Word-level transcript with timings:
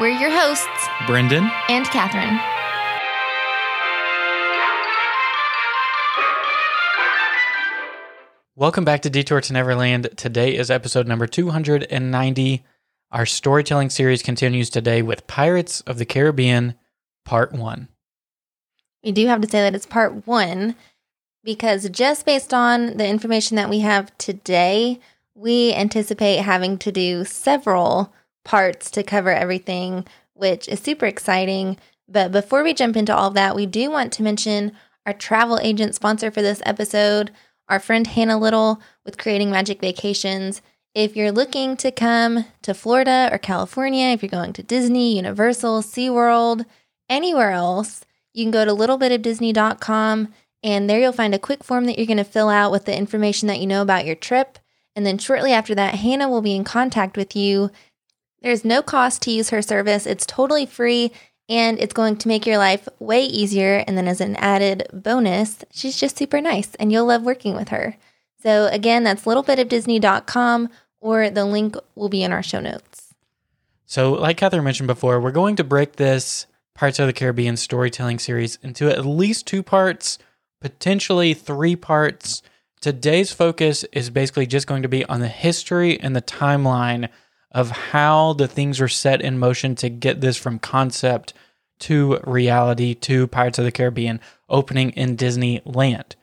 We're 0.00 0.08
your 0.08 0.32
hosts, 0.32 0.88
Brendan 1.06 1.48
and 1.68 1.86
Catherine. 1.86 2.40
Welcome 8.56 8.84
back 8.84 9.02
to 9.02 9.10
Detour 9.10 9.40
to 9.42 9.52
Neverland. 9.52 10.08
Today 10.16 10.56
is 10.56 10.68
episode 10.68 11.06
number 11.06 11.28
290. 11.28 12.64
Our 13.12 13.24
storytelling 13.24 13.88
series 13.90 14.20
continues 14.20 14.68
today 14.68 15.00
with 15.00 15.28
Pirates 15.28 15.80
of 15.82 15.98
the 15.98 16.04
Caribbean, 16.04 16.74
Part 17.24 17.52
1. 17.52 17.86
We 19.04 19.12
do 19.12 19.28
have 19.28 19.42
to 19.42 19.48
say 19.48 19.60
that 19.60 19.76
it's 19.76 19.86
part 19.86 20.26
one 20.26 20.74
because 21.44 21.88
just 21.88 22.26
based 22.26 22.52
on 22.52 22.96
the 22.96 23.06
information 23.06 23.56
that 23.58 23.70
we 23.70 23.78
have 23.80 24.16
today, 24.18 24.98
we 25.36 25.72
anticipate 25.72 26.38
having 26.38 26.78
to 26.78 26.90
do 26.90 27.24
several 27.24 28.12
parts 28.44 28.90
to 28.92 29.02
cover 29.02 29.30
everything, 29.30 30.06
which 30.34 30.68
is 30.68 30.80
super 30.80 31.06
exciting. 31.06 31.78
But 32.08 32.32
before 32.32 32.62
we 32.62 32.74
jump 32.74 32.96
into 32.96 33.14
all 33.14 33.28
of 33.28 33.34
that, 33.34 33.56
we 33.56 33.66
do 33.66 33.90
want 33.90 34.12
to 34.14 34.22
mention 34.22 34.72
our 35.06 35.12
travel 35.12 35.58
agent 35.62 35.94
sponsor 35.94 36.30
for 36.30 36.42
this 36.42 36.62
episode, 36.64 37.30
our 37.68 37.80
friend 37.80 38.06
Hannah 38.06 38.38
Little 38.38 38.80
with 39.04 39.18
Creating 39.18 39.50
Magic 39.50 39.80
Vacations. 39.80 40.62
If 40.94 41.16
you're 41.16 41.32
looking 41.32 41.76
to 41.78 41.90
come 41.90 42.44
to 42.62 42.74
Florida 42.74 43.28
or 43.32 43.38
California, 43.38 44.08
if 44.08 44.22
you're 44.22 44.30
going 44.30 44.52
to 44.52 44.62
Disney, 44.62 45.16
Universal, 45.16 45.82
SeaWorld, 45.82 46.64
anywhere 47.08 47.50
else, 47.50 48.04
you 48.32 48.44
can 48.44 48.50
go 48.50 48.64
to 48.64 48.70
littlebitofdisney.com 48.70 50.28
and 50.62 50.88
there 50.88 50.98
you'll 50.98 51.12
find 51.12 51.34
a 51.34 51.38
quick 51.38 51.62
form 51.62 51.84
that 51.84 51.98
you're 51.98 52.06
going 52.06 52.16
to 52.16 52.24
fill 52.24 52.48
out 52.48 52.72
with 52.72 52.86
the 52.86 52.96
information 52.96 53.48
that 53.48 53.60
you 53.60 53.66
know 53.66 53.82
about 53.82 54.06
your 54.06 54.14
trip. 54.14 54.58
And 54.96 55.04
then 55.04 55.18
shortly 55.18 55.52
after 55.52 55.74
that, 55.74 55.96
Hannah 55.96 56.28
will 56.28 56.40
be 56.40 56.54
in 56.54 56.64
contact 56.64 57.16
with 57.16 57.36
you. 57.36 57.70
There's 58.44 58.62
no 58.62 58.82
cost 58.82 59.22
to 59.22 59.30
use 59.30 59.48
her 59.48 59.62
service, 59.62 60.04
it's 60.04 60.26
totally 60.26 60.66
free 60.66 61.12
and 61.48 61.78
it's 61.78 61.94
going 61.94 62.18
to 62.18 62.28
make 62.28 62.46
your 62.46 62.58
life 62.58 62.86
way 62.98 63.24
easier. 63.24 63.82
And 63.86 63.96
then, 63.96 64.06
as 64.06 64.20
an 64.20 64.36
added 64.36 64.86
bonus, 64.92 65.64
she's 65.72 65.98
just 65.98 66.18
super 66.18 66.42
nice 66.42 66.74
and 66.74 66.92
you'll 66.92 67.06
love 67.06 67.22
working 67.22 67.54
with 67.56 67.70
her. 67.70 67.96
So, 68.42 68.66
again, 68.66 69.02
that's 69.02 69.24
littlebitofdisney.com 69.24 70.68
or 71.00 71.30
the 71.30 71.46
link 71.46 71.76
will 71.94 72.10
be 72.10 72.22
in 72.22 72.32
our 72.32 72.42
show 72.42 72.60
notes. 72.60 73.14
So, 73.86 74.12
like 74.12 74.36
Catherine 74.36 74.62
mentioned 74.62 74.88
before, 74.88 75.20
we're 75.20 75.30
going 75.30 75.56
to 75.56 75.64
break 75.64 75.96
this 75.96 76.46
Pirates 76.74 76.98
of 76.98 77.06
the 77.06 77.14
Caribbean 77.14 77.56
storytelling 77.56 78.18
series 78.18 78.58
into 78.62 78.90
at 78.90 79.06
least 79.06 79.46
two 79.46 79.62
parts, 79.62 80.18
potentially 80.60 81.32
three 81.32 81.76
parts. 81.76 82.42
Today's 82.82 83.32
focus 83.32 83.84
is 83.92 84.10
basically 84.10 84.46
just 84.46 84.66
going 84.66 84.82
to 84.82 84.88
be 84.88 85.02
on 85.06 85.20
the 85.20 85.28
history 85.28 85.98
and 85.98 86.14
the 86.14 86.20
timeline 86.20 87.08
of 87.54 87.70
how 87.70 88.32
the 88.32 88.48
things 88.48 88.80
were 88.80 88.88
set 88.88 89.22
in 89.22 89.38
motion 89.38 89.76
to 89.76 89.88
get 89.88 90.20
this 90.20 90.36
from 90.36 90.58
concept 90.58 91.32
to 91.78 92.18
reality 92.24 92.94
to 92.94 93.28
Pirates 93.28 93.58
of 93.58 93.64
the 93.64 93.72
Caribbean 93.72 94.20
opening 94.48 94.90
in 94.90 95.16
Disneyland. 95.16 96.14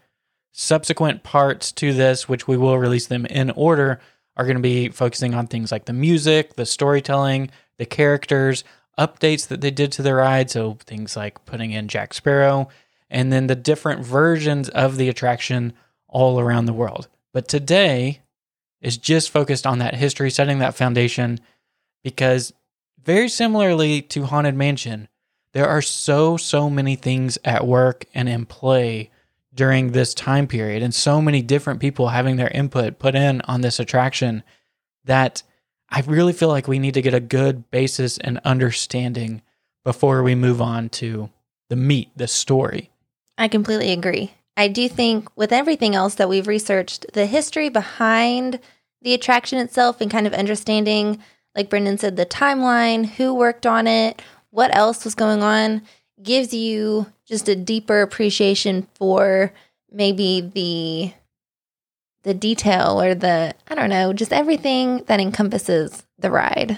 Subsequent 0.52 1.24
parts 1.24 1.72
to 1.72 1.94
this, 1.94 2.28
which 2.28 2.47
we 2.47 2.58
will 2.58 2.78
release 2.78 3.08
them 3.08 3.25
in 3.25 3.50
order, 3.52 4.02
are 4.36 4.46
going 4.46 4.58
to 4.58 4.62
be 4.62 4.90
focusing 4.90 5.34
on 5.34 5.47
things 5.47 5.72
like 5.72 5.86
the 5.86 5.94
music, 5.94 6.56
the 6.56 6.66
storytelling, 6.66 7.50
the 7.78 7.86
characters, 7.86 8.66
updates 9.00 9.47
that 9.47 9.62
they 9.62 9.72
did 9.72 9.91
to 9.94 10.02
the 10.02 10.14
ride. 10.14 10.52
So 10.52 10.78
things 10.81 11.16
like 11.16 11.46
putting 11.46 11.72
in 11.72 11.88
Jack 11.88 12.14
Sparrow, 12.14 12.68
and 13.09 13.31
then 13.31 13.47
the 13.47 13.56
different 13.56 14.06
versions 14.06 14.68
of 14.70 14.97
the 14.97 15.08
attraction 15.08 15.74
all 16.09 16.40
around 16.40 16.66
the 16.66 16.74
world. 16.74 17.08
But 17.31 17.47
today 17.47 18.22
is 18.81 18.97
just 18.97 19.30
focused 19.30 19.68
on 19.68 19.80
that 19.80 19.96
history, 19.96 20.31
setting 20.31 20.59
that 20.59 20.75
foundation, 20.75 21.40
because 22.03 22.53
very 23.03 23.30
similarly 23.30 24.02
to 24.02 24.25
Haunted 24.25 24.56
Mansion, 24.56 25.08
there 25.53 25.68
are 25.68 25.81
so, 25.81 26.38
so 26.38 26.69
many 26.69 26.96
things 26.96 27.38
at 27.44 27.68
work 27.68 28.06
and 28.14 28.30
in 28.30 28.46
play 28.46 29.09
during 29.53 29.91
this 29.91 30.14
time 30.14 30.47
period, 30.47 30.81
and 30.81 30.96
so 30.96 31.22
many 31.22 31.41
different 31.41 31.81
people 31.81 32.08
having 32.08 32.38
their 32.38 32.47
input 32.50 33.00
put 33.00 33.16
in 33.16 33.41
on 33.41 33.62
this 33.62 33.80
attraction 33.80 34.44
that 35.03 35.44
I 35.90 36.02
really 36.02 36.31
feel 36.31 36.47
like 36.47 36.68
we 36.70 36.80
need 36.80 36.94
to 36.94 37.02
get 37.02 37.14
a 37.14 37.20
good 37.20 37.70
basis 37.70 38.18
and 38.18 38.40
understanding 38.46 39.41
before 39.84 40.24
we 40.24 40.36
move 40.36 40.62
on 40.62 40.88
to 40.90 41.30
the 41.70 41.75
meat, 41.75 42.12
the 42.16 42.28
story. 42.28 42.91
I 43.38 43.50
completely 43.50 43.91
agree. 43.91 44.31
I 44.57 44.67
do 44.67 44.89
think 44.89 45.29
with 45.38 45.51
everything 45.51 45.95
else 45.95 46.16
that 46.16 46.29
we've 46.29 46.47
researched, 46.47 47.13
the 47.13 47.25
history 47.25 47.69
behind 47.69 48.59
the 49.01 49.13
attraction 49.13 49.59
itself 49.59 50.01
and 50.01 50.12
kind 50.12 50.28
of 50.28 50.34
understanding, 50.34 51.22
like 51.56 51.69
Brendan 51.69 51.97
said, 51.97 52.16
the 52.16 52.25
timeline, 52.25 53.06
who 53.06 53.34
worked 53.34 53.66
on 53.66 53.88
it, 53.88 54.22
what 54.51 54.75
else 54.75 55.03
was 55.03 55.16
going 55.16 55.41
on, 55.41 55.81
gives 56.22 56.53
you 56.53 57.07
just 57.25 57.50
a 57.50 57.56
deeper 57.56 58.01
appreciation 58.01 58.88
for 58.95 59.53
maybe 59.91 60.41
the 60.41 61.13
the 62.23 62.34
detail 62.35 63.01
or 63.01 63.16
the 63.16 63.56
I 63.67 63.75
don't 63.75 63.90
know, 63.90 64.13
just 64.13 64.34
everything 64.34 65.03
that 65.06 65.19
encompasses 65.19 66.03
the 66.19 66.29
ride. 66.29 66.78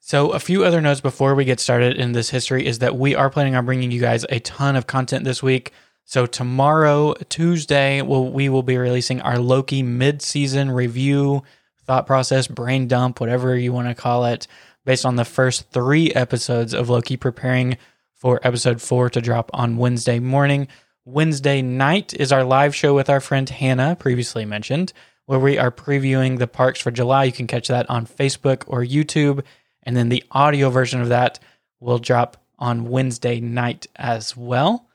So, 0.00 0.30
a 0.30 0.40
few 0.40 0.64
other 0.64 0.80
notes 0.80 1.02
before 1.02 1.34
we 1.34 1.44
get 1.44 1.60
started 1.60 1.98
in 1.98 2.12
this 2.12 2.30
history 2.30 2.64
is 2.64 2.78
that 2.78 2.96
we 2.96 3.14
are 3.14 3.28
planning 3.28 3.54
on 3.54 3.66
bringing 3.66 3.90
you 3.90 4.00
guys 4.00 4.24
a 4.30 4.40
ton 4.40 4.74
of 4.74 4.86
content 4.86 5.24
this 5.24 5.42
week. 5.42 5.72
So, 6.10 6.24
tomorrow, 6.24 7.12
Tuesday, 7.28 8.00
we'll, 8.00 8.30
we 8.30 8.48
will 8.48 8.62
be 8.62 8.78
releasing 8.78 9.20
our 9.20 9.38
Loki 9.38 9.82
mid 9.82 10.22
season 10.22 10.70
review, 10.70 11.42
thought 11.84 12.06
process, 12.06 12.48
brain 12.48 12.88
dump, 12.88 13.20
whatever 13.20 13.54
you 13.54 13.74
want 13.74 13.88
to 13.88 13.94
call 13.94 14.24
it, 14.24 14.46
based 14.86 15.04
on 15.04 15.16
the 15.16 15.26
first 15.26 15.70
three 15.70 16.10
episodes 16.12 16.72
of 16.72 16.88
Loki, 16.88 17.18
preparing 17.18 17.76
for 18.14 18.40
episode 18.42 18.80
four 18.80 19.10
to 19.10 19.20
drop 19.20 19.50
on 19.52 19.76
Wednesday 19.76 20.18
morning. 20.18 20.68
Wednesday 21.04 21.60
night 21.60 22.14
is 22.14 22.32
our 22.32 22.42
live 22.42 22.74
show 22.74 22.94
with 22.94 23.10
our 23.10 23.20
friend 23.20 23.46
Hannah, 23.46 23.94
previously 23.94 24.46
mentioned, 24.46 24.94
where 25.26 25.38
we 25.38 25.58
are 25.58 25.70
previewing 25.70 26.38
the 26.38 26.46
parks 26.46 26.80
for 26.80 26.90
July. 26.90 27.24
You 27.24 27.32
can 27.32 27.46
catch 27.46 27.68
that 27.68 27.90
on 27.90 28.06
Facebook 28.06 28.64
or 28.66 28.82
YouTube. 28.82 29.44
And 29.82 29.94
then 29.94 30.08
the 30.08 30.24
audio 30.30 30.70
version 30.70 31.02
of 31.02 31.10
that 31.10 31.38
will 31.80 31.98
drop 31.98 32.38
on 32.58 32.88
Wednesday 32.88 33.40
night 33.40 33.88
as 33.94 34.34
well. 34.34 34.87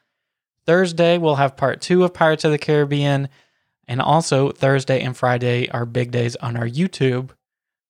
Thursday, 0.65 1.17
we'll 1.17 1.35
have 1.35 1.57
part 1.57 1.81
two 1.81 2.03
of 2.03 2.13
Pirates 2.13 2.43
of 2.43 2.51
the 2.51 2.57
Caribbean. 2.57 3.29
And 3.87 4.01
also, 4.01 4.51
Thursday 4.51 5.01
and 5.01 5.15
Friday 5.15 5.69
are 5.69 5.85
big 5.85 6.11
days 6.11 6.35
on 6.37 6.55
our 6.55 6.67
YouTube 6.67 7.31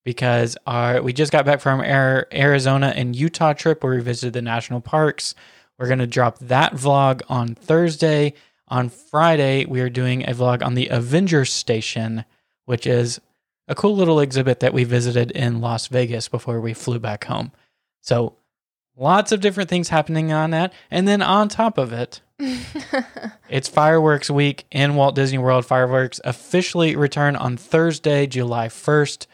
because 0.04 0.58
our, 0.66 1.02
we 1.02 1.14
just 1.14 1.32
got 1.32 1.46
back 1.46 1.62
from 1.62 1.80
our 1.82 2.28
Arizona 2.34 2.94
and 2.96 3.16
Utah 3.16 3.54
trip 3.54 3.84
where 3.84 3.94
we 3.96 4.02
visited 4.02 4.34
the 4.34 4.42
national 4.42 4.82
parks. 4.82 5.36
We're 5.78 5.88
going 5.88 6.00
to 6.00 6.08
drop 6.08 6.40
that 6.40 6.74
vlog 6.74 7.22
on 7.30 7.56
Thursday. 7.56 8.34
On 8.68 8.90
Friday, 8.90 9.66
we 9.66 9.82
are 9.82 9.90
doing 9.90 10.24
a 10.24 10.34
vlog 10.34 10.64
on 10.64 10.74
the 10.74 10.88
Avengers 10.88 11.54
Station, 11.54 12.26
which 12.66 12.88
is 12.88 13.22
a 13.68 13.76
cool 13.76 13.96
little 13.96 14.20
exhibit 14.20 14.60
that 14.62 14.74
we 14.74 14.84
visited 14.84 15.32
in 15.32 15.62
Las 15.62 15.88
Vegas 15.88 16.28
before 16.28 16.60
we 16.60 16.74
flew 16.74 17.00
back 17.00 17.26
home. 17.26 17.52
So, 18.02 18.36
lots 18.98 19.32
of 19.32 19.42
different 19.42 19.70
things 19.70 19.90
happening 19.90 20.32
on 20.32 20.52
that. 20.52 20.74
And 20.92 21.08
then 21.08 21.22
on 21.22 21.50
top 21.50 21.78
of 21.78 21.94
it, 21.94 22.22
it's 23.50 23.70
fireworks 23.70 24.30
week 24.30 24.66
in 24.72 24.96
Walt 24.96 25.16
Disney 25.16 25.38
World. 25.38 25.66
Fireworks 25.66 26.20
officially 26.24 26.96
return 26.96 27.36
on 27.36 27.58
Thursday, 27.58 28.28
July 28.28 28.68
1st. 28.68 29.28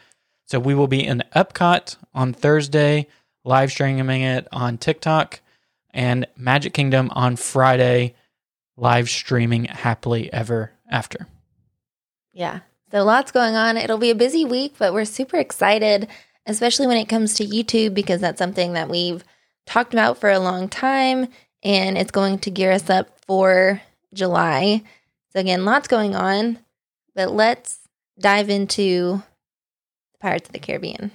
So, 0.44 0.58
we 0.58 0.74
will 0.74 0.88
be 0.88 1.04
in 1.04 1.22
Epcot 1.34 1.96
on 2.14 2.32
Thursday, 2.32 3.06
live 3.44 3.70
streaming 3.70 4.22
it 4.22 4.48
on 4.52 4.78
TikTok 4.78 5.40
and 5.92 6.26
Magic 6.36 6.72
Kingdom 6.72 7.10
on 7.12 7.36
Friday, 7.36 8.14
live 8.76 9.08
streaming 9.08 9.64
happily 9.64 10.32
ever 10.32 10.72
after. 10.90 11.26
Yeah. 12.32 12.60
So 12.90 13.04
lots 13.04 13.30
going 13.30 13.54
on. 13.54 13.76
It'll 13.76 13.98
be 13.98 14.10
a 14.10 14.16
busy 14.16 14.44
week, 14.44 14.74
but 14.78 14.92
we're 14.92 15.04
super 15.04 15.36
excited, 15.36 16.08
especially 16.46 16.86
when 16.86 16.96
it 16.96 17.08
comes 17.08 17.34
to 17.34 17.46
YouTube, 17.46 17.94
because 17.94 18.20
that's 18.20 18.38
something 18.38 18.72
that 18.72 18.88
we've 18.88 19.24
talked 19.66 19.92
about 19.92 20.18
for 20.18 20.30
a 20.30 20.40
long 20.40 20.68
time 20.68 21.28
and 21.62 21.98
it's 21.98 22.10
going 22.10 22.38
to 22.40 22.50
gear 22.50 22.72
us 22.72 22.88
up 22.90 23.08
for 23.26 23.80
July. 24.12 24.82
So, 25.32 25.40
again, 25.40 25.64
lots 25.64 25.88
going 25.88 26.14
on, 26.14 26.58
but 27.14 27.30
let's 27.30 27.78
dive 28.18 28.50
into 28.50 29.22
Pirates 30.20 30.48
of 30.48 30.52
the 30.52 30.58
Caribbean. 30.58 31.10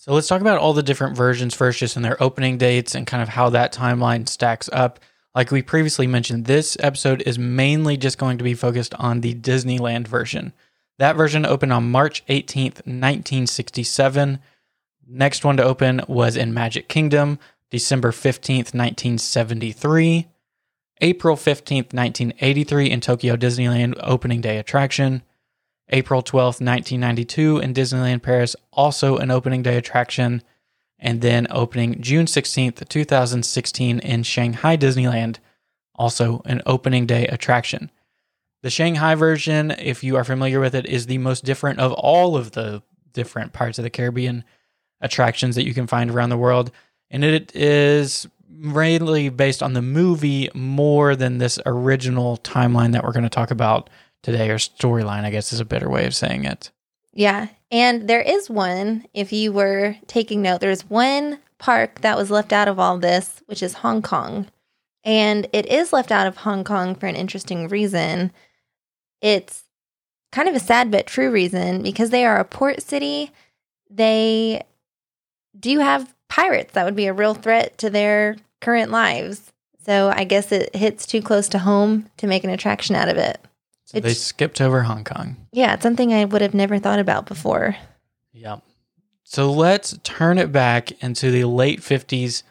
So 0.00 0.14
let's 0.14 0.28
talk 0.28 0.40
about 0.40 0.58
all 0.58 0.72
the 0.72 0.82
different 0.82 1.14
versions 1.14 1.54
first, 1.54 1.78
just 1.78 1.94
in 1.94 2.02
their 2.02 2.20
opening 2.22 2.56
dates 2.56 2.94
and 2.94 3.06
kind 3.06 3.22
of 3.22 3.28
how 3.28 3.50
that 3.50 3.70
timeline 3.70 4.26
stacks 4.26 4.70
up. 4.72 4.98
Like 5.34 5.50
we 5.50 5.60
previously 5.60 6.06
mentioned, 6.06 6.46
this 6.46 6.74
episode 6.80 7.22
is 7.26 7.38
mainly 7.38 7.98
just 7.98 8.16
going 8.16 8.38
to 8.38 8.44
be 8.44 8.54
focused 8.54 8.94
on 8.94 9.20
the 9.20 9.34
Disneyland 9.34 10.08
version. 10.08 10.54
That 10.98 11.16
version 11.16 11.44
opened 11.44 11.74
on 11.74 11.90
March 11.90 12.24
18th, 12.28 12.86
1967. 12.86 14.38
Next 15.06 15.44
one 15.44 15.58
to 15.58 15.64
open 15.64 16.00
was 16.08 16.34
in 16.34 16.54
Magic 16.54 16.88
Kingdom, 16.88 17.38
December 17.70 18.10
15th, 18.10 18.74
1973. 18.74 20.28
April 21.02 21.36
15th, 21.36 21.94
1983 21.94 22.90
in 22.90 23.00
Tokyo 23.00 23.36
Disneyland 23.36 23.94
opening 24.02 24.40
day 24.40 24.58
attraction. 24.58 25.22
April 25.88 26.22
12th, 26.22 26.60
1992 26.60 27.58
in 27.58 27.74
Disneyland 27.74 28.22
Paris, 28.22 28.54
also 28.72 29.16
an 29.16 29.30
opening 29.30 29.62
day 29.62 29.76
attraction. 29.76 30.42
And 30.98 31.22
then 31.22 31.46
opening 31.50 32.02
June 32.02 32.26
16th, 32.26 32.86
2016 32.88 33.98
in 34.00 34.22
Shanghai 34.22 34.76
Disneyland, 34.76 35.38
also 35.94 36.42
an 36.44 36.60
opening 36.66 37.06
day 37.06 37.26
attraction. 37.26 37.90
The 38.62 38.70
Shanghai 38.70 39.14
version, 39.14 39.70
if 39.70 40.04
you 40.04 40.16
are 40.16 40.24
familiar 40.24 40.60
with 40.60 40.74
it, 40.74 40.84
is 40.84 41.06
the 41.06 41.16
most 41.16 41.44
different 41.44 41.80
of 41.80 41.92
all 41.94 42.36
of 42.36 42.52
the 42.52 42.82
different 43.12 43.54
Pirates 43.54 43.78
of 43.78 43.84
the 43.84 43.90
Caribbean 43.90 44.44
attractions 45.00 45.54
that 45.54 45.64
you 45.64 45.72
can 45.72 45.86
find 45.86 46.10
around 46.10 46.28
the 46.28 46.36
world. 46.36 46.70
And 47.10 47.24
it 47.24 47.54
is 47.54 48.28
mainly 48.48 49.28
based 49.30 49.62
on 49.62 49.72
the 49.72 49.82
movie 49.82 50.48
more 50.54 51.16
than 51.16 51.38
this 51.38 51.58
original 51.66 52.36
timeline 52.38 52.92
that 52.92 53.02
we're 53.04 53.12
going 53.12 53.24
to 53.24 53.28
talk 53.28 53.50
about 53.50 53.90
today, 54.22 54.50
or 54.50 54.58
storyline, 54.58 55.24
I 55.24 55.30
guess 55.30 55.52
is 55.52 55.60
a 55.60 55.64
better 55.64 55.88
way 55.88 56.06
of 56.06 56.14
saying 56.14 56.44
it. 56.44 56.70
Yeah. 57.12 57.48
And 57.70 58.08
there 58.08 58.20
is 58.20 58.50
one, 58.50 59.06
if 59.14 59.32
you 59.32 59.52
were 59.52 59.96
taking 60.06 60.42
note, 60.42 60.60
there's 60.60 60.82
one 60.82 61.38
park 61.58 62.02
that 62.02 62.16
was 62.16 62.30
left 62.30 62.52
out 62.52 62.68
of 62.68 62.78
all 62.78 62.98
this, 62.98 63.42
which 63.46 63.62
is 63.62 63.74
Hong 63.74 64.02
Kong. 64.02 64.46
And 65.04 65.48
it 65.52 65.66
is 65.66 65.92
left 65.92 66.12
out 66.12 66.26
of 66.26 66.38
Hong 66.38 66.64
Kong 66.64 66.94
for 66.94 67.06
an 67.06 67.16
interesting 67.16 67.68
reason. 67.68 68.32
It's 69.22 69.64
kind 70.32 70.48
of 70.48 70.54
a 70.54 70.60
sad 70.60 70.90
but 70.90 71.06
true 71.06 71.30
reason 71.30 71.82
because 71.82 72.10
they 72.10 72.26
are 72.26 72.38
a 72.38 72.44
port 72.44 72.82
city. 72.82 73.30
They 73.88 74.62
do 75.58 75.78
have 75.78 76.14
pirates 76.30 76.72
that 76.72 76.86
would 76.86 76.96
be 76.96 77.06
a 77.06 77.12
real 77.12 77.34
threat 77.34 77.76
to 77.78 77.90
their 77.90 78.36
current 78.60 78.90
lives. 78.90 79.52
So 79.84 80.10
I 80.14 80.24
guess 80.24 80.52
it 80.52 80.74
hits 80.74 81.06
too 81.06 81.20
close 81.20 81.48
to 81.50 81.58
home 81.58 82.08
to 82.18 82.26
make 82.26 82.44
an 82.44 82.50
attraction 82.50 82.96
out 82.96 83.08
of 83.08 83.18
it. 83.18 83.38
So 83.84 84.00
they 84.00 84.14
skipped 84.14 84.60
over 84.60 84.82
Hong 84.82 85.04
Kong. 85.04 85.36
Yeah, 85.52 85.74
it's 85.74 85.82
something 85.82 86.14
I 86.14 86.24
would 86.24 86.42
have 86.42 86.54
never 86.54 86.78
thought 86.78 87.00
about 87.00 87.26
before. 87.26 87.76
Yeah. 88.32 88.58
So 89.24 89.50
let's 89.50 89.98
turn 90.04 90.38
it 90.38 90.52
back 90.52 90.92
into 91.02 91.30
the 91.30 91.44
late 91.44 91.80
50s 91.80 92.44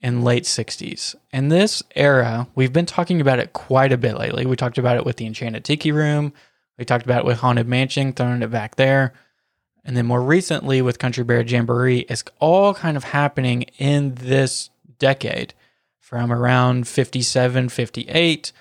and 0.00 0.22
late 0.22 0.44
60s. 0.44 1.14
In 1.32 1.48
this 1.48 1.82
era, 1.96 2.46
we've 2.54 2.72
been 2.72 2.86
talking 2.86 3.20
about 3.20 3.38
it 3.38 3.52
quite 3.52 3.90
a 3.90 3.96
bit 3.96 4.16
lately. 4.16 4.46
We 4.46 4.54
talked 4.54 4.78
about 4.78 4.96
it 4.96 5.04
with 5.04 5.16
the 5.16 5.26
Enchanted 5.26 5.64
Tiki 5.64 5.90
Room. 5.90 6.32
We 6.78 6.84
talked 6.84 7.04
about 7.04 7.20
it 7.20 7.24
with 7.24 7.38
Haunted 7.38 7.66
Mansion, 7.66 8.12
throwing 8.12 8.42
it 8.42 8.50
back 8.50 8.76
there. 8.76 9.14
And 9.84 9.96
then 9.96 10.06
more 10.06 10.22
recently 10.22 10.80
with 10.80 10.98
Country 10.98 11.24
Bear 11.24 11.42
Jamboree, 11.42 12.06
it's 12.08 12.24
all 12.40 12.74
kind 12.74 12.96
of 12.96 13.04
happening 13.04 13.64
in 13.78 14.14
this 14.14 14.70
decade 14.98 15.52
from 16.00 16.32
around 16.32 16.88
57, 16.88 17.68
58 17.68 18.52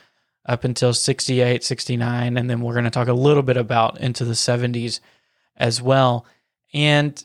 up 0.45 0.63
until 0.63 0.93
68, 0.93 1.63
69. 1.63 2.37
And 2.37 2.49
then 2.49 2.61
we're 2.61 2.73
going 2.73 2.83
to 2.83 2.89
talk 2.89 3.07
a 3.07 3.13
little 3.13 3.43
bit 3.43 3.57
about 3.57 3.99
into 4.01 4.25
the 4.25 4.33
70s 4.33 4.99
as 5.55 5.81
well. 5.81 6.25
And 6.73 7.23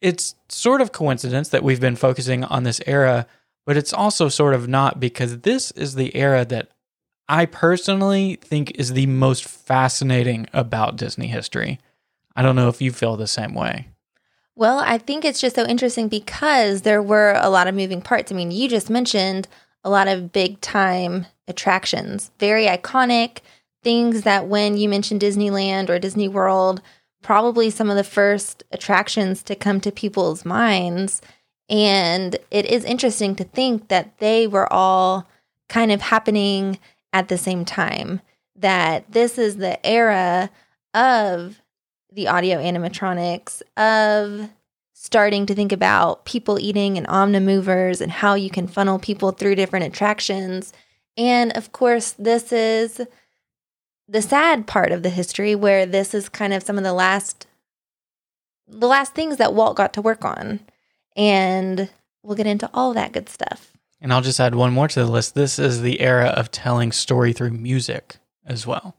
it's 0.00 0.34
sort 0.48 0.80
of 0.80 0.92
coincidence 0.92 1.48
that 1.48 1.62
we've 1.62 1.80
been 1.80 1.96
focusing 1.96 2.44
on 2.44 2.62
this 2.62 2.80
era, 2.86 3.26
but 3.64 3.76
it's 3.76 3.92
also 3.92 4.28
sort 4.28 4.54
of 4.54 4.68
not 4.68 5.00
because 5.00 5.40
this 5.40 5.70
is 5.72 5.94
the 5.94 6.14
era 6.14 6.44
that 6.44 6.68
I 7.28 7.46
personally 7.46 8.36
think 8.40 8.72
is 8.76 8.92
the 8.92 9.06
most 9.06 9.44
fascinating 9.44 10.46
about 10.52 10.96
Disney 10.96 11.26
history. 11.28 11.78
I 12.38 12.42
don't 12.42 12.54
know 12.54 12.68
if 12.68 12.80
you 12.80 12.92
feel 12.92 13.16
the 13.16 13.26
same 13.26 13.52
way. 13.52 13.88
Well, 14.54 14.78
I 14.78 14.96
think 14.96 15.24
it's 15.24 15.40
just 15.40 15.56
so 15.56 15.66
interesting 15.66 16.06
because 16.06 16.82
there 16.82 17.02
were 17.02 17.32
a 17.36 17.50
lot 17.50 17.66
of 17.66 17.74
moving 17.74 18.00
parts. 18.00 18.30
I 18.30 18.36
mean, 18.36 18.52
you 18.52 18.68
just 18.68 18.88
mentioned 18.88 19.48
a 19.82 19.90
lot 19.90 20.06
of 20.06 20.30
big 20.30 20.60
time 20.60 21.26
attractions, 21.48 22.30
very 22.38 22.66
iconic 22.66 23.38
things 23.82 24.22
that 24.22 24.46
when 24.46 24.76
you 24.76 24.88
mention 24.88 25.18
Disneyland 25.18 25.88
or 25.88 25.98
Disney 25.98 26.28
World, 26.28 26.80
probably 27.22 27.70
some 27.70 27.90
of 27.90 27.96
the 27.96 28.04
first 28.04 28.62
attractions 28.70 29.42
to 29.42 29.56
come 29.56 29.80
to 29.80 29.90
people's 29.90 30.44
minds. 30.44 31.20
And 31.68 32.36
it 32.52 32.66
is 32.66 32.84
interesting 32.84 33.34
to 33.34 33.44
think 33.44 33.88
that 33.88 34.18
they 34.18 34.46
were 34.46 34.72
all 34.72 35.28
kind 35.68 35.90
of 35.90 36.02
happening 36.02 36.78
at 37.12 37.26
the 37.26 37.38
same 37.38 37.64
time, 37.64 38.20
that 38.54 39.10
this 39.10 39.38
is 39.38 39.56
the 39.56 39.84
era 39.84 40.50
of 40.94 41.60
the 42.12 42.28
audio 42.28 42.58
animatronics 42.58 43.62
of 43.76 44.48
starting 44.94 45.46
to 45.46 45.54
think 45.54 45.72
about 45.72 46.24
people 46.24 46.58
eating 46.58 46.98
and 46.98 47.06
omnimovers 47.06 48.00
and 48.00 48.10
how 48.10 48.34
you 48.34 48.50
can 48.50 48.66
funnel 48.66 48.98
people 48.98 49.30
through 49.30 49.54
different 49.54 49.86
attractions. 49.86 50.72
And 51.16 51.56
of 51.56 51.72
course, 51.72 52.12
this 52.12 52.52
is 52.52 53.00
the 54.08 54.22
sad 54.22 54.66
part 54.66 54.90
of 54.90 55.02
the 55.02 55.10
history 55.10 55.54
where 55.54 55.86
this 55.86 56.14
is 56.14 56.28
kind 56.28 56.52
of 56.52 56.62
some 56.62 56.78
of 56.78 56.84
the 56.84 56.92
last 56.92 57.46
the 58.70 58.86
last 58.86 59.14
things 59.14 59.38
that 59.38 59.54
Walt 59.54 59.76
got 59.76 59.94
to 59.94 60.02
work 60.02 60.24
on. 60.24 60.60
And 61.16 61.88
we'll 62.22 62.36
get 62.36 62.46
into 62.46 62.68
all 62.74 62.92
that 62.94 63.12
good 63.12 63.28
stuff. 63.28 63.72
And 64.00 64.12
I'll 64.12 64.20
just 64.20 64.38
add 64.38 64.54
one 64.54 64.72
more 64.72 64.88
to 64.88 65.00
the 65.00 65.10
list. 65.10 65.34
This 65.34 65.58
is 65.58 65.80
the 65.80 66.00
era 66.00 66.26
of 66.26 66.50
telling 66.50 66.92
story 66.92 67.32
through 67.32 67.52
music 67.52 68.16
as 68.46 68.66
well. 68.66 68.97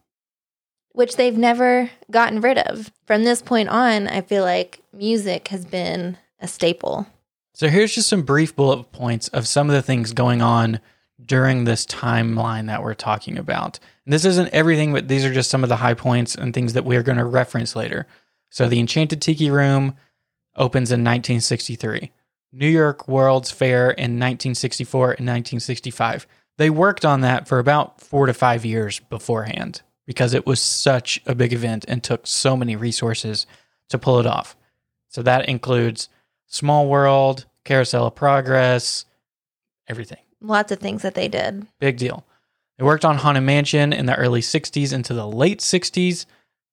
Which 0.92 1.16
they've 1.16 1.36
never 1.36 1.90
gotten 2.10 2.40
rid 2.40 2.58
of. 2.58 2.90
From 3.06 3.24
this 3.24 3.42
point 3.42 3.68
on, 3.68 4.08
I 4.08 4.20
feel 4.20 4.42
like 4.42 4.80
music 4.92 5.48
has 5.48 5.64
been 5.64 6.18
a 6.40 6.48
staple. 6.48 7.06
So 7.54 7.68
here's 7.68 7.94
just 7.94 8.08
some 8.08 8.22
brief 8.22 8.56
bullet 8.56 8.90
points 8.92 9.28
of 9.28 9.46
some 9.46 9.68
of 9.68 9.74
the 9.74 9.82
things 9.82 10.12
going 10.12 10.42
on 10.42 10.80
during 11.24 11.64
this 11.64 11.84
timeline 11.86 12.66
that 12.66 12.82
we're 12.82 12.94
talking 12.94 13.36
about. 13.36 13.78
And 14.04 14.12
this 14.12 14.24
isn't 14.24 14.48
everything, 14.48 14.92
but 14.92 15.08
these 15.08 15.24
are 15.24 15.32
just 15.32 15.50
some 15.50 15.62
of 15.62 15.68
the 15.68 15.76
high 15.76 15.94
points 15.94 16.34
and 16.34 16.54
things 16.54 16.72
that 16.72 16.84
we're 16.84 17.02
going 17.02 17.18
to 17.18 17.24
reference 17.24 17.76
later. 17.76 18.06
So 18.48 18.68
the 18.68 18.80
Enchanted 18.80 19.20
Tiki 19.20 19.50
Room 19.50 19.94
opens 20.56 20.90
in 20.90 21.00
1963. 21.00 22.10
New 22.52 22.68
York 22.68 23.06
World's 23.06 23.50
Fair 23.50 23.90
in 23.90 24.18
1964 24.18 25.04
and 25.04 25.26
1965. 25.26 26.26
They 26.56 26.70
worked 26.70 27.04
on 27.04 27.20
that 27.20 27.46
for 27.46 27.58
about 27.58 28.00
four 28.00 28.26
to 28.26 28.34
five 28.34 28.64
years 28.64 28.98
beforehand 28.98 29.82
because 30.10 30.34
it 30.34 30.44
was 30.44 30.60
such 30.60 31.22
a 31.24 31.36
big 31.36 31.52
event 31.52 31.84
and 31.86 32.02
took 32.02 32.26
so 32.26 32.56
many 32.56 32.74
resources 32.74 33.46
to 33.88 33.96
pull 33.96 34.18
it 34.18 34.26
off. 34.26 34.56
So 35.06 35.22
that 35.22 35.48
includes 35.48 36.08
Small 36.48 36.88
World, 36.88 37.46
Carousel 37.62 38.08
of 38.08 38.16
Progress, 38.16 39.04
everything. 39.86 40.18
Lots 40.40 40.72
of 40.72 40.80
things 40.80 41.02
that 41.02 41.14
they 41.14 41.28
did. 41.28 41.64
Big 41.78 41.96
deal. 41.96 42.26
They 42.76 42.84
worked 42.84 43.04
on 43.04 43.18
Haunted 43.18 43.44
Mansion 43.44 43.92
in 43.92 44.06
the 44.06 44.16
early 44.16 44.40
60s 44.40 44.92
into 44.92 45.14
the 45.14 45.28
late 45.28 45.60
60s. 45.60 46.26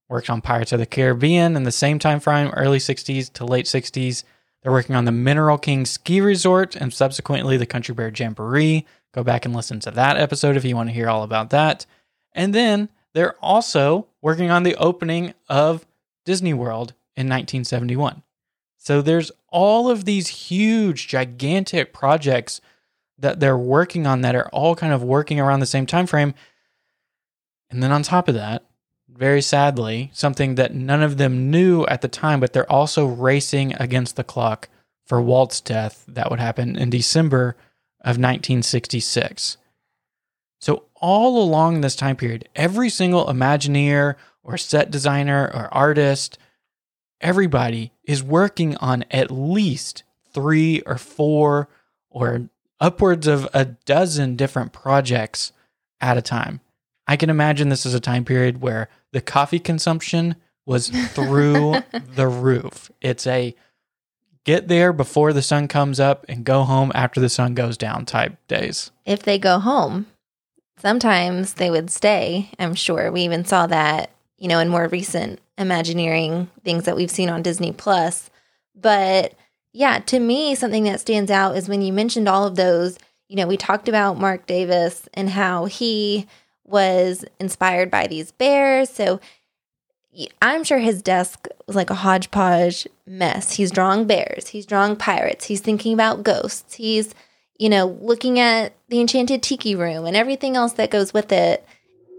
Worked 0.09 0.31
on 0.31 0.41
Pirates 0.41 0.71
of 0.71 0.79
the 0.79 0.87
Caribbean 0.87 1.55
in 1.55 1.61
the 1.61 1.71
same 1.71 1.99
time 1.99 2.19
frame, 2.19 2.49
early 2.55 2.79
60s 2.79 3.31
to 3.33 3.45
late 3.45 3.67
60s. 3.67 4.23
They're 4.63 4.71
working 4.71 4.95
on 4.95 5.05
the 5.05 5.11
Mineral 5.11 5.59
King 5.59 5.85
Ski 5.85 6.21
Resort 6.21 6.75
and 6.75 6.91
subsequently 6.91 7.55
the 7.55 7.67
Country 7.67 7.93
Bear 7.93 8.11
Jamboree. 8.11 8.87
Go 9.13 9.23
back 9.23 9.45
and 9.45 9.55
listen 9.55 9.79
to 9.81 9.91
that 9.91 10.17
episode 10.17 10.57
if 10.57 10.65
you 10.65 10.75
want 10.75 10.89
to 10.89 10.95
hear 10.95 11.07
all 11.07 11.21
about 11.21 11.51
that. 11.51 11.85
And 12.33 12.51
then 12.51 12.89
they're 13.17 13.35
also 13.41 14.05
working 14.21 14.51
on 14.51 14.61
the 14.61 14.75
opening 14.75 15.33
of 15.49 15.87
Disney 16.23 16.53
World 16.53 16.93
in 17.15 17.27
1971. 17.27 18.21
So 18.77 19.01
there's 19.01 19.31
all 19.49 19.89
of 19.89 20.05
these 20.05 20.27
huge, 20.27 21.07
gigantic 21.07 21.93
projects 21.93 22.61
that 23.17 23.39
they're 23.39 23.57
working 23.57 24.05
on 24.05 24.21
that 24.21 24.35
are 24.35 24.47
all 24.49 24.75
kind 24.75 24.93
of 24.93 25.01
working 25.01 25.39
around 25.39 25.61
the 25.61 25.65
same 25.65 25.87
time 25.87 26.05
frame. 26.05 26.35
And 27.71 27.81
then 27.81 27.91
on 27.91 28.03
top 28.03 28.27
of 28.27 28.35
that, 28.35 28.65
very 29.09 29.41
sadly, 29.41 30.11
something 30.13 30.53
that 30.53 30.75
none 30.75 31.01
of 31.01 31.17
them 31.17 31.49
knew 31.49 31.87
at 31.87 32.01
the 32.01 32.07
time, 32.07 32.39
but 32.39 32.53
they're 32.53 32.71
also 32.71 33.07
racing 33.07 33.73
against 33.79 34.15
the 34.15 34.23
clock 34.23 34.69
for 35.07 35.19
Walt's 35.19 35.59
death 35.59 36.05
that 36.07 36.29
would 36.29 36.39
happen 36.39 36.75
in 36.75 36.91
December 36.91 37.55
of 38.01 38.19
1966. 38.19 39.57
So, 40.59 40.85
all 40.95 41.41
along 41.41 41.81
this 41.81 41.95
time 41.95 42.15
period, 42.15 42.49
every 42.55 42.89
single 42.89 43.27
Imagineer 43.27 44.15
or 44.43 44.57
set 44.57 44.89
designer 44.89 45.51
or 45.53 45.71
artist, 45.73 46.37
everybody 47.21 47.91
is 48.03 48.23
working 48.23 48.75
on 48.77 49.05
at 49.11 49.29
least 49.29 50.03
three 50.33 50.81
or 50.81 50.97
four 50.97 51.67
or 52.09 52.49
upwards 52.79 53.27
of 53.27 53.47
a 53.53 53.65
dozen 53.65 54.35
different 54.35 54.71
projects 54.73 55.51
at 56.01 56.17
a 56.17 56.21
time. 56.21 56.61
I 57.07 57.15
can 57.15 57.29
imagine 57.29 57.69
this 57.69 57.85
is 57.85 57.93
a 57.93 57.99
time 57.99 58.25
period 58.25 58.61
where 58.61 58.89
the 59.11 59.21
coffee 59.21 59.59
consumption 59.59 60.35
was 60.65 60.89
through 61.09 61.75
the 62.15 62.27
roof. 62.27 62.91
It's 63.01 63.25
a 63.27 63.55
get 64.43 64.67
there 64.67 64.93
before 64.93 65.33
the 65.33 65.41
sun 65.41 65.67
comes 65.67 65.99
up 65.99 66.25
and 66.29 66.45
go 66.45 66.63
home 66.63 66.91
after 66.95 67.19
the 67.19 67.29
sun 67.29 67.53
goes 67.53 67.77
down 67.77 68.05
type 68.05 68.37
days. 68.47 68.91
If 69.05 69.23
they 69.23 69.37
go 69.39 69.59
home, 69.59 70.07
sometimes 70.77 71.55
they 71.55 71.69
would 71.69 71.89
stay. 71.89 72.49
I'm 72.59 72.75
sure 72.75 73.11
we 73.11 73.21
even 73.21 73.45
saw 73.45 73.67
that, 73.67 74.11
you 74.37 74.47
know, 74.47 74.59
in 74.59 74.69
more 74.69 74.87
recent 74.87 75.39
Imagineering 75.59 76.51
things 76.63 76.83
that 76.85 76.95
we've 76.95 77.09
seen 77.09 77.29
on 77.29 77.41
Disney 77.41 77.71
Plus. 77.71 78.29
But 78.75 79.33
yeah, 79.73 79.99
to 79.99 80.19
me, 80.19 80.53
something 80.53 80.83
that 80.83 80.99
stands 80.99 81.31
out 81.31 81.57
is 81.57 81.67
when 81.67 81.81
you 81.81 81.91
mentioned 81.91 82.29
all 82.29 82.45
of 82.45 82.55
those. 82.55 82.99
You 83.27 83.37
know, 83.37 83.47
we 83.47 83.57
talked 83.57 83.89
about 83.89 84.19
Marc 84.19 84.45
Davis 84.45 85.09
and 85.15 85.31
how 85.31 85.65
he 85.65 86.27
was 86.63 87.25
inspired 87.39 87.89
by 87.89 88.05
these 88.05 88.31
bears. 88.31 88.89
So 88.89 89.19
I'm 90.41 90.63
sure 90.63 90.79
his 90.79 91.01
desk 91.01 91.47
was 91.65 91.75
like 91.75 91.89
a 91.89 91.95
hodgepodge 91.95 92.87
mess. 93.05 93.53
He's 93.53 93.71
drawing 93.71 94.05
bears, 94.05 94.49
he's 94.49 94.65
drawing 94.65 94.95
pirates, 94.95 95.45
he's 95.45 95.61
thinking 95.61 95.93
about 95.93 96.23
ghosts, 96.23 96.75
he's, 96.75 97.13
you 97.57 97.69
know, 97.69 97.97
looking 98.01 98.39
at 98.39 98.75
the 98.89 98.99
enchanted 98.99 99.43
tiki 99.43 99.75
room 99.75 100.05
and 100.05 100.15
everything 100.15 100.55
else 100.55 100.73
that 100.73 100.91
goes 100.91 101.13
with 101.13 101.31
it. 101.31 101.65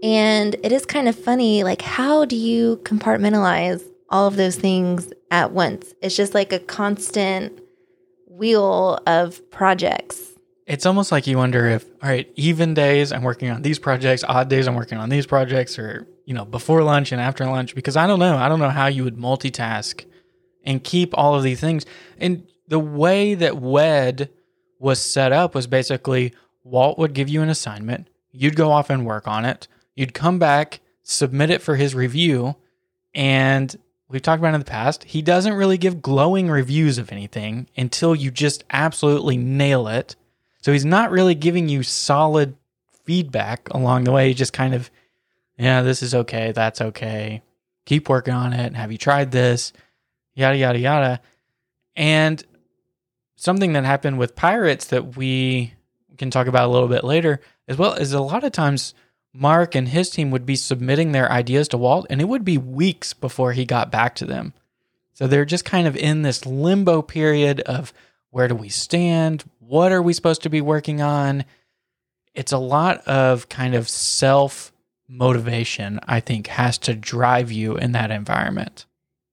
And 0.01 0.55
it 0.63 0.71
is 0.71 0.85
kind 0.85 1.07
of 1.09 1.17
funny, 1.17 1.63
like, 1.63 1.81
how 1.81 2.25
do 2.25 2.35
you 2.35 2.77
compartmentalize 2.83 3.83
all 4.09 4.27
of 4.27 4.37
those 4.37 4.55
things 4.55 5.11
at 5.29 5.51
once? 5.51 5.93
It's 6.01 6.15
just 6.15 6.33
like 6.33 6.53
a 6.53 6.59
constant 6.59 7.59
wheel 8.27 8.99
of 9.05 9.49
projects. 9.51 10.21
It's 10.65 10.85
almost 10.85 11.11
like 11.11 11.27
you 11.27 11.37
wonder 11.37 11.67
if, 11.67 11.85
all 12.01 12.09
right, 12.09 12.31
even 12.35 12.73
days 12.73 13.11
I'm 13.11 13.23
working 13.23 13.49
on 13.49 13.61
these 13.63 13.79
projects, 13.79 14.23
odd 14.23 14.49
days 14.49 14.67
I'm 14.67 14.75
working 14.75 14.99
on 14.99 15.09
these 15.09 15.25
projects, 15.25 15.79
or 15.79 16.07
you 16.25 16.33
know, 16.35 16.45
before 16.45 16.83
lunch 16.83 17.11
and 17.11 17.19
after 17.19 17.43
lunch 17.45 17.73
because 17.73 17.97
I 17.97 18.05
don't 18.05 18.19
know. 18.19 18.37
I 18.37 18.47
don't 18.47 18.59
know 18.59 18.69
how 18.69 18.85
you 18.85 19.03
would 19.03 19.17
multitask 19.17 20.05
and 20.63 20.83
keep 20.83 21.17
all 21.17 21.33
of 21.33 21.41
these 21.41 21.59
things. 21.59 21.87
And 22.19 22.47
the 22.67 22.79
way 22.79 23.33
that 23.33 23.57
WED 23.57 24.29
was 24.79 24.99
set 24.99 25.31
up 25.31 25.53
was 25.53 25.67
basically 25.67 26.33
Walt 26.63 26.97
would 26.97 27.13
give 27.13 27.29
you 27.29 27.41
an 27.41 27.49
assignment, 27.49 28.09
you'd 28.31 28.55
go 28.55 28.71
off 28.71 28.89
and 28.89 29.05
work 29.05 29.27
on 29.27 29.45
it, 29.45 29.67
you'd 29.95 30.13
come 30.13 30.39
back, 30.39 30.79
submit 31.03 31.49
it 31.49 31.61
for 31.61 31.75
his 31.75 31.93
review, 31.93 32.55
and 33.13 33.75
we've 34.07 34.21
talked 34.21 34.39
about 34.39 34.53
in 34.53 34.59
the 34.59 34.65
past, 34.65 35.03
he 35.03 35.21
doesn't 35.21 35.53
really 35.53 35.77
give 35.77 36.01
glowing 36.01 36.49
reviews 36.49 36.97
of 36.97 37.11
anything 37.11 37.67
until 37.77 38.15
you 38.15 38.31
just 38.31 38.63
absolutely 38.71 39.37
nail 39.37 39.87
it. 39.87 40.15
So 40.61 40.71
he's 40.71 40.85
not 40.85 41.11
really 41.11 41.35
giving 41.35 41.69
you 41.69 41.83
solid 41.83 42.55
feedback 43.03 43.69
along 43.71 44.03
the 44.03 44.11
way. 44.11 44.33
Just 44.33 44.53
kind 44.53 44.73
of 44.73 44.89
yeah, 45.59 45.81
this 45.81 46.01
is 46.01 46.15
okay, 46.15 46.53
that's 46.53 46.79
okay. 46.79 47.41
Keep 47.85 48.07
working 48.07 48.33
on 48.33 48.53
it. 48.53 48.75
Have 48.75 48.93
you 48.93 48.97
tried 48.97 49.31
this? 49.31 49.73
Yada, 50.33 50.57
yada, 50.57 50.79
yada. 50.79 51.21
And 51.97 52.41
something 53.39 53.71
that 53.71 53.85
happened 53.85 54.19
with 54.19 54.35
pirates 54.35 54.87
that 54.87 55.15
we 55.15 55.73
can 56.17 56.29
talk 56.29 56.47
about 56.47 56.67
a 56.67 56.71
little 56.71 56.89
bit 56.89 57.05
later 57.05 57.39
as 57.69 57.77
well 57.77 57.93
is 57.93 58.11
a 58.11 58.19
lot 58.19 58.43
of 58.43 58.51
times 58.51 58.93
Marc 59.33 59.75
and 59.75 59.87
his 59.87 60.09
team 60.09 60.29
would 60.31 60.45
be 60.45 60.57
submitting 60.57 61.13
their 61.13 61.31
ideas 61.31 61.69
to 61.69 61.77
Walt, 61.77 62.05
and 62.09 62.19
it 62.19 62.27
would 62.27 62.43
be 62.43 62.57
weeks 62.57 63.13
before 63.13 63.53
he 63.53 63.63
got 63.63 63.91
back 63.91 64.15
to 64.15 64.25
them. 64.25 64.53
So 65.13 65.25
they're 65.25 65.45
just 65.45 65.63
kind 65.63 65.87
of 65.87 65.95
in 65.95 66.23
this 66.23 66.45
limbo 66.45 67.01
period 67.01 67.61
of 67.61 67.93
where 68.31 68.49
do 68.49 68.55
we 68.55 68.69
stand? 68.69 69.43
What 69.59 69.91
are 69.93 70.01
we 70.01 70.13
supposed 70.13 70.43
to 70.43 70.49
be 70.49 70.61
working 70.61 71.01
on? 71.01 71.45
It's 72.33 72.51
a 72.51 72.57
lot 72.57 73.07
of 73.07 73.47
kind 73.47 73.73
of 73.73 73.87
self 73.87 74.73
motivation, 75.07 75.99
I 76.07 76.19
think, 76.19 76.47
has 76.47 76.77
to 76.79 76.93
drive 76.93 77.51
you 77.51 77.77
in 77.77 77.93
that 77.93 78.11
environment. 78.11 78.85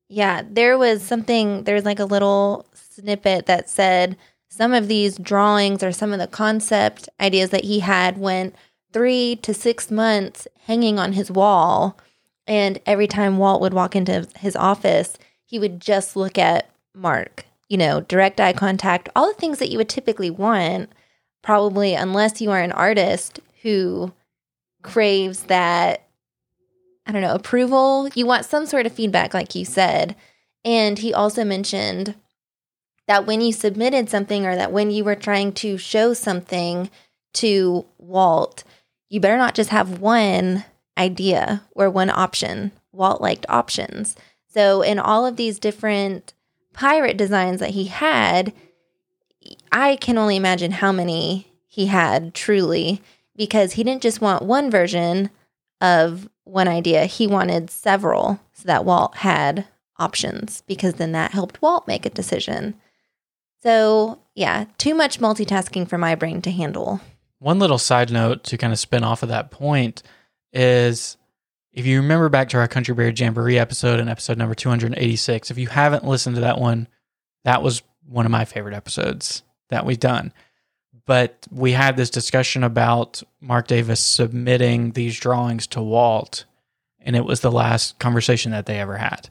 Yeah, 0.08 0.42
there 0.48 0.78
was 0.78 1.02
something, 1.02 1.64
there's 1.64 1.84
like 1.84 1.98
a 1.98 2.04
little 2.04 2.66
snippet 2.96 3.46
that 3.46 3.68
said 3.68 4.16
some 4.48 4.72
of 4.72 4.88
these 4.88 5.18
drawings 5.18 5.82
or 5.82 5.92
some 5.92 6.12
of 6.12 6.18
the 6.18 6.26
concept 6.26 7.08
ideas 7.20 7.50
that 7.50 7.64
he 7.64 7.80
had 7.80 8.16
went 8.16 8.54
three 8.92 9.36
to 9.36 9.52
six 9.52 9.90
months 9.90 10.48
hanging 10.66 10.98
on 10.98 11.12
his 11.12 11.30
wall. 11.30 11.98
And 12.46 12.80
every 12.86 13.06
time 13.06 13.38
Walt 13.38 13.60
would 13.60 13.74
walk 13.74 13.94
into 13.94 14.26
his 14.38 14.56
office, 14.56 15.18
he 15.44 15.58
would 15.58 15.80
just 15.80 16.16
look 16.16 16.38
at 16.38 16.70
Marc, 16.94 17.44
you 17.68 17.76
know, 17.76 18.00
direct 18.00 18.40
eye 18.40 18.52
contact, 18.52 19.08
all 19.14 19.28
the 19.28 19.38
things 19.38 19.58
that 19.58 19.68
you 19.68 19.78
would 19.78 19.88
typically 19.88 20.30
want, 20.30 20.90
probably, 21.42 21.94
unless 21.94 22.40
you 22.40 22.50
are 22.50 22.62
an 22.62 22.72
artist 22.72 23.40
who 23.62 24.12
craves 24.82 25.44
that 25.44 26.02
I 27.08 27.12
don't 27.12 27.22
know, 27.22 27.34
approval. 27.34 28.08
You 28.14 28.26
want 28.26 28.46
some 28.46 28.66
sort 28.66 28.86
of 28.86 28.92
feedback, 28.92 29.32
like 29.32 29.54
you 29.54 29.64
said. 29.64 30.16
And 30.64 30.98
he 30.98 31.14
also 31.14 31.44
mentioned 31.44 32.16
that 33.08 33.26
when 33.26 33.40
you 33.40 33.52
submitted 33.52 34.08
something 34.08 34.46
or 34.46 34.56
that 34.56 34.72
when 34.72 34.90
you 34.90 35.04
were 35.04 35.14
trying 35.14 35.52
to 35.52 35.78
show 35.78 36.12
something 36.14 36.90
to 37.34 37.84
Walt, 37.98 38.64
you 39.08 39.20
better 39.20 39.36
not 39.36 39.54
just 39.54 39.70
have 39.70 40.00
one 40.00 40.64
idea 40.98 41.62
or 41.72 41.90
one 41.90 42.10
option. 42.10 42.72
Walt 42.92 43.20
liked 43.20 43.46
options. 43.48 44.16
So, 44.48 44.82
in 44.82 44.98
all 44.98 45.26
of 45.26 45.36
these 45.36 45.58
different 45.58 46.32
pirate 46.72 47.16
designs 47.16 47.60
that 47.60 47.70
he 47.70 47.84
had, 47.84 48.52
I 49.70 49.96
can 49.96 50.18
only 50.18 50.36
imagine 50.36 50.72
how 50.72 50.92
many 50.92 51.46
he 51.66 51.86
had 51.86 52.34
truly 52.34 53.02
because 53.36 53.75
he 53.75 53.84
didn't 53.84 54.02
just 54.02 54.20
want 54.20 54.42
one 54.42 54.70
version 54.70 55.30
of 55.80 56.28
one 56.44 56.68
idea, 56.68 57.04
he 57.04 57.26
wanted 57.26 57.70
several 57.70 58.40
so 58.52 58.66
that 58.66 58.84
Walt 58.84 59.16
had 59.16 59.66
options 59.98 60.62
because 60.66 60.94
then 60.94 61.12
that 61.12 61.32
helped 61.32 61.60
Walt 61.60 61.86
make 61.86 62.06
a 62.06 62.10
decision. 62.10 62.75
So, 63.66 64.20
yeah, 64.35 64.66
too 64.78 64.94
much 64.94 65.18
multitasking 65.18 65.88
for 65.88 65.99
my 65.99 66.14
brain 66.14 66.40
to 66.42 66.50
handle. 66.50 67.00
One 67.40 67.58
little 67.58 67.78
side 67.78 68.12
note 68.12 68.44
to 68.44 68.56
kind 68.56 68.73
of 68.73 68.78
spin 68.78 69.02
off 69.02 69.23
of 69.23 69.28
that 69.30 69.50
point 69.50 70.02
is 70.52 71.16
if 71.73 71.85
you 71.85 72.00
remember 72.00 72.28
back 72.28 72.49
to 72.50 72.58
our 72.58 72.68
Country 72.68 72.94
Bear 72.94 73.11
Jamboree 73.11 73.58
episode 73.58 73.99
in 73.99 74.08
episode 74.08 74.38
number 74.38 74.54
286, 74.54 75.50
if 75.50 75.58
you 75.58 75.66
haven't 75.66 76.04
listened 76.04 76.37
to 76.37 76.42
that 76.42 76.58
one, 76.58 76.87
that 77.44 77.62
was 77.62 77.82
one 78.08 78.25
of 78.25 78.32
my 78.32 78.44
favorite 78.44 78.75
episodes 78.75 79.42
that 79.68 79.85
we've 79.85 79.99
done 79.99 80.32
but 81.06 81.46
we 81.50 81.73
had 81.73 81.96
this 81.96 82.11
discussion 82.11 82.64
about 82.64 83.23
Marc 83.40 83.68
Davis 83.68 84.00
submitting 84.00 84.90
these 84.90 85.18
drawings 85.18 85.66
to 85.68 85.80
Walt, 85.80 86.44
and 87.00 87.14
it 87.14 87.25
was 87.25 87.40
the 87.40 87.52
last 87.52 87.99
conversation 87.99 88.50
that 88.50 88.66
they 88.66 88.78
ever 88.80 88.96
had. 88.96 89.30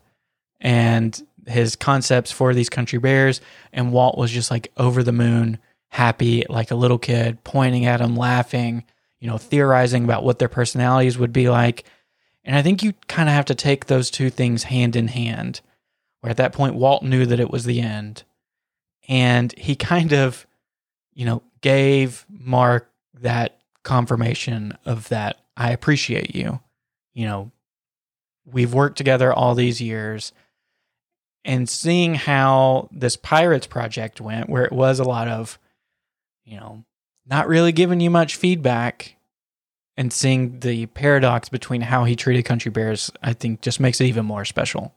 And 0.61 1.21
his 1.45 1.75
concepts 1.75 2.31
for 2.31 2.53
these 2.53 2.69
country 2.69 2.99
bears, 2.99 3.41
and 3.71 3.91
Walt 3.91 4.17
was 4.17 4.31
just 4.31 4.51
like 4.51 4.71
over 4.77 5.03
the 5.03 5.11
moon, 5.11 5.59
happy, 5.89 6.43
like 6.49 6.71
a 6.71 6.75
little 6.75 6.97
kid, 6.97 7.43
pointing 7.43 7.85
at 7.85 8.01
him, 8.01 8.15
laughing, 8.15 8.83
you 9.19 9.29
know, 9.29 9.37
theorizing 9.37 10.03
about 10.03 10.23
what 10.23 10.39
their 10.39 10.49
personalities 10.49 11.17
would 11.17 11.33
be 11.33 11.49
like. 11.49 11.85
And 12.43 12.55
I 12.55 12.61
think 12.61 12.83
you 12.83 12.93
kind 13.07 13.29
of 13.29 13.35
have 13.35 13.45
to 13.45 13.55
take 13.55 13.85
those 13.85 14.11
two 14.11 14.29
things 14.29 14.63
hand 14.63 14.95
in 14.95 15.07
hand. 15.07 15.61
Where 16.21 16.31
at 16.31 16.37
that 16.37 16.53
point, 16.53 16.75
Walt 16.75 17.03
knew 17.03 17.25
that 17.25 17.39
it 17.39 17.49
was 17.49 17.65
the 17.65 17.81
end. 17.81 18.23
And 19.07 19.53
he 19.57 19.75
kind 19.75 20.13
of, 20.13 20.45
you 21.13 21.25
know, 21.25 21.43
gave 21.61 22.25
Marc 22.29 22.89
that 23.21 23.59
confirmation 23.83 24.77
of 24.85 25.09
that 25.09 25.37
I 25.55 25.71
appreciate 25.71 26.35
you. 26.35 26.59
You 27.13 27.25
know, 27.25 27.51
we've 28.45 28.73
worked 28.73 28.97
together 28.97 29.31
all 29.31 29.55
these 29.55 29.81
years 29.81 30.33
and 31.45 31.69
seeing 31.69 32.15
how 32.15 32.89
this 32.91 33.15
pirates 33.15 33.67
project 33.67 34.19
went 34.19 34.49
where 34.49 34.65
it 34.65 34.71
was 34.71 34.99
a 34.99 35.03
lot 35.03 35.27
of 35.27 35.57
you 36.43 36.57
know 36.57 36.83
not 37.25 37.47
really 37.47 37.71
giving 37.71 37.99
you 37.99 38.09
much 38.09 38.35
feedback 38.35 39.15
and 39.97 40.11
seeing 40.11 40.59
the 40.59 40.85
paradox 40.87 41.47
between 41.47 41.81
how 41.81 42.03
he 42.03 42.15
treated 42.15 42.43
country 42.43 42.71
bears 42.71 43.11
i 43.23 43.31
think 43.31 43.61
just 43.61 43.79
makes 43.79 44.01
it 44.01 44.05
even 44.05 44.25
more 44.25 44.43
special 44.45 44.93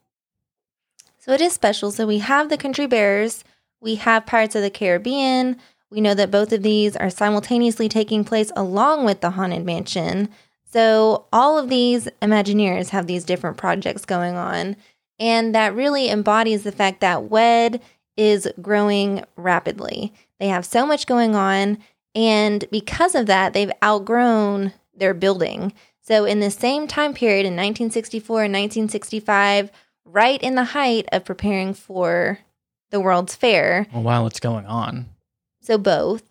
so 1.18 1.32
it 1.32 1.40
is 1.40 1.52
special 1.52 1.90
so 1.90 2.06
we 2.06 2.18
have 2.18 2.48
the 2.48 2.56
country 2.56 2.86
bears 2.86 3.44
we 3.80 3.94
have 3.94 4.26
pirates 4.26 4.56
of 4.56 4.62
the 4.62 4.70
caribbean 4.70 5.56
we 5.90 6.00
know 6.00 6.14
that 6.14 6.30
both 6.30 6.52
of 6.52 6.62
these 6.62 6.96
are 6.96 7.10
simultaneously 7.10 7.88
taking 7.88 8.24
place 8.24 8.52
along 8.54 9.04
with 9.04 9.20
the 9.20 9.30
Haunted 9.30 9.64
Mansion. 9.64 10.28
So, 10.70 11.26
all 11.32 11.58
of 11.58 11.70
these 11.70 12.08
Imagineers 12.20 12.90
have 12.90 13.06
these 13.06 13.24
different 13.24 13.56
projects 13.56 14.04
going 14.04 14.36
on. 14.36 14.76
And 15.18 15.54
that 15.54 15.74
really 15.74 16.08
embodies 16.08 16.62
the 16.62 16.72
fact 16.72 17.00
that 17.00 17.24
WED 17.24 17.80
is 18.16 18.48
growing 18.60 19.24
rapidly. 19.36 20.12
They 20.38 20.48
have 20.48 20.64
so 20.64 20.86
much 20.86 21.06
going 21.06 21.34
on. 21.34 21.78
And 22.14 22.64
because 22.70 23.14
of 23.14 23.26
that, 23.26 23.52
they've 23.52 23.72
outgrown 23.82 24.72
their 24.94 25.14
building. 25.14 25.72
So, 26.02 26.24
in 26.24 26.40
the 26.40 26.50
same 26.50 26.86
time 26.86 27.12
period 27.12 27.44
in 27.44 27.52
1964 27.52 28.44
and 28.44 28.52
1965, 28.52 29.70
right 30.04 30.42
in 30.42 30.54
the 30.54 30.64
height 30.64 31.06
of 31.12 31.24
preparing 31.24 31.74
for 31.74 32.38
the 32.90 32.98
World's 32.98 33.34
Fair. 33.34 33.86
Oh, 33.90 33.96
well, 33.96 34.02
while 34.02 34.26
it's 34.26 34.40
going 34.40 34.64
on 34.64 35.06
so 35.68 35.76
both, 35.76 36.22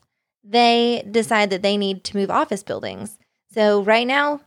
they 0.44 1.08
decide 1.12 1.52
that 1.52 1.62
they 1.62 1.78
need 1.78 2.04
to 2.06 2.18
move 2.18 2.32
office 2.32 2.64
buildings. 2.64 3.20
So 3.54 3.84
right 3.84 4.08
now, 4.08 4.42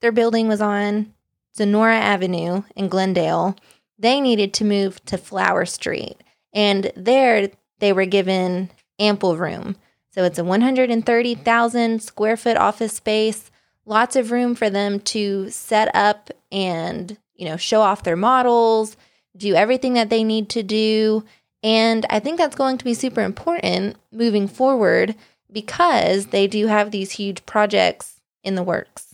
their 0.00 0.12
building 0.12 0.46
was 0.46 0.60
on 0.60 1.12
Sonora 1.52 1.96
Avenue 1.96 2.62
in 2.76 2.88
Glendale. 2.88 3.56
They 3.98 4.20
needed 4.20 4.54
to 4.54 4.64
move 4.64 5.04
to 5.06 5.18
Flower 5.18 5.64
Street. 5.66 6.16
And 6.52 6.92
there 6.96 7.50
they 7.78 7.92
were 7.92 8.06
given 8.06 8.70
ample 8.98 9.36
room. 9.36 9.76
So 10.10 10.24
it's 10.24 10.38
a 10.38 10.44
130,000 10.44 12.02
square 12.02 12.36
foot 12.36 12.56
office 12.56 12.94
space, 12.94 13.50
lots 13.86 14.16
of 14.16 14.30
room 14.30 14.54
for 14.54 14.68
them 14.68 15.00
to 15.00 15.50
set 15.50 15.94
up 15.94 16.30
and, 16.50 17.16
you 17.34 17.46
know, 17.46 17.56
show 17.56 17.80
off 17.80 18.02
their 18.02 18.16
models, 18.16 18.96
do 19.36 19.54
everything 19.54 19.94
that 19.94 20.10
they 20.10 20.24
need 20.24 20.48
to 20.50 20.62
do. 20.62 21.24
And 21.62 22.06
I 22.10 22.18
think 22.20 22.38
that's 22.38 22.56
going 22.56 22.78
to 22.78 22.84
be 22.84 22.94
super 22.94 23.20
important 23.20 23.96
moving 24.10 24.48
forward 24.48 25.14
because 25.52 26.26
they 26.26 26.46
do 26.46 26.66
have 26.66 26.90
these 26.90 27.12
huge 27.12 27.44
projects 27.46 28.20
in 28.42 28.54
the 28.54 28.62
works. 28.62 29.09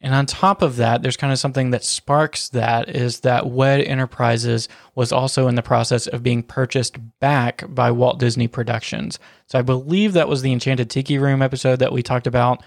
And 0.00 0.14
on 0.14 0.26
top 0.26 0.62
of 0.62 0.76
that, 0.76 1.02
there's 1.02 1.16
kind 1.16 1.32
of 1.32 1.40
something 1.40 1.70
that 1.70 1.82
sparks 1.82 2.48
that 2.50 2.88
is 2.88 3.20
that 3.20 3.48
WED 3.48 3.80
Enterprises 3.80 4.68
was 4.94 5.10
also 5.10 5.48
in 5.48 5.56
the 5.56 5.62
process 5.62 6.06
of 6.06 6.22
being 6.22 6.42
purchased 6.42 6.98
back 7.18 7.64
by 7.68 7.90
Walt 7.90 8.20
Disney 8.20 8.46
Productions. 8.46 9.18
So 9.46 9.58
I 9.58 9.62
believe 9.62 10.12
that 10.12 10.28
was 10.28 10.42
the 10.42 10.52
Enchanted 10.52 10.88
Tiki 10.88 11.18
Room 11.18 11.42
episode 11.42 11.80
that 11.80 11.92
we 11.92 12.02
talked 12.02 12.28
about 12.28 12.62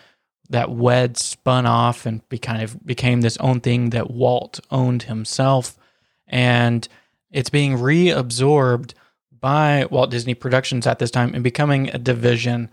that 0.50 0.72
WED 0.72 1.18
spun 1.18 1.66
off 1.66 2.06
and 2.06 2.28
be 2.28 2.38
kind 2.38 2.62
of 2.62 2.86
became 2.86 3.22
this 3.22 3.38
own 3.38 3.62
thing 3.62 3.92
that 3.92 4.12
Walt 4.12 4.60
owned 4.70 5.04
himself. 5.04 5.78
And 6.28 6.86
it's 7.32 7.50
being 7.50 7.78
reabsorbed 7.78 8.94
by 9.40 9.86
Walt 9.90 10.12
Disney 10.12 10.34
Productions 10.34 10.86
at 10.86 11.00
this 11.00 11.12
time 11.12 11.34
and 11.34 11.44
becoming 11.44 11.90
a 11.90 11.98
division 11.98 12.70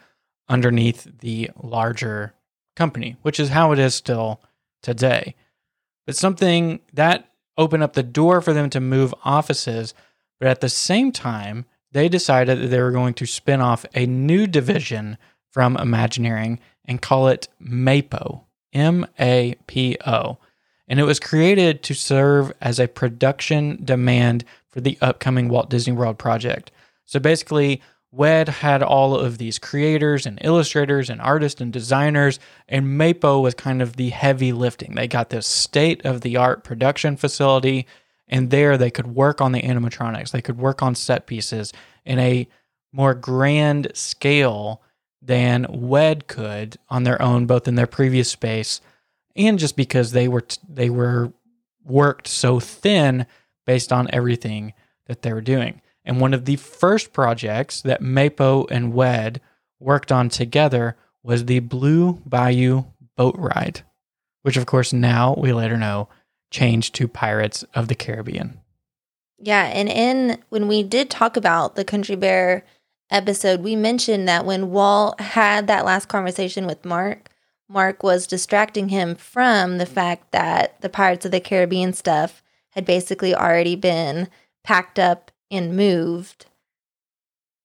underneath 0.49 1.21
the 1.21 1.50
larger 1.62 2.35
company, 2.75 3.17
which 3.23 3.38
is 3.38 3.50
how 3.50 3.71
it 3.71 3.79
is 3.79 3.95
still 3.95 4.41
today. 4.82 5.35
But 6.06 6.16
something 6.16 6.80
that 6.92 7.30
opened 7.56 7.82
up 7.82 7.92
the 7.92 8.02
door 8.02 8.40
for 8.40 8.52
them 8.52 8.70
to 8.70 8.80
move 8.80 9.14
offices, 9.25 9.94
but 10.38 10.49
at 10.49 10.61
the 10.61 10.68
same 10.68 11.12
time, 11.12 11.64
they 11.92 12.08
decided 12.08 12.61
that 12.61 12.68
they 12.68 12.80
were 12.80 12.92
going 12.92 13.14
to 13.14 13.26
spin 13.26 13.61
off 13.61 13.85
a 13.94 14.06
new 14.06 14.47
division 14.47 15.18
from 15.50 15.76
Imagineering 15.76 16.61
and 16.85 17.02
call 17.02 17.28
it 17.28 17.49
MAPO, 17.61 18.44
M 18.73 19.06
A 19.18 19.56
P 19.66 19.97
O. 20.06 20.38
And 20.87 21.00
it 21.00 21.04
was 21.04 21.20
created 21.20 21.82
to 21.82 21.94
serve 21.94 22.52
as 22.61 22.78
a 22.78 22.88
production 22.88 23.80
demand 23.85 24.44
for 24.68 24.80
the 24.80 24.97
upcoming 25.00 25.49
Walt 25.49 25.68
Disney 25.68 25.92
World 25.92 26.18
project. 26.18 26.70
So 27.04 27.18
basically, 27.18 27.82
WED 28.11 28.49
had 28.49 28.83
all 28.83 29.17
of 29.17 29.38
these 29.38 29.59
creators 29.59 30.25
and 30.25 30.38
illustrators 30.43 31.11
and 31.11 31.21
artists 31.21 31.61
and 31.61 31.73
designers, 31.73 32.38
and 32.69 32.99
MAPO 32.99 33.43
was 33.43 33.55
kind 33.55 33.83
of 33.83 33.97
the 33.97 34.11
heavy 34.11 34.53
lifting. 34.53 34.95
They 34.95 35.07
got 35.07 35.31
this 35.31 35.47
state 35.47 36.05
of 36.05 36.23
the 36.23 36.37
art 36.37 36.65
production 36.65 37.17
facility, 37.17 37.87
and 38.27 38.50
there 38.50 38.79
they 38.79 38.91
could 38.91 39.09
work 39.09 39.40
on 39.40 39.53
the 39.53 39.62
animatronics, 39.62 40.31
they 40.31 40.42
could 40.42 40.59
work 40.59 40.83
on 40.83 40.94
set 40.94 41.27
pieces 41.27 41.73
in 42.05 42.18
a 42.18 42.49
more 42.92 43.14
grand 43.14 43.90
scale 43.94 44.81
than 45.21 45.66
WED 45.68 46.27
could 46.27 46.79
on 46.88 47.05
their 47.05 47.21
own, 47.21 47.47
both 47.47 47.68
in 47.68 47.75
their 47.75 47.87
previous 47.87 48.31
space 48.31 48.81
and 49.38 49.59
just 49.59 49.77
because 49.77 50.12
they 50.12 50.29
were 50.29 50.42
t- 50.42 50.61
they 50.68 50.90
were 50.90 51.33
worked 51.85 52.27
so 52.27 52.61
thin 52.61 53.25
based 53.64 53.92
on 53.92 54.11
everything 54.12 54.75
that 55.07 55.23
they 55.23 55.33
were 55.33 55.40
doing. 55.40 55.81
And 56.09 56.23
one 56.23 56.33
of 56.33 56.47
the 56.47 56.57
first 56.57 57.12
projects 57.12 57.83
that 57.83 58.01
Mapo 58.01 58.66
and 58.71 58.94
WED 58.94 59.42
worked 59.79 60.11
on 60.11 60.31
together 60.31 60.97
was 61.23 61.44
the 61.44 61.59
Blue 61.59 62.14
Bayou 62.27 62.85
boat 63.14 63.37
ride, 63.38 63.83
which 64.42 64.57
of 64.57 64.64
course 64.64 64.92
now 64.92 65.35
we 65.37 65.53
later 65.53 65.77
know 65.77 66.09
changed 66.51 66.94
to 66.94 67.09
Pirates 67.09 67.62
of 67.75 67.88
the 67.88 67.94
Caribbean. 67.94 68.59
Yeah, 69.38 69.64
and 69.64 69.88
in 69.90 70.42
when 70.49 70.66
we 70.66 70.83
did 70.83 71.11
talk 71.11 71.37
about 71.37 71.77
the 71.77 71.85
Country 71.85 72.16
Bear 72.16 72.64
episode, 73.11 73.61
we 73.61 73.77
mentioned 73.77 74.27
that 74.29 74.47
when 74.47 74.71
Walt 74.71 75.21
had 75.21 75.66
that 75.66 75.85
last 75.85 76.07
conversation 76.07 76.66
with 76.66 76.87
Marc, 76.87 77.29
Marc 77.68 78.03
was 78.03 78.27
distracting 78.27 78.88
him 78.88 79.14
from 79.14 79.77
the 79.77 79.87
fact 79.87 80.33
that 80.33 80.81
the 80.81 80.88
Pirates 80.88 81.27
of 81.27 81.33
the 81.33 81.40
Caribbean 81.40 81.92
stuff 81.92 82.42
had 82.71 82.87
basically 82.87 83.35
already 83.35 83.77
been 83.77 84.29
packed 84.64 84.99
up 84.99 85.31
and 85.50 85.76
moved 85.76 86.46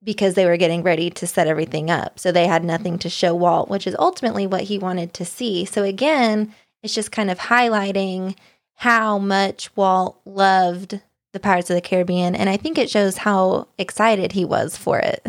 because 0.04 0.34
they 0.34 0.46
were 0.46 0.58
getting 0.58 0.84
ready 0.84 1.10
to 1.10 1.28
set 1.28 1.48
everything 1.48 1.90
up. 1.90 2.20
So 2.20 2.32
they 2.32 2.48
had 2.48 2.64
nothing 2.64 3.00
to 3.00 3.10
show 3.10 3.34
Walt, 3.34 3.70
which 3.70 3.88
is 3.88 3.96
ultimately 3.98 4.46
what 4.46 4.64
he 4.64 4.78
wanted 4.78 5.14
to 5.14 5.26
see. 5.26 5.66
So 5.66 5.84
again, 5.84 6.54
it's 6.82 6.94
just 6.94 7.12
kind 7.12 7.32
of 7.32 7.40
highlighting 7.40 8.36
how 8.76 9.18
much 9.18 9.76
Walt 9.78 10.20
loved 10.26 11.00
the 11.32 11.40
Pirates 11.40 11.70
of 11.70 11.76
the 11.76 11.82
Caribbean. 11.82 12.36
And 12.36 12.50
I 12.50 12.58
think 12.58 12.78
it 12.78 12.90
shows 12.90 13.18
how 13.18 13.68
excited 13.78 14.34
he 14.34 14.46
was 14.46 14.76
for 14.76 15.00
it. 15.00 15.26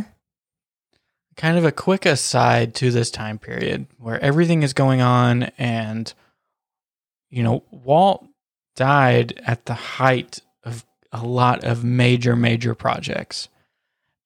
Kind 1.36 1.56
of 1.56 1.64
a 1.64 1.72
quick 1.72 2.04
aside 2.06 2.74
to 2.76 2.90
this 2.90 3.10
time 3.10 3.38
period 3.38 3.86
where 3.98 4.20
everything 4.20 4.62
is 4.62 4.72
going 4.72 5.00
on 5.00 5.44
and, 5.58 6.12
you 7.30 7.42
know, 7.42 7.62
Walt 7.70 8.26
died 8.76 9.40
at 9.44 9.66
the 9.66 9.74
height 9.74 10.40
a 11.14 11.24
lot 11.24 11.64
of 11.64 11.84
major, 11.84 12.36
major 12.36 12.74
projects. 12.74 13.48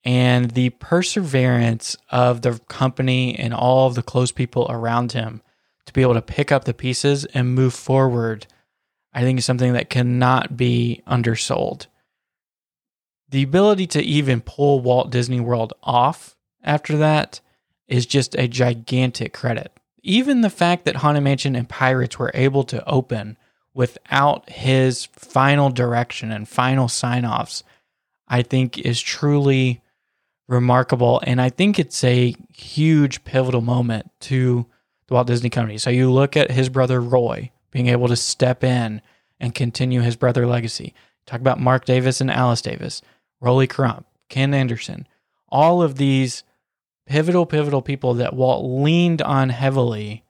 And 0.05 0.53
the 0.53 0.70
perseverance 0.70 1.96
of 2.11 2.42
the 2.42 2.59
company 2.68 3.38
and 3.38 3.53
all 3.53 3.87
of 3.87 3.94
the 3.94 4.03
close 4.03 4.33
people 4.33 4.66
around 4.70 5.12
him 5.12 5.42
to 5.85 5.92
be 5.92 6.03
able 6.03 6.14
to 6.14 6.22
pick 6.22 6.51
up 6.51 6.64
the 6.64 6.74
pieces 6.74 7.24
and 7.27 7.55
move 7.55 7.74
forward, 7.74 8.46
I 9.12 9.20
think 9.22 9.38
is 9.38 9.44
something 9.44 9.74
that 9.74 9.90
cannot 9.90 10.57
be 10.57 11.03
undersold. 11.07 11.87
The 13.29 13.42
ability 13.42 13.87
to 13.88 14.03
even 14.03 14.40
pull 14.40 14.81
Walt 14.81 15.11
Disney 15.11 15.40
World 15.40 15.74
off 15.83 16.37
after 16.62 16.96
that 16.96 17.40
is 17.87 18.07
just 18.07 18.35
a 18.35 18.48
gigantic 18.48 19.35
credit. 19.35 19.72
Even 20.03 20.40
the 20.40 20.51
fact 20.51 20.85
that 20.85 20.96
Haunted 20.96 21.24
Mansion 21.24 21.55
and 21.55 21.68
Pirates 21.68 22.18
were 22.18 22.31
able 22.33 22.64
to 22.64 22.87
open 22.88 23.37
without 23.78 24.50
his 24.50 25.04
final 25.04 25.70
direction 25.70 26.32
and 26.32 26.48
final 26.48 26.88
sign 26.88 27.24
offs, 27.24 27.62
I 28.26 28.42
think 28.42 28.76
is 28.76 29.00
truly 29.00 29.80
remarkable. 30.48 31.20
And 31.22 31.40
I 31.40 31.48
think 31.48 31.78
it's 31.78 32.02
a 32.02 32.34
huge 32.52 33.22
pivotal 33.22 33.60
moment 33.60 34.10
to 34.22 34.66
the 35.06 35.14
Walt 35.14 35.28
Disney 35.28 35.48
Company. 35.48 35.78
So 35.78 35.90
you 35.90 36.10
look 36.10 36.36
at 36.36 36.50
his 36.50 36.68
brother 36.68 37.00
Roy 37.00 37.52
being 37.70 37.86
able 37.86 38.08
to 38.08 38.16
step 38.16 38.64
in 38.64 39.00
and 39.38 39.54
continue 39.54 40.00
his 40.00 40.16
brother 40.16 40.44
legacy. 40.44 40.92
Talk 41.24 41.38
about 41.38 41.60
Marc 41.60 41.84
Davis 41.84 42.20
and 42.20 42.32
Alice 42.32 42.62
Davis, 42.62 43.00
Rolly 43.40 43.68
Crump, 43.68 44.06
Ken 44.28 44.54
Anderson, 44.54 45.06
all 45.50 45.82
of 45.82 45.94
these 45.94 46.42
pivotal, 47.06 47.46
pivotal 47.46 47.82
people 47.82 48.14
that 48.14 48.34
Walt 48.34 48.82
leaned 48.82 49.22
on 49.22 49.50
heavily 49.50 50.24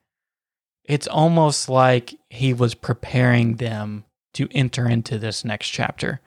it's 0.88 1.07
almost 1.07 1.68
like 1.68 2.18
he 2.31 2.55
was 2.55 2.74
preparing 2.74 3.57
them 3.57 4.05
to 4.33 4.48
enter 4.53 4.88
into 4.88 5.18
this 5.18 5.44
next 5.44 5.68
chapter. 5.68 6.20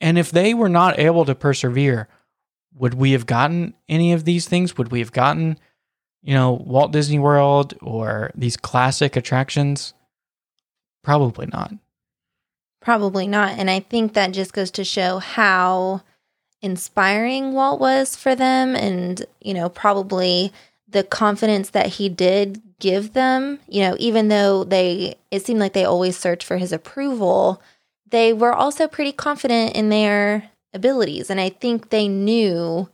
And 0.00 0.18
if 0.18 0.30
they 0.30 0.52
were 0.52 0.68
not 0.68 0.98
able 0.98 1.24
to 1.24 1.34
persevere, 1.34 2.08
would 2.74 2.94
we 2.94 3.12
have 3.12 3.24
gotten 3.24 3.74
any 3.88 4.12
of 4.12 4.24
these 4.24 4.46
things? 4.46 4.76
Would 4.76 4.92
we 4.92 4.98
have 4.98 5.12
gotten, 5.12 5.58
you 6.22 6.34
know, 6.34 6.52
Walt 6.52 6.92
Disney 6.92 7.18
World 7.18 7.74
or 7.80 8.30
these 8.34 8.58
classic 8.58 9.16
attractions? 9.16 9.94
Probably 11.02 11.46
not. 11.46 11.72
Probably 12.82 13.26
not. 13.26 13.52
And 13.58 13.70
I 13.70 13.80
think 13.80 14.12
that 14.12 14.32
just 14.32 14.52
goes 14.52 14.70
to 14.72 14.84
show 14.84 15.18
how 15.18 16.02
inspiring 16.60 17.52
Walt 17.52 17.80
was 17.80 18.16
for 18.16 18.34
them 18.34 18.76
and, 18.76 19.24
you 19.40 19.54
know, 19.54 19.70
probably 19.70 20.52
the 20.94 21.02
confidence 21.02 21.70
that 21.70 21.88
he 21.88 22.08
did 22.08 22.62
give 22.78 23.14
them, 23.14 23.58
you 23.68 23.82
know, 23.82 23.96
even 23.98 24.28
though 24.28 24.62
they, 24.62 25.16
it 25.32 25.44
seemed 25.44 25.58
like 25.58 25.72
they 25.72 25.84
always 25.84 26.16
searched 26.16 26.46
for 26.46 26.56
his 26.56 26.72
approval, 26.72 27.60
they 28.10 28.32
were 28.32 28.52
also 28.52 28.86
pretty 28.86 29.10
confident 29.10 29.74
in 29.74 29.88
their 29.88 30.50
abilities. 30.72 31.30
And 31.30 31.40
I 31.40 31.48
think 31.48 31.90
they 31.90 32.06
knew 32.06 32.88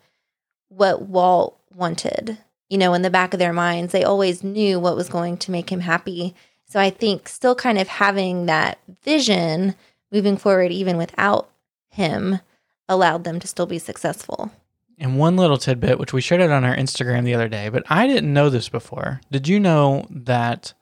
what 0.70 1.02
Walt 1.02 1.60
wanted. 1.74 2.38
You 2.70 2.78
know, 2.78 2.94
in 2.94 3.02
the 3.02 3.10
back 3.10 3.34
of 3.34 3.38
their 3.38 3.52
minds, 3.52 3.92
they 3.92 4.02
always 4.02 4.42
knew 4.42 4.80
what 4.80 4.96
was 4.96 5.10
going 5.10 5.36
to 5.38 5.50
make 5.50 5.70
him 5.70 5.80
happy. 5.80 6.34
So 6.68 6.80
I 6.80 6.88
think 6.88 7.28
still 7.28 7.54
kind 7.54 7.76
of 7.76 7.88
having 7.88 8.46
that 8.46 8.78
vision 9.02 9.74
moving 10.10 10.38
forward, 10.38 10.72
even 10.72 10.96
without 10.96 11.50
him, 11.90 12.40
allowed 12.88 13.24
them 13.24 13.40
to 13.40 13.46
still 13.46 13.66
be 13.66 13.78
successful. 13.78 14.50
And 15.00 15.18
one 15.18 15.36
little 15.36 15.56
tidbit, 15.56 15.98
which 15.98 16.12
we 16.12 16.20
shared 16.20 16.42
it 16.42 16.50
on 16.50 16.62
our 16.62 16.76
Instagram 16.76 17.24
the 17.24 17.34
other 17.34 17.48
day, 17.48 17.70
but 17.70 17.82
I 17.88 18.06
didn't 18.06 18.32
know 18.32 18.50
this 18.50 18.68
before. 18.68 19.22
Did 19.30 19.48
you 19.48 19.58
know 19.58 20.06
that 20.10 20.74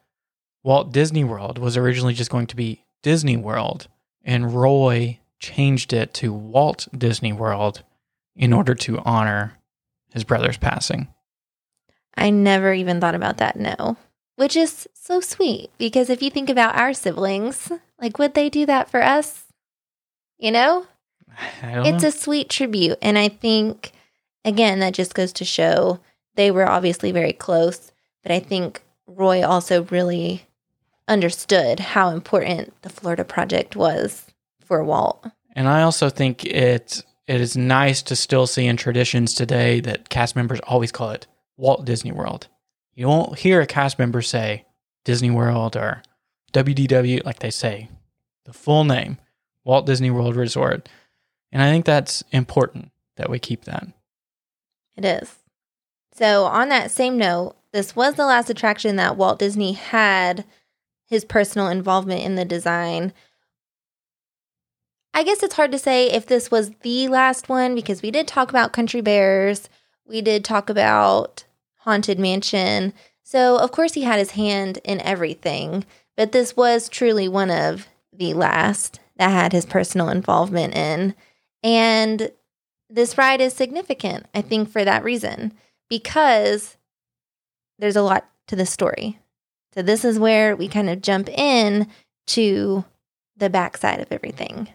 Walt 0.65 0.93
Disney 0.93 1.23
World 1.23 1.57
was 1.57 1.77
originally 1.77 2.15
just 2.15 2.31
going 2.31 2.49
to 2.49 2.57
be 2.57 2.85
Disney 3.03 3.37
World, 3.37 3.87
and 4.25 4.53
Roy 4.53 5.21
changed 5.39 5.93
it 5.93 6.13
to 6.15 6.33
Walt 6.33 6.89
Disney 6.97 7.33
World 7.33 7.85
in 8.35 8.53
order 8.53 8.75
to 8.75 8.99
honor 9.05 9.57
his 10.13 10.25
brother's 10.25 10.57
passing? 10.57 11.07
I 12.17 12.31
never 12.31 12.73
even 12.73 13.01
thought 13.01 13.15
about 13.15 13.37
that, 13.37 13.57
no. 13.57 13.97
Which 14.35 14.57
is 14.57 14.89
so 14.95 15.21
sweet 15.21 15.71
because 15.79 16.11
if 16.11 16.23
you 16.23 16.31
think 16.31 16.51
about 16.51 16.77
our 16.77 16.93
siblings, 16.93 17.71
like 18.01 18.19
would 18.19 18.35
they 18.35 18.49
do 18.49 18.67
that 18.67 18.91
for 18.91 19.03
us? 19.03 19.45
You 20.39 20.51
know? 20.51 20.87
I 21.63 21.75
don't 21.75 21.87
It's 21.87 22.03
know. 22.03 22.09
a 22.09 22.13
sweet 22.13 22.49
tribute. 22.49 22.99
And 23.01 23.17
I 23.17 23.29
think, 23.29 23.93
again, 24.49 24.81
that 24.81 24.95
just 24.95 25.15
goes 25.15 25.33
to 25.35 25.45
show 25.45 26.01
they 26.35 26.51
were 26.51 26.69
obviously 26.69 27.13
very 27.13 27.33
close. 27.33 27.93
But 28.23 28.33
I 28.33 28.41
think 28.41 28.83
Roy 29.07 29.45
also 29.45 29.85
really 29.85 30.47
understood 31.07 31.81
how 31.81 32.11
important 32.11 32.81
the 32.83 32.91
Florida 32.91 33.25
Project 33.25 33.77
was 33.77 34.27
for 34.61 34.85
Walt. 34.85 35.27
And 35.55 35.69
I 35.69 35.83
also 35.83 36.11
think 36.11 36.45
it 36.45 37.03
it 37.27 37.41
is 37.41 37.57
nice 37.57 38.03
to 38.03 38.17
still 38.17 38.47
see 38.47 38.67
in 38.67 38.77
traditions 38.77 39.35
today 39.35 39.81
that 39.81 40.09
cast 40.09 40.35
members 40.35 40.61
always 40.61 40.93
call 40.93 41.11
it 41.11 41.27
Walt 41.57 41.85
Disney 41.85 42.13
World. 42.13 42.49
You 42.95 43.09
won't 43.09 43.39
hear 43.39 43.61
a 43.61 43.67
cast 43.67 43.99
member 43.99 44.23
say 44.23 44.65
Disney 45.05 45.31
World 45.31 45.77
or 45.77 46.03
WDW 46.53 47.25
like 47.25 47.41
they 47.41 47.51
say 47.51 47.89
the 48.45 48.53
full 48.53 48.85
name, 48.85 49.19
Walt 49.65 49.87
Disney 49.87 50.11
World 50.11 50.37
Resort. 50.37 50.89
And 51.53 51.63
I 51.63 51.71
think 51.71 51.85
that's 51.85 52.23
important 52.31 52.91
that 53.17 53.29
we 53.29 53.39
keep 53.39 53.65
that. 53.65 53.89
It 54.99 55.05
is. 55.05 55.37
So, 56.13 56.47
on 56.47 56.71
that 56.71 56.91
same 56.91 57.17
note, 57.17 57.55
this 57.73 57.95
was 57.95 58.15
the 58.15 58.27
last 58.27 58.51
attraction 58.51 58.97
that 58.97 59.17
Walt 59.17 59.39
Disney 59.39 59.75
had 59.75 60.45
his 61.07 61.25
personal 61.25 61.69
involvement 61.69 62.25
in 62.25 62.35
the 62.35 62.45
design. 62.45 63.13
I 65.15 65.23
guess 65.23 65.45
it's 65.45 65.55
hard 65.55 65.71
to 65.71 65.79
say 65.79 66.11
if 66.11 66.27
this 66.27 66.51
was 66.51 66.73
the 66.83 67.07
last 67.07 67.49
one 67.49 67.77
because 67.77 68.03
we 68.03 68.11
did 68.11 68.27
talk 68.27 68.51
about 68.51 68.73
Country 68.73 69.01
Bears, 69.01 69.69
we 70.05 70.21
did 70.21 70.45
talk 70.45 70.69
about 70.69 71.45
Haunted 71.77 72.19
Mansion. 72.19 72.93
So, 73.23 73.57
of 73.57 73.71
course, 73.71 73.95
he 73.95 74.03
had 74.03 74.19
his 74.19 74.33
hand 74.33 74.81
in 74.83 75.01
everything, 75.03 75.85
but 76.17 76.33
this 76.33 76.57
was 76.57 76.89
truly 76.89 77.29
one 77.29 77.53
of 77.53 77.87
the 78.13 78.35
last 78.35 78.99
that 79.17 79.31
had 79.31 79.53
his 79.53 79.65
personal 79.65 80.09
involvement 80.09 80.75
in. 80.75 81.15
And 81.63 82.33
this 82.91 83.19
ride 83.19 83.41
is 83.41 83.53
significant, 83.53 84.27
I 84.35 84.43
think, 84.43 84.71
for 84.71 84.85
that 84.85 85.05
reason, 85.05 85.53
because 85.89 86.77
there's 87.79 87.97
a 87.97 88.03
lot 88.03 88.29
to 88.49 88.57
the 88.57 88.67
story. 88.67 89.19
So, 89.75 89.83
this 89.83 90.05
is 90.05 90.19
where 90.19 90.57
we 90.57 90.69
kind 90.69 90.89
of 90.89 91.03
jump 91.03 91.29
in 91.29 91.89
to 92.29 92.85
the 93.37 93.51
backside 93.51 94.01
of 94.01 94.11
everything. 94.11 94.69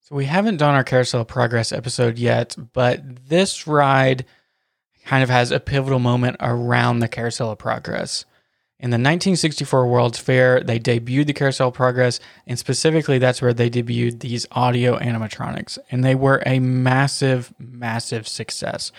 So 0.00 0.16
we 0.16 0.24
haven't 0.24 0.56
done 0.56 0.74
our 0.74 0.84
carousel 0.84 1.24
progress 1.24 1.72
episode 1.72 2.18
yet, 2.18 2.56
but 2.72 3.28
this 3.28 3.66
ride 3.66 4.24
kind 5.04 5.22
of 5.22 5.30
has 5.30 5.50
a 5.50 5.60
pivotal 5.60 5.98
moment 5.98 6.36
around 6.40 6.98
the 6.98 7.08
carousel 7.08 7.52
of 7.52 7.58
progress. 7.58 8.24
In 8.82 8.90
the 8.90 8.94
1964 8.94 9.86
World's 9.86 10.18
Fair, 10.18 10.60
they 10.60 10.80
debuted 10.80 11.26
the 11.26 11.32
carousel 11.32 11.70
progress, 11.70 12.18
and 12.48 12.58
specifically 12.58 13.16
that's 13.18 13.40
where 13.40 13.54
they 13.54 13.70
debuted 13.70 14.18
these 14.18 14.44
audio 14.50 14.98
animatronics, 14.98 15.78
and 15.92 16.04
they 16.04 16.16
were 16.16 16.42
a 16.44 16.58
massive, 16.58 17.54
massive 17.60 18.26
success. 18.26 18.90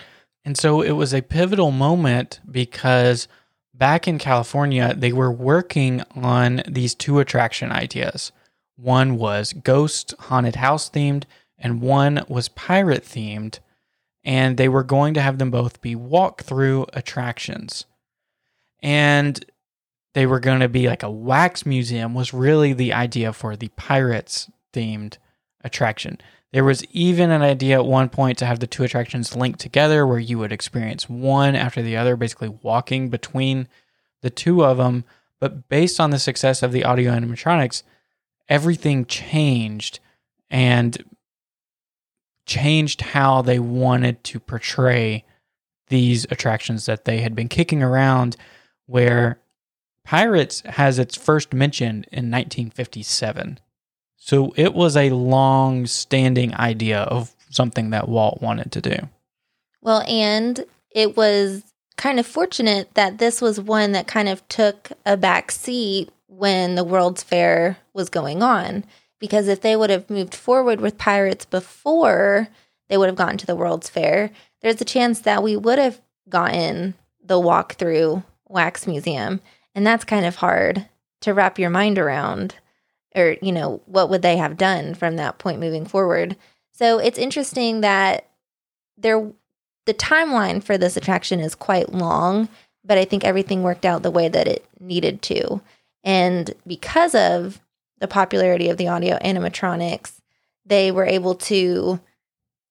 And 0.42 0.56
so 0.56 0.80
it 0.80 0.92
was 0.92 1.12
a 1.12 1.20
pivotal 1.20 1.70
moment 1.70 2.40
because 2.50 3.28
back 3.74 4.08
in 4.08 4.18
California, 4.18 4.94
they 4.96 5.12
were 5.12 5.30
working 5.30 6.02
on 6.14 6.62
these 6.66 6.94
two 6.94 7.18
attraction 7.18 7.70
ideas. 7.70 8.32
One 8.76 9.18
was 9.18 9.52
ghost 9.52 10.14
haunted 10.18 10.56
house 10.56 10.88
themed, 10.88 11.24
and 11.58 11.82
one 11.82 12.24
was 12.26 12.48
pirate 12.48 13.04
themed. 13.04 13.58
And 14.24 14.56
they 14.56 14.70
were 14.70 14.82
going 14.82 15.12
to 15.12 15.20
have 15.20 15.36
them 15.36 15.50
both 15.50 15.82
be 15.82 15.94
walk 15.94 16.42
through 16.42 16.86
attractions. 16.94 17.84
And 18.82 19.44
they 20.14 20.26
were 20.26 20.40
going 20.40 20.60
to 20.60 20.68
be 20.68 20.88
like 20.88 21.02
a 21.02 21.10
wax 21.10 21.66
museum, 21.66 22.14
was 22.14 22.32
really 22.32 22.72
the 22.72 22.92
idea 22.92 23.32
for 23.32 23.56
the 23.56 23.68
pirates 23.76 24.50
themed 24.72 25.18
attraction. 25.62 26.18
There 26.52 26.64
was 26.64 26.84
even 26.92 27.30
an 27.30 27.42
idea 27.42 27.76
at 27.76 27.84
one 27.84 28.08
point 28.08 28.38
to 28.38 28.46
have 28.46 28.60
the 28.60 28.68
two 28.68 28.84
attractions 28.84 29.34
linked 29.34 29.58
together 29.58 30.06
where 30.06 30.20
you 30.20 30.38
would 30.38 30.52
experience 30.52 31.08
one 31.08 31.56
after 31.56 31.82
the 31.82 31.96
other, 31.96 32.16
basically 32.16 32.56
walking 32.62 33.10
between 33.10 33.66
the 34.22 34.30
two 34.30 34.64
of 34.64 34.76
them. 34.76 35.04
But 35.40 35.68
based 35.68 35.98
on 35.98 36.10
the 36.10 36.18
success 36.20 36.62
of 36.62 36.70
the 36.70 36.84
audio 36.84 37.10
animatronics, 37.10 37.82
everything 38.48 39.04
changed 39.04 39.98
and 40.48 40.96
changed 42.46 43.00
how 43.00 43.42
they 43.42 43.58
wanted 43.58 44.22
to 44.22 44.38
portray 44.38 45.24
these 45.88 46.24
attractions 46.30 46.86
that 46.86 47.04
they 47.04 47.18
had 47.18 47.34
been 47.34 47.48
kicking 47.48 47.82
around 47.82 48.36
where 48.86 49.40
pirates 50.04 50.62
has 50.66 50.98
its 50.98 51.16
first 51.16 51.52
mention 51.52 52.04
in 52.12 52.30
1957 52.30 53.58
so 54.16 54.52
it 54.56 54.74
was 54.74 54.96
a 54.96 55.10
long 55.10 55.86
standing 55.86 56.54
idea 56.54 57.00
of 57.00 57.34
something 57.50 57.90
that 57.90 58.08
walt 58.08 58.40
wanted 58.40 58.70
to 58.72 58.80
do 58.80 58.96
Well, 59.84 60.02
and 60.08 60.64
it 60.90 61.14
was 61.14 61.62
kind 61.96 62.18
of 62.18 62.26
fortunate 62.26 62.88
that 62.94 63.18
this 63.18 63.40
was 63.40 63.60
one 63.60 63.92
that 63.92 64.06
kind 64.06 64.28
of 64.28 64.46
took 64.48 64.90
a 65.04 65.16
back 65.16 65.50
seat 65.50 66.10
when 66.26 66.74
the 66.74 66.84
World's 66.84 67.22
Fair 67.22 67.76
was 67.92 68.08
going 68.08 68.42
on. 68.42 68.84
Because 69.20 69.46
if 69.46 69.60
they 69.60 69.76
would 69.76 69.90
have 69.90 70.10
moved 70.10 70.34
forward 70.34 70.80
with 70.80 70.98
Pirates 70.98 71.44
before 71.44 72.48
they 72.88 72.96
would 72.96 73.08
have 73.08 73.16
gotten 73.16 73.38
to 73.38 73.46
the 73.46 73.56
World's 73.56 73.88
Fair, 73.88 74.30
there's 74.60 74.80
a 74.80 74.84
chance 74.86 75.20
that 75.20 75.42
we 75.42 75.56
would 75.56 75.78
have 75.78 76.00
gotten 76.28 76.94
the 77.22 77.40
walkthrough 77.40 78.24
wax 78.48 78.86
museum. 78.86 79.40
And 79.74 79.86
that's 79.86 80.04
kind 80.04 80.24
of 80.24 80.36
hard 80.36 80.86
to 81.22 81.34
wrap 81.34 81.58
your 81.58 81.70
mind 81.70 81.98
around. 81.98 82.56
Or, 83.14 83.36
you 83.40 83.52
know, 83.52 83.80
what 83.86 84.10
would 84.10 84.22
they 84.22 84.36
have 84.36 84.56
done 84.56 84.94
from 84.94 85.16
that 85.16 85.38
point 85.38 85.60
moving 85.60 85.86
forward? 85.86 86.36
So 86.72 86.98
it's 86.98 87.18
interesting 87.18 87.80
that 87.82 88.28
there 88.96 89.32
the 89.86 89.94
timeline 89.94 90.62
for 90.62 90.78
this 90.78 90.96
attraction 90.96 91.40
is 91.40 91.54
quite 91.54 91.92
long, 91.92 92.48
but 92.84 92.98
I 92.98 93.04
think 93.04 93.24
everything 93.24 93.62
worked 93.62 93.84
out 93.84 94.02
the 94.02 94.10
way 94.10 94.28
that 94.28 94.48
it 94.48 94.64
needed 94.80 95.22
to. 95.22 95.60
And 96.02 96.54
because 96.66 97.14
of 97.14 97.60
the 97.98 98.08
popularity 98.08 98.68
of 98.68 98.76
the 98.76 98.88
audio 98.88 99.18
animatronics, 99.18 100.20
they 100.64 100.90
were 100.90 101.06
able 101.06 101.34
to 101.34 102.00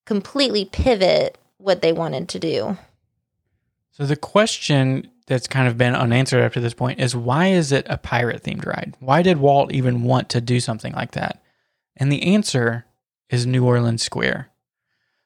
completely 0.06 0.66
pivot 0.66 1.38
what 1.58 1.82
they 1.82 1.94
wanted 1.94 2.30
to 2.30 2.40
do. 2.40 2.78
so 3.92 4.06
the 4.06 4.16
question 4.16 5.10
that's 5.28 5.48
kind 5.48 5.68
of 5.68 5.78
been 5.78 5.96
unanswered 5.96 6.44
up 6.44 6.54
to 6.54 6.60
this 6.60 6.74
point 6.74 7.00
is 7.00 7.16
why 7.16 7.48
is 7.48 7.72
it 7.72 7.86
a 7.90 7.98
pirate 7.98 8.44
themed 8.44 8.66
ride 8.66 8.96
why 9.00 9.22
did 9.22 9.38
walt 9.38 9.72
even 9.74 10.04
want 10.04 10.30
to 10.30 10.42
do 10.42 10.60
something 10.60 10.94
like 10.94 11.12
that 11.12 11.42
and 11.98 12.12
the 12.12 12.24
answer 12.24 12.86
is 13.30 13.46
new 13.46 13.66
orleans 13.66 14.04
square 14.04 14.50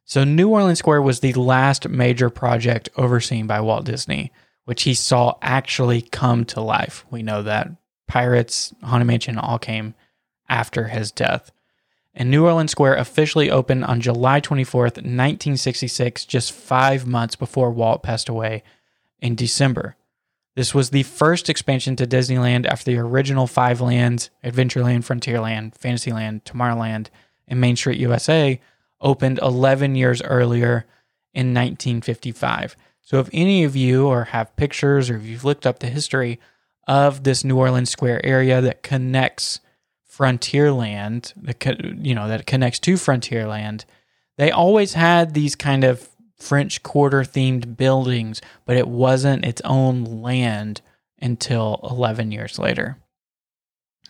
So, 0.10 0.24
New 0.24 0.48
Orleans 0.50 0.80
Square 0.80 1.02
was 1.02 1.20
the 1.20 1.34
last 1.34 1.90
major 1.90 2.30
project 2.30 2.88
overseen 2.96 3.46
by 3.46 3.60
Walt 3.60 3.84
Disney, 3.84 4.32
which 4.64 4.84
he 4.84 4.94
saw 4.94 5.36
actually 5.42 6.02
come 6.02 6.46
to 6.46 6.62
life. 6.62 7.06
We 7.12 7.24
know 7.24 7.44
that 7.44 7.70
Pirates, 8.08 8.74
Haunted 8.84 9.06
Mansion 9.08 9.38
all 9.38 9.60
came 9.60 9.96
after 10.48 10.88
his 10.88 11.12
death. 11.12 11.52
And 12.14 12.32
New 12.32 12.46
Orleans 12.46 12.72
Square 12.72 12.96
officially 12.96 13.52
opened 13.52 13.84
on 13.84 14.00
July 14.00 14.40
24th, 14.40 14.96
1966, 15.04 16.24
just 16.26 16.54
five 16.54 17.06
months 17.06 17.36
before 17.36 17.70
Walt 17.72 18.02
passed 18.02 18.30
away 18.30 18.64
in 19.20 19.36
December. 19.36 19.96
This 20.56 20.74
was 20.74 20.90
the 20.90 21.04
first 21.04 21.50
expansion 21.50 21.96
to 21.98 22.08
Disneyland 22.08 22.66
after 22.66 22.92
the 22.92 22.98
original 22.98 23.46
five 23.46 23.80
lands 23.80 24.32
Adventureland, 24.44 25.06
Frontierland, 25.06 25.76
Fantasyland, 25.76 26.46
Tomorrowland, 26.46 27.08
and 27.48 27.62
Main 27.62 27.76
Street 27.76 28.00
USA 28.00 28.60
opened 29.00 29.40
11 29.40 29.96
years 29.96 30.22
earlier 30.24 30.86
in 31.34 31.54
1955. 31.54 32.76
So, 33.02 33.20
if 33.20 33.30
any 33.32 33.64
of 33.64 33.76
you 33.76 34.08
or 34.08 34.26
have 34.26 34.56
pictures 34.56 35.10
or 35.10 35.18
if 35.18 35.26
you've 35.26 35.46
looked 35.46 35.68
up 35.68 35.80
the 35.80 35.88
history 35.88 36.40
of 36.88 37.24
this 37.24 37.44
New 37.44 37.58
Orleans 37.58 37.90
Square 37.90 38.26
area 38.26 38.60
that 38.60 38.82
connects 38.82 39.60
Frontierland, 40.12 41.34
you 42.04 42.16
know 42.16 42.28
that 42.28 42.48
connects 42.48 42.80
to 42.80 42.96
Frontierland, 42.96 43.86
they 44.38 44.50
always 44.50 44.94
had 44.94 45.36
these 45.36 45.56
kind 45.56 45.84
of 45.84 46.10
French 46.38 46.84
Quarter 46.84 47.23
themed 47.23 47.78
buildings, 47.78 48.41
but 48.65 48.78
it 48.78 48.88
wasn't 48.88 49.45
its 49.45 49.62
own 49.65 50.04
land 50.04 50.82
until 51.21 51.80
11 51.84 52.32
years 52.32 52.60
later. 52.60 52.97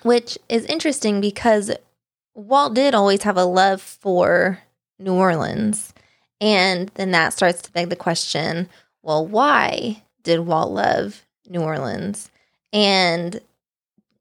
which 0.03 0.37
is 0.47 0.63
interesting 0.65 1.19
because 1.21 1.71
Walt 2.35 2.75
did 2.75 2.93
always 2.93 3.23
have 3.23 3.37
a 3.37 3.45
love 3.45 3.81
for 3.81 4.59
New 4.99 5.13
Orleans. 5.13 5.93
And 6.39 6.89
then 6.95 7.11
that 7.11 7.33
starts 7.33 7.63
to 7.63 7.71
beg 7.71 7.89
the 7.89 7.95
question 7.95 8.69
well, 9.01 9.25
why 9.25 10.03
did 10.23 10.41
Walt 10.41 10.71
love 10.71 11.25
New 11.49 11.61
Orleans? 11.61 12.29
And, 12.73 13.39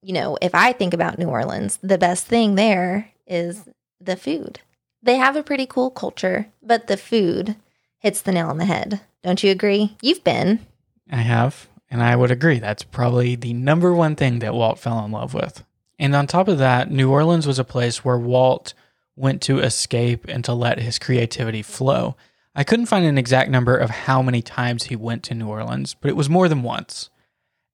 you 0.00 0.14
know, 0.14 0.38
if 0.40 0.54
I 0.54 0.72
think 0.72 0.94
about 0.94 1.18
New 1.18 1.28
Orleans, 1.28 1.78
the 1.82 1.98
best 1.98 2.26
thing 2.26 2.54
there 2.54 3.10
is 3.26 3.68
the 4.00 4.16
food. 4.16 4.60
They 5.02 5.16
have 5.16 5.36
a 5.36 5.42
pretty 5.42 5.66
cool 5.66 5.90
culture, 5.90 6.46
but 6.62 6.86
the 6.86 6.96
food 6.96 7.56
hits 7.98 8.22
the 8.22 8.32
nail 8.32 8.48
on 8.48 8.58
the 8.58 8.64
head. 8.64 9.00
Don't 9.22 9.42
you 9.42 9.50
agree? 9.50 9.96
You've 10.02 10.24
been. 10.24 10.66
I 11.10 11.16
have, 11.16 11.68
and 11.90 12.02
I 12.02 12.16
would 12.16 12.30
agree. 12.30 12.58
That's 12.58 12.82
probably 12.82 13.36
the 13.36 13.52
number 13.52 13.92
one 13.92 14.16
thing 14.16 14.40
that 14.40 14.54
Walt 14.54 14.78
fell 14.78 15.04
in 15.04 15.12
love 15.12 15.34
with. 15.34 15.64
And 15.98 16.14
on 16.14 16.26
top 16.26 16.48
of 16.48 16.58
that, 16.58 16.90
New 16.90 17.10
Orleans 17.10 17.46
was 17.46 17.58
a 17.58 17.64
place 17.64 18.04
where 18.04 18.18
Walt 18.18 18.74
went 19.16 19.40
to 19.42 19.60
escape 19.60 20.26
and 20.28 20.44
to 20.44 20.52
let 20.52 20.78
his 20.78 20.98
creativity 20.98 21.62
flow. 21.62 22.16
I 22.54 22.64
couldn't 22.64 22.86
find 22.86 23.04
an 23.04 23.18
exact 23.18 23.50
number 23.50 23.76
of 23.76 23.90
how 23.90 24.22
many 24.22 24.42
times 24.42 24.84
he 24.84 24.96
went 24.96 25.22
to 25.24 25.34
New 25.34 25.48
Orleans, 25.48 25.94
but 25.94 26.08
it 26.08 26.16
was 26.16 26.28
more 26.28 26.48
than 26.48 26.62
once. 26.62 27.10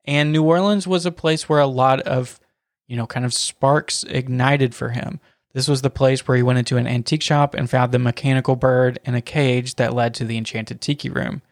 And 0.04 0.32
New 0.32 0.42
Orleans 0.42 0.86
was 0.86 1.06
a 1.06 1.12
place 1.12 1.48
where 1.48 1.60
a 1.60 1.66
lot 1.66 2.00
of, 2.00 2.40
you 2.86 2.96
know, 2.96 3.06
kind 3.06 3.24
of 3.24 3.34
sparks 3.34 4.02
ignited 4.04 4.74
for 4.74 4.90
him. 4.90 5.20
This 5.52 5.68
was 5.68 5.82
the 5.82 5.90
place 5.90 6.26
where 6.26 6.36
he 6.36 6.42
went 6.42 6.58
into 6.58 6.78
an 6.78 6.86
antique 6.86 7.22
shop 7.22 7.54
and 7.54 7.68
found 7.68 7.92
the 7.92 7.98
mechanical 7.98 8.56
bird 8.56 8.98
in 9.04 9.14
a 9.14 9.20
cage 9.20 9.74
that 9.76 9.94
led 9.94 10.14
to 10.14 10.24
the 10.24 10.38
enchanted 10.38 10.80
tiki 10.80 11.10
room. 11.10 11.42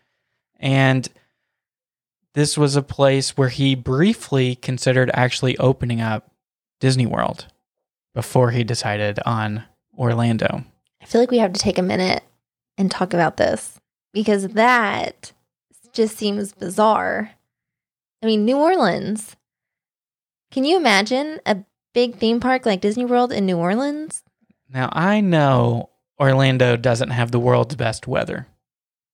And 0.59 1.09
this 2.35 2.57
was 2.57 2.77
a 2.77 2.83
place 2.83 3.37
where 3.37 3.49
he 3.49 3.75
briefly 3.75 4.55
considered 4.55 5.11
actually 5.13 5.59
opening 5.59 6.01
up 6.01 6.31
Disney 6.81 7.07
World 7.07 7.47
before 8.15 8.51
he 8.53 8.65
decided 8.65 9.19
on 9.27 9.65
Orlando. 9.99 10.65
I 11.03 11.05
feel 11.05 11.21
like 11.21 11.31
we 11.31 11.39
have 11.39 11.53
to 11.53 11.61
take 11.61 11.79
a 11.79 11.83
minute 11.83 12.23
and 12.79 12.91
talk 12.91 13.13
about 13.13 13.37
this 13.37 13.79
because 14.13 14.49
that 14.49 15.33
just 15.93 16.17
seems 16.17 16.53
bizarre. 16.53 17.33
I 18.23 18.27
mean, 18.27 18.45
New 18.45 18.59
Orleans. 18.59 19.37
Can 20.51 20.65
you 20.65 20.77
imagine 20.77 21.41
a 21.47 21.59
big 21.93 22.17
theme 22.17 22.41
park 22.41 22.67
like 22.67 22.81
Disney 22.81 23.05
World 23.05 23.33
in 23.33 23.47
New 23.47 23.57
Orleans? 23.57 24.23
Now, 24.73 24.89
I 24.93 25.21
know 25.21 25.91
Orlando 26.19 26.77
doesn't 26.77 27.11
have 27.11 27.31
the 27.31 27.41
world's 27.41 27.75
best 27.75 28.07
weather, 28.07 28.47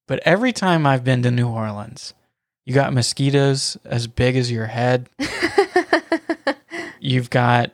but 0.07 0.21
every 0.25 0.53
time 0.53 0.87
I've 0.87 1.05
been 1.05 1.23
to 1.23 1.31
New 1.31 1.49
Orleans, 1.49 2.15
you 2.65 2.75
got 2.75 2.93
mosquitoes 2.93 3.77
as 3.85 4.07
big 4.07 4.37
as 4.37 4.51
your 4.51 4.67
head. 4.67 5.09
You've 7.01 7.31
got 7.31 7.73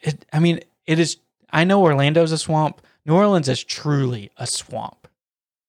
it. 0.00 0.24
I 0.32 0.38
mean, 0.38 0.60
it 0.86 0.98
is. 0.98 1.16
I 1.50 1.64
know 1.64 1.82
Orlando's 1.82 2.32
a 2.32 2.38
swamp. 2.38 2.80
New 3.04 3.14
Orleans 3.14 3.48
is 3.48 3.64
truly 3.64 4.30
a 4.36 4.46
swamp. 4.46 5.08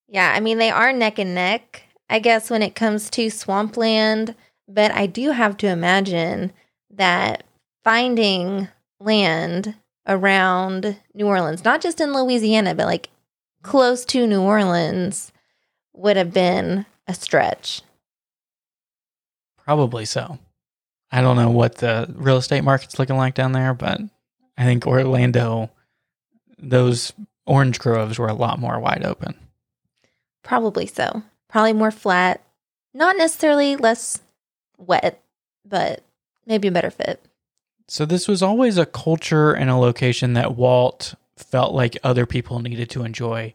yeah, 0.08 0.32
I 0.36 0.40
mean, 0.40 0.60
they 0.60 0.70
are 0.70 0.94
neck 0.94 1.18
and 1.18 1.34
neck, 1.34 1.84
I 2.10 2.20
guess, 2.20 2.52
when 2.52 2.62
it 2.62 2.76
comes 2.76 3.10
to 3.12 3.30
swampland. 3.30 4.36
But 4.68 4.92
I 4.92 5.08
do 5.08 5.32
have 5.32 5.58
to 5.58 5.68
imagine 5.68 6.54
that 6.92 7.44
finding 7.84 8.68
land 9.00 9.76
around 10.08 10.98
New 11.14 11.28
Orleans, 11.28 11.64
not 11.64 11.82
just 11.82 12.02
in 12.02 12.14
Louisiana, 12.14 12.76
but 12.76 12.86
like 12.86 13.10
close 13.62 14.06
to 14.06 14.28
New 14.28 14.42
Orleans, 14.42 15.32
would 15.94 16.18
have 16.18 16.34
been 16.34 16.86
a 17.08 17.14
stretch. 17.14 17.82
Probably 19.58 20.06
so. 20.06 20.40
I 21.12 21.22
don't 21.22 21.38
know 21.38 21.52
what 21.52 21.76
the 21.76 22.12
real 22.16 22.38
estate 22.38 22.64
market's 22.64 22.98
looking 22.98 23.18
like 23.18 23.36
down 23.36 23.52
there, 23.52 23.74
but 23.74 24.02
I 24.58 24.64
think 24.64 24.88
Orlando, 24.88 25.70
those 26.58 27.14
orange 27.46 27.80
groves 27.80 28.18
were 28.18 28.28
a 28.28 28.34
lot 28.34 28.60
more 28.60 28.80
wide 28.80 29.04
open. 29.06 29.36
Probably 30.44 30.88
so. 30.88 31.24
Probably 31.48 31.74
more 31.74 31.92
flat. 31.92 32.42
Not 32.94 33.16
necessarily 33.16 33.76
less 33.76 34.22
wet, 34.78 35.22
but 35.66 36.04
maybe 36.46 36.68
a 36.68 36.72
better 36.72 36.92
fit. 36.92 37.24
So 37.94 38.08
this 38.08 38.28
was 38.28 38.42
always 38.42 38.80
a 38.80 38.88
culture 38.88 39.52
and 39.52 39.70
a 39.70 39.76
location 39.76 40.34
that 40.34 40.56
Walt 40.56 41.14
felt 41.38 41.76
like 41.76 41.96
other 42.04 42.26
people 42.26 42.58
needed 42.58 42.90
to 42.90 43.04
enjoy, 43.04 43.54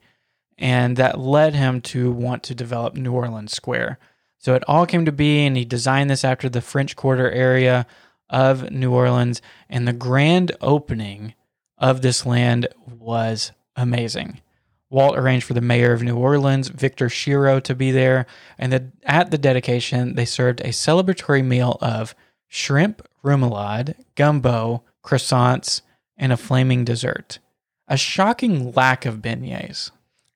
and 0.56 0.96
that 0.96 1.18
led 1.18 1.56
him 1.56 1.80
to 1.80 2.12
want 2.12 2.44
to 2.44 2.54
develop 2.54 2.94
New 2.94 3.12
Orleans 3.12 3.50
Square. 3.50 3.98
So 4.38 4.54
it 4.54 4.62
all 4.68 4.86
came 4.86 5.04
to 5.06 5.10
be, 5.10 5.44
and 5.44 5.56
he 5.56 5.64
designed 5.64 6.08
this 6.08 6.24
after 6.24 6.48
the 6.48 6.60
French 6.60 6.94
Quarter 6.94 7.28
area 7.32 7.84
of 8.30 8.70
New 8.70 8.92
Orleans, 8.92 9.42
and 9.68 9.88
the 9.88 9.92
grand 9.92 10.52
opening 10.60 11.34
of 11.76 12.02
this 12.02 12.24
land 12.24 12.68
was 12.86 13.50
amazing. 13.74 14.40
Walt 14.88 15.18
arranged 15.18 15.46
for 15.46 15.54
the 15.54 15.60
mayor 15.60 15.92
of 15.92 16.04
New 16.04 16.16
Orleans, 16.16 16.68
Victor 16.68 17.08
Schiro, 17.08 17.60
to 17.64 17.74
be 17.74 17.90
there, 17.90 18.24
and 18.56 18.72
the, 18.72 18.92
at 19.02 19.32
the 19.32 19.38
dedication, 19.38 20.14
they 20.14 20.24
served 20.24 20.60
a 20.60 20.68
celebratory 20.68 21.44
meal 21.44 21.76
of 21.80 22.14
shrimp 22.48 23.06
remoulade, 23.24 23.94
gumbo, 24.16 24.82
croissants, 25.04 25.82
and 26.16 26.32
a 26.32 26.36
flaming 26.36 26.84
dessert. 26.84 27.38
A 27.86 27.96
shocking 27.96 28.72
lack 28.72 29.06
of 29.06 29.18
beignets. 29.18 29.90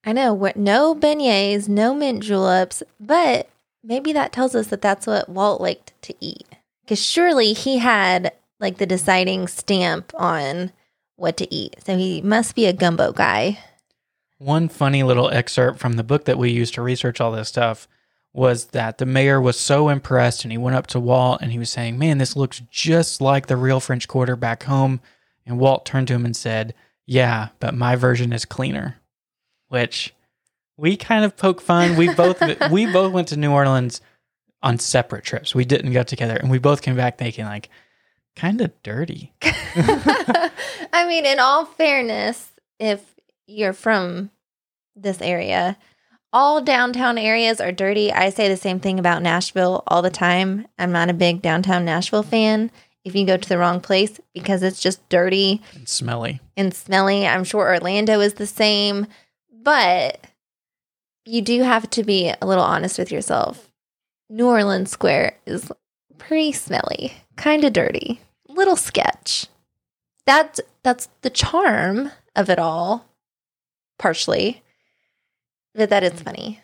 I 0.04 0.12
know, 0.12 0.32
what 0.32 0.56
no 0.56 0.94
beignets, 0.94 1.68
no 1.68 1.94
mint 1.94 2.22
juleps, 2.22 2.82
but 2.98 3.48
maybe 3.82 4.12
that 4.12 4.32
tells 4.32 4.54
us 4.54 4.68
that 4.68 4.82
that's 4.82 5.06
what 5.06 5.28
Walt 5.28 5.60
liked 5.60 5.92
to 6.02 6.14
eat. 6.20 6.46
Because 6.82 7.04
surely 7.04 7.52
he 7.52 7.78
had 7.78 8.32
like 8.58 8.78
the 8.78 8.86
deciding 8.86 9.48
stamp 9.48 10.12
on 10.16 10.72
what 11.16 11.36
to 11.36 11.54
eat. 11.54 11.76
So 11.84 11.96
he 11.96 12.22
must 12.22 12.54
be 12.54 12.66
a 12.66 12.72
gumbo 12.72 13.12
guy. 13.12 13.58
One 14.38 14.68
funny 14.68 15.02
little 15.02 15.30
excerpt 15.30 15.78
from 15.78 15.94
the 15.94 16.02
book 16.02 16.24
that 16.24 16.38
we 16.38 16.50
used 16.50 16.74
to 16.74 16.82
research 16.82 17.20
all 17.20 17.32
this 17.32 17.48
stuff 17.48 17.86
was 18.34 18.66
that 18.66 18.98
the 18.98 19.06
mayor 19.06 19.40
was 19.40 19.58
so 19.58 19.88
impressed 19.88 20.44
and 20.44 20.52
he 20.52 20.58
went 20.58 20.76
up 20.76 20.86
to 20.88 21.00
Walt 21.00 21.42
and 21.42 21.52
he 21.52 21.58
was 21.58 21.70
saying, 21.70 21.98
Man, 21.98 22.18
this 22.18 22.36
looks 22.36 22.62
just 22.70 23.20
like 23.20 23.46
the 23.46 23.56
real 23.56 23.80
French 23.80 24.08
Quarter 24.08 24.36
back 24.36 24.62
home. 24.64 25.00
And 25.44 25.58
Walt 25.58 25.84
turned 25.84 26.08
to 26.08 26.14
him 26.14 26.24
and 26.24 26.36
said, 26.36 26.74
Yeah, 27.06 27.48
but 27.60 27.74
my 27.74 27.96
version 27.96 28.32
is 28.32 28.44
cleaner. 28.44 28.96
Which 29.68 30.14
we 30.76 30.96
kind 30.96 31.24
of 31.24 31.36
poke 31.36 31.60
fun. 31.60 31.96
We 31.96 32.14
both 32.14 32.42
we 32.70 32.86
both 32.92 33.12
went 33.12 33.28
to 33.28 33.36
New 33.36 33.52
Orleans 33.52 34.00
on 34.62 34.78
separate 34.78 35.24
trips. 35.24 35.54
We 35.54 35.64
didn't 35.64 35.92
go 35.92 36.02
together 36.02 36.36
and 36.36 36.50
we 36.50 36.58
both 36.58 36.82
came 36.82 36.96
back 36.96 37.18
thinking 37.18 37.44
like 37.44 37.68
kind 38.34 38.60
of 38.60 38.70
dirty. 38.82 39.32
I 39.42 41.06
mean, 41.06 41.26
in 41.26 41.38
all 41.38 41.66
fairness, 41.66 42.50
if 42.78 43.14
you're 43.46 43.72
from 43.72 44.30
this 44.96 45.20
area, 45.20 45.76
all 46.32 46.62
downtown 46.62 47.18
areas 47.18 47.60
are 47.60 47.72
dirty. 47.72 48.12
I 48.12 48.30
say 48.30 48.48
the 48.48 48.56
same 48.56 48.80
thing 48.80 48.98
about 48.98 49.22
Nashville 49.22 49.82
all 49.86 50.02
the 50.02 50.10
time. 50.10 50.66
I'm 50.78 50.92
not 50.92 51.10
a 51.10 51.14
big 51.14 51.42
downtown 51.42 51.84
Nashville 51.84 52.22
fan 52.22 52.70
if 53.04 53.14
you 53.14 53.26
go 53.26 53.36
to 53.36 53.48
the 53.48 53.58
wrong 53.58 53.80
place 53.80 54.20
because 54.32 54.62
it's 54.62 54.80
just 54.80 55.06
dirty 55.08 55.60
and 55.74 55.88
smelly. 55.88 56.40
and 56.56 56.72
smelly. 56.72 57.26
I'm 57.26 57.44
sure 57.44 57.68
Orlando 57.68 58.20
is 58.20 58.34
the 58.34 58.46
same, 58.46 59.06
but 59.52 60.24
you 61.24 61.42
do 61.42 61.62
have 61.62 61.90
to 61.90 62.02
be 62.04 62.32
a 62.40 62.46
little 62.46 62.64
honest 62.64 62.98
with 62.98 63.12
yourself. 63.12 63.68
New 64.30 64.46
Orleans 64.46 64.90
Square 64.90 65.36
is 65.46 65.70
pretty 66.16 66.52
smelly, 66.52 67.12
kind 67.36 67.64
of 67.64 67.72
dirty, 67.72 68.20
little 68.48 68.76
sketch. 68.76 69.46
That's 70.24 70.60
that's 70.82 71.08
the 71.22 71.30
charm 71.30 72.12
of 72.34 72.48
it 72.48 72.58
all, 72.58 73.04
partially. 73.98 74.62
But 75.74 75.90
that 75.90 76.02
is 76.02 76.12
mm. 76.12 76.24
funny. 76.24 76.60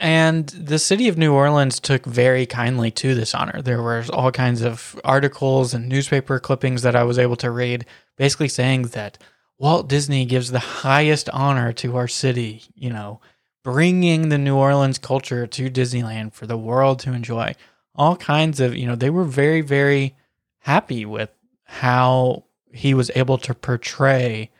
And 0.00 0.48
the 0.48 0.78
city 0.78 1.08
of 1.08 1.16
New 1.16 1.32
Orleans 1.32 1.78
took 1.78 2.04
very 2.04 2.46
kindly 2.46 2.90
to 2.92 3.14
this 3.14 3.34
honor. 3.34 3.62
There 3.62 3.80
were 3.80 4.04
all 4.12 4.32
kinds 4.32 4.60
of 4.62 5.00
articles 5.04 5.72
and 5.72 5.88
newspaper 5.88 6.40
clippings 6.40 6.82
that 6.82 6.96
I 6.96 7.04
was 7.04 7.18
able 7.18 7.36
to 7.36 7.50
read, 7.50 7.86
basically 8.16 8.48
saying 8.48 8.88
that 8.88 9.18
Walt 9.58 9.88
Disney 9.88 10.24
gives 10.24 10.50
the 10.50 10.58
highest 10.58 11.30
honor 11.30 11.72
to 11.74 11.96
our 11.96 12.08
city, 12.08 12.64
you 12.74 12.90
know, 12.90 13.20
bringing 13.62 14.28
the 14.28 14.38
New 14.38 14.56
Orleans 14.56 14.98
culture 14.98 15.46
to 15.46 15.70
Disneyland 15.70 16.34
for 16.34 16.46
the 16.46 16.58
world 16.58 16.98
to 17.00 17.12
enjoy. 17.12 17.54
All 17.94 18.16
kinds 18.16 18.60
of, 18.60 18.76
you 18.76 18.86
know, 18.86 18.96
they 18.96 19.10
were 19.10 19.24
very, 19.24 19.60
very 19.60 20.16
happy 20.58 21.06
with 21.06 21.30
how 21.64 22.44
he 22.72 22.94
was 22.94 23.10
able 23.14 23.38
to 23.38 23.54
portray 23.54 24.50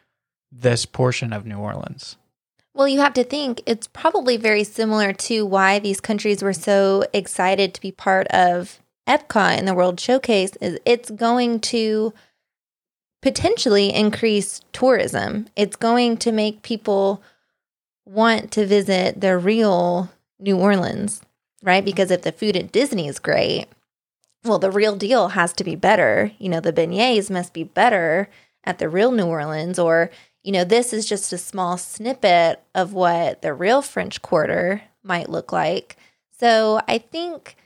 this 0.51 0.87
portion 0.87 1.33
of 1.33 1.45
New 1.45 1.59
Orleans. 1.59 2.17
Well, 2.75 2.89
you 2.89 2.99
have 3.01 3.15
to 3.15 3.25
think 3.25 3.63
it's 3.67 3.87
probably 3.87 4.37
very 4.37 4.65
similar 4.65 5.13
to 5.13 5.47
why 5.47 5.79
these 5.79 6.01
countries 6.01 6.43
were 6.43 6.53
so 6.53 7.05
excited 7.13 7.73
to 7.73 7.81
be 7.81 7.93
part 7.93 8.27
of 8.29 8.81
Epcot 9.09 9.59
in 9.59 9.65
the 9.65 9.75
World 9.75 10.01
Showcase 10.01 10.57
is 10.61 10.79
it's 10.85 11.11
going 11.11 11.61
to 11.61 12.13
potentially 13.23 13.95
increase 13.95 14.61
tourism. 14.73 15.47
It's 15.55 15.77
going 15.77 16.17
to 16.19 16.33
make 16.33 16.63
people 16.63 17.23
want 18.05 18.51
to 18.53 18.67
visit 18.67 19.21
the 19.21 19.39
real 19.39 20.11
New 20.41 20.59
Orleans, 20.59 21.23
right? 21.63 21.85
Because 21.85 22.11
if 22.11 22.23
the 22.23 22.33
food 22.33 22.57
at 22.57 22.73
Disney 22.73 23.07
is 23.07 23.21
great, 23.21 23.67
well, 24.43 24.59
the 24.59 24.71
real 24.71 24.97
deal 24.97 25.29
has 25.29 25.53
to 25.55 25.65
be 25.65 25.77
better. 25.77 26.33
You 26.39 26.49
know, 26.49 26.61
the 26.61 26.73
beignets 26.73 27.31
must 27.31 27.53
be 27.53 27.63
better 27.63 28.29
at 28.65 28.79
the 28.79 28.89
real 28.89 29.13
New 29.13 29.27
Orleans, 29.27 29.79
or, 29.79 30.11
you 30.45 30.53
know, 30.53 30.63
this 30.63 30.93
is 30.93 31.07
just 31.07 31.33
a 31.33 31.39
small 31.39 31.79
snippet 31.79 32.63
of 32.75 32.93
what 32.93 33.41
the 33.43 33.55
real 33.55 33.81
French 33.83 34.21
Quarter 34.21 34.83
might 35.03 35.31
look 35.31 35.53
like. 35.53 35.97
So 36.39 36.81
I 36.87 36.99
think, 36.99 37.57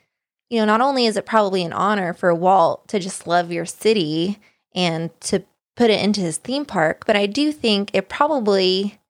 you 0.48 0.60
know, 0.60 0.64
not 0.64 0.80
only 0.80 1.06
is 1.06 1.16
it 1.16 1.26
probably 1.26 1.64
an 1.64 1.72
honor 1.72 2.14
for 2.14 2.32
Walt 2.32 2.86
to 2.88 3.00
just 3.00 3.26
love 3.26 3.50
your 3.50 3.66
city 3.66 4.38
and 4.74 5.10
to 5.22 5.42
put 5.74 5.90
it 5.90 6.00
into 6.00 6.20
his 6.20 6.38
theme 6.38 6.64
park, 6.64 7.04
but 7.04 7.16
I 7.16 7.26
do 7.26 7.50
think 7.50 7.90
it 7.94 8.08
probably, 8.08 9.00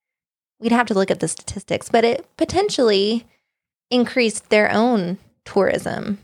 we'd 0.58 0.72
have 0.72 0.86
to 0.86 0.94
look 0.94 1.10
at 1.10 1.20
the 1.20 1.28
statistics, 1.28 1.90
but 1.90 2.04
it 2.04 2.26
potentially 2.38 3.26
increased 3.90 4.48
their 4.48 4.72
own 4.72 5.18
tourism. 5.44 6.18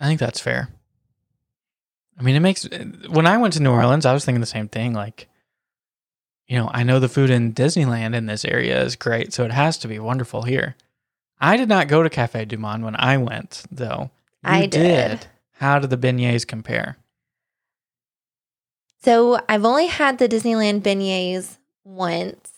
I 0.00 0.06
think 0.06 0.20
that's 0.20 0.40
fair. 0.40 0.68
I 2.16 2.22
mean, 2.22 2.36
it 2.36 2.40
makes 2.40 2.68
when 3.08 3.26
I 3.26 3.36
went 3.38 3.54
to 3.54 3.62
New 3.62 3.70
Orleans, 3.70 4.06
I 4.06 4.12
was 4.12 4.24
thinking 4.24 4.40
the 4.40 4.46
same 4.46 4.68
thing. 4.68 4.92
Like, 4.92 5.28
you 6.48 6.56
know, 6.58 6.70
I 6.72 6.82
know 6.82 6.98
the 6.98 7.08
food 7.08 7.30
in 7.30 7.52
Disneyland 7.52 8.14
in 8.14 8.26
this 8.26 8.44
area 8.44 8.82
is 8.82 8.96
great, 8.96 9.32
so 9.34 9.44
it 9.44 9.52
has 9.52 9.76
to 9.78 9.88
be 9.88 9.98
wonderful 9.98 10.42
here. 10.42 10.76
I 11.40 11.56
did 11.56 11.68
not 11.68 11.88
go 11.88 12.02
to 12.02 12.10
Cafe 12.10 12.46
Du 12.46 12.56
Monde 12.56 12.84
when 12.84 12.96
I 12.96 13.18
went, 13.18 13.64
though. 13.70 14.10
You 14.42 14.50
I 14.50 14.66
did. 14.66 15.26
How 15.52 15.78
did 15.78 15.90
the 15.90 15.98
beignets 15.98 16.46
compare? 16.46 16.96
So 19.02 19.38
I've 19.48 19.64
only 19.64 19.86
had 19.86 20.18
the 20.18 20.28
Disneyland 20.28 20.80
beignets 20.80 21.58
once, 21.84 22.52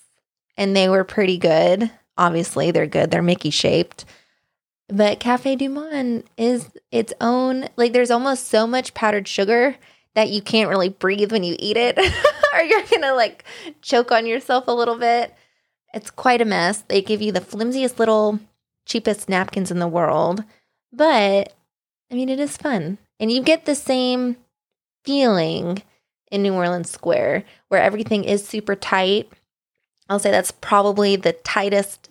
and 0.57 0.75
they 0.75 0.89
were 0.89 1.05
pretty 1.05 1.37
good. 1.37 1.91
Obviously, 2.17 2.71
they're 2.71 2.87
good. 2.87 3.11
They're 3.11 3.23
Mickey 3.23 3.51
shaped. 3.51 4.05
But 4.89 5.21
Cafe 5.21 5.57
Du 5.57 5.69
Monde 5.69 6.25
is 6.37 6.71
its 6.91 7.13
own, 7.21 7.69
like, 7.77 7.93
there's 7.93 8.11
almost 8.11 8.49
so 8.49 8.67
much 8.67 8.95
powdered 8.95 9.29
sugar 9.29 9.77
that 10.15 10.31
you 10.31 10.43
can't 10.43 10.69
really 10.69 10.89
breathe 10.89 11.33
when 11.33 11.45
you 11.45 11.57
eat 11.59 11.77
it, 11.77 11.99
or 12.55 12.63
you're 12.63 12.83
gonna 12.91 13.15
like 13.15 13.45
choke 13.83 14.13
on 14.13 14.27
yourself 14.27 14.65
a 14.69 14.75
little 14.75 14.99
bit. 14.99 15.35
It's 15.95 16.11
quite 16.11 16.41
a 16.41 16.45
mess. 16.45 16.83
They 16.89 17.03
give 17.03 17.23
you 17.23 17.33
the 17.33 17.41
flimsiest 17.41 17.99
little, 17.99 18.39
cheapest 18.87 19.29
napkins 19.29 19.71
in 19.71 19.79
the 19.79 19.89
world. 19.89 20.45
But 20.93 21.53
I 22.11 22.15
mean, 22.15 22.29
it 22.29 22.41
is 22.41 22.57
fun. 22.57 22.99
And 23.19 23.31
you 23.31 23.43
get 23.43 23.65
the 23.65 23.75
same 23.75 24.37
feeling 25.05 25.83
in 26.31 26.43
New 26.43 26.55
Orleans 26.55 26.91
Square 26.91 27.45
where 27.69 27.83
everything 27.83 28.25
is 28.25 28.47
super 28.47 28.75
tight. 28.75 29.31
I'll 30.09 30.19
say 30.19 30.31
that's 30.31 30.51
probably 30.51 31.17
the 31.17 31.33
tightest 31.33 32.09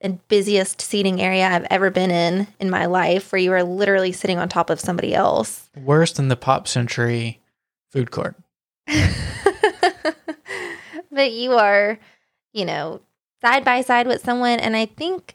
and 0.00 0.26
busiest 0.28 0.80
seating 0.80 1.20
area 1.20 1.46
I've 1.46 1.66
ever 1.70 1.90
been 1.90 2.10
in 2.10 2.48
in 2.58 2.70
my 2.70 2.86
life 2.86 3.30
where 3.30 3.40
you 3.40 3.52
are 3.52 3.62
literally 3.62 4.12
sitting 4.12 4.38
on 4.38 4.48
top 4.48 4.68
of 4.68 4.80
somebody 4.80 5.14
else. 5.14 5.68
Worse 5.76 6.12
than 6.12 6.28
the 6.28 6.36
Pop 6.36 6.66
Century 6.66 7.41
food 7.92 8.10
court. 8.10 8.34
but 11.12 11.32
you 11.32 11.52
are, 11.52 11.98
you 12.52 12.64
know, 12.64 13.00
side 13.40 13.64
by 13.64 13.82
side 13.82 14.06
with 14.06 14.24
someone. 14.24 14.58
And 14.58 14.74
I 14.74 14.86
think 14.86 15.34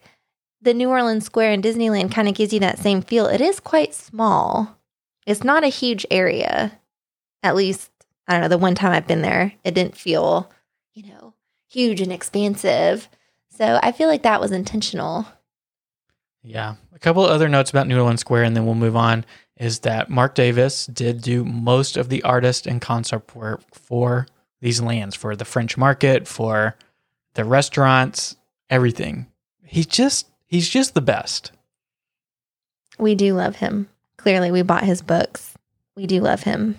the 0.61 0.73
New 0.73 0.89
Orleans 0.89 1.25
Square 1.25 1.53
in 1.53 1.61
Disneyland 1.61 2.11
kind 2.11 2.27
of 2.27 2.35
gives 2.35 2.51
you 2.51 2.59
that 2.59 2.79
same 2.79 3.01
feel. 3.01 3.27
It 3.27 3.41
is 3.41 3.59
quite 3.59 3.93
small, 3.93 4.77
it's 5.25 5.43
not 5.43 5.63
a 5.63 5.67
huge 5.67 6.05
area. 6.09 6.79
At 7.43 7.55
least, 7.55 7.91
I 8.27 8.33
don't 8.33 8.41
know, 8.41 8.47
the 8.47 8.57
one 8.57 8.75
time 8.75 8.93
I've 8.93 9.07
been 9.07 9.21
there, 9.21 9.53
it 9.63 9.75
didn't 9.75 9.95
feel, 9.95 10.49
you 10.93 11.11
know, 11.11 11.33
huge 11.69 12.01
and 12.01 12.11
expansive. 12.11 13.07
So 13.49 13.79
I 13.83 13.91
feel 13.91 14.07
like 14.07 14.23
that 14.23 14.41
was 14.41 14.51
intentional. 14.51 15.27
Yeah. 16.43 16.75
A 16.95 16.99
couple 16.99 17.25
of 17.25 17.31
other 17.31 17.49
notes 17.49 17.69
about 17.69 17.87
New 17.87 17.97
Orleans 17.99 18.21
Square, 18.21 18.43
and 18.43 18.55
then 18.55 18.65
we'll 18.65 18.75
move 18.75 18.95
on, 18.95 19.25
is 19.59 19.79
that 19.79 20.09
Marc 20.09 20.35
Davis 20.35 20.85
did 20.85 21.21
do 21.21 21.43
most 21.43 21.97
of 21.97 22.09
the 22.09 22.23
artist 22.23 22.67
and 22.67 22.81
concept 22.81 23.35
work 23.35 23.61
for 23.73 24.27
these 24.61 24.81
lands, 24.81 25.15
for 25.15 25.35
the 25.35 25.45
French 25.45 25.77
market, 25.77 26.27
for 26.27 26.75
the 27.33 27.45
restaurants, 27.45 28.35
everything. 28.69 29.27
He's 29.63 29.85
just 29.85 30.27
he's 30.45 30.69
just 30.69 30.93
the 30.93 31.01
best. 31.01 31.51
We 32.97 33.15
do 33.15 33.33
love 33.33 33.57
him. 33.57 33.89
Clearly, 34.17 34.51
we 34.51 34.61
bought 34.61 34.83
his 34.83 35.01
books. 35.01 35.53
We 35.95 36.07
do 36.07 36.21
love 36.21 36.43
him. 36.43 36.77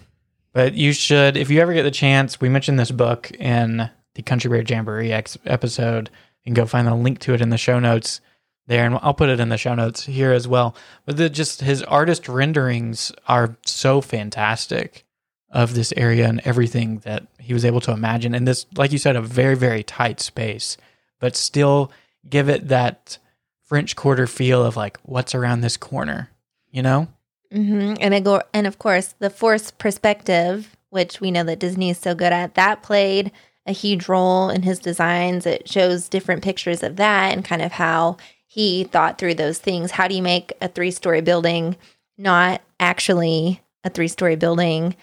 But 0.53 0.75
you 0.75 0.93
should, 0.93 1.37
if 1.37 1.51
you 1.51 1.61
ever 1.61 1.73
get 1.73 1.85
the 1.85 1.91
chance, 1.91 2.41
we 2.41 2.49
mentioned 2.49 2.79
this 2.79 2.91
book 2.91 3.31
in 3.33 3.91
the 4.14 4.23
Country 4.23 4.51
Bear 4.51 4.62
Jamboree 4.62 5.12
ex- 5.12 5.38
episode. 5.45 6.11
You 6.43 6.51
can 6.51 6.55
go 6.55 6.67
find 6.67 6.87
the 6.87 6.95
link 6.95 7.21
to 7.21 7.35
it 7.35 7.41
in 7.41 7.51
the 7.51 7.59
show 7.59 7.79
notes 7.79 8.21
there, 8.69 8.87
and 8.87 8.99
I'll 9.03 9.15
put 9.15 9.31
it 9.31 9.41
in 9.41 9.49
the 9.49 9.59
show 9.59 9.75
notes 9.75 10.05
here 10.05 10.33
as 10.33 10.47
well. 10.47 10.77
But 11.05 11.17
the, 11.17 11.29
just 11.29 11.63
his 11.63 11.83
artist 11.83 12.29
renderings 12.29 13.11
are 13.27 13.57
so 13.65 14.01
fantastic 14.01 15.05
of 15.51 15.75
this 15.75 15.93
area 15.97 16.29
and 16.29 16.41
everything 16.45 16.99
that 16.99 17.27
he 17.41 17.55
was 17.55 17.65
able 17.65 17.81
to 17.81 17.93
imagine. 17.93 18.35
And 18.35 18.47
this, 18.47 18.67
like 18.77 18.93
you 18.93 18.99
said, 18.99 19.17
a 19.17 19.23
very, 19.23 19.57
very 19.57 19.83
tight 19.83 20.21
space, 20.21 20.77
but 21.19 21.35
still 21.35 21.91
give 22.29 22.49
it 22.49 22.69
that 22.69 23.19
French 23.63 23.97
Quarter 23.97 24.27
feel 24.27 24.63
of 24.65 24.77
like 24.77 24.99
what's 25.03 25.35
around 25.35 25.63
this 25.63 25.77
corner, 25.77 26.31
you 26.71 26.83
know? 26.83 27.09
hmm 27.51 27.95
And 28.01 28.15
I 28.15 28.21
go, 28.21 28.43
and 28.53 28.67
of 28.67 28.79
course, 28.79 29.15
the 29.19 29.31
forced 29.31 29.79
perspective, 29.79 30.77
which 30.91 31.21
we 31.21 31.31
know 31.31 31.45
that 31.45 31.59
Disney 31.59 31.89
is 31.91 31.99
so 31.99 32.15
good 32.15 32.33
at, 32.33 32.55
that 32.55 32.83
played 32.83 33.33
a 33.67 33.73
huge 33.73 34.09
role 34.09 34.51
in 34.51 34.63
his 34.63 34.79
designs. 34.79 35.47
It 35.47 35.69
shows 35.69 36.09
different 36.09 36.43
pictures 36.43 36.83
of 36.83 36.97
that 36.97 37.33
and 37.33 37.45
kind 37.45 37.63
of 37.63 37.73
how 37.73 38.17
he 38.59 38.83
thought 38.83 39.18
through 39.18 39.35
those 39.35 39.57
things. 39.59 39.92
How 39.92 40.09
do 40.09 40.16
you 40.16 40.23
make 40.23 40.53
a 40.61 40.66
three 40.66 40.90
story 40.90 41.21
building 41.21 41.77
not 42.16 42.61
actually 42.81 43.62
a 43.85 43.90
three 43.90 44.09
story 44.09 44.35
building, 44.35 44.97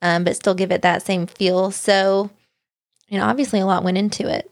um, 0.00 0.24
but 0.24 0.34
still 0.34 0.54
give 0.54 0.72
it 0.72 0.80
that 0.80 1.02
same 1.02 1.26
feel? 1.26 1.70
So, 1.70 2.30
you 3.08 3.18
know, 3.18 3.26
obviously 3.26 3.60
a 3.60 3.66
lot 3.66 3.84
went 3.84 3.98
into 3.98 4.26
it. 4.26 4.50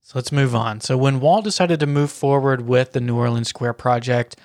So 0.00 0.12
let's 0.14 0.32
move 0.32 0.54
on. 0.54 0.80
So 0.80 0.96
when 0.96 1.20
Walt 1.20 1.44
decided 1.44 1.80
to 1.80 1.86
move 1.86 2.10
forward 2.10 2.62
with 2.62 2.92
the 2.92 3.00
New 3.02 3.18
Orleans 3.18 3.48
Square 3.48 3.74
project, 3.74 4.36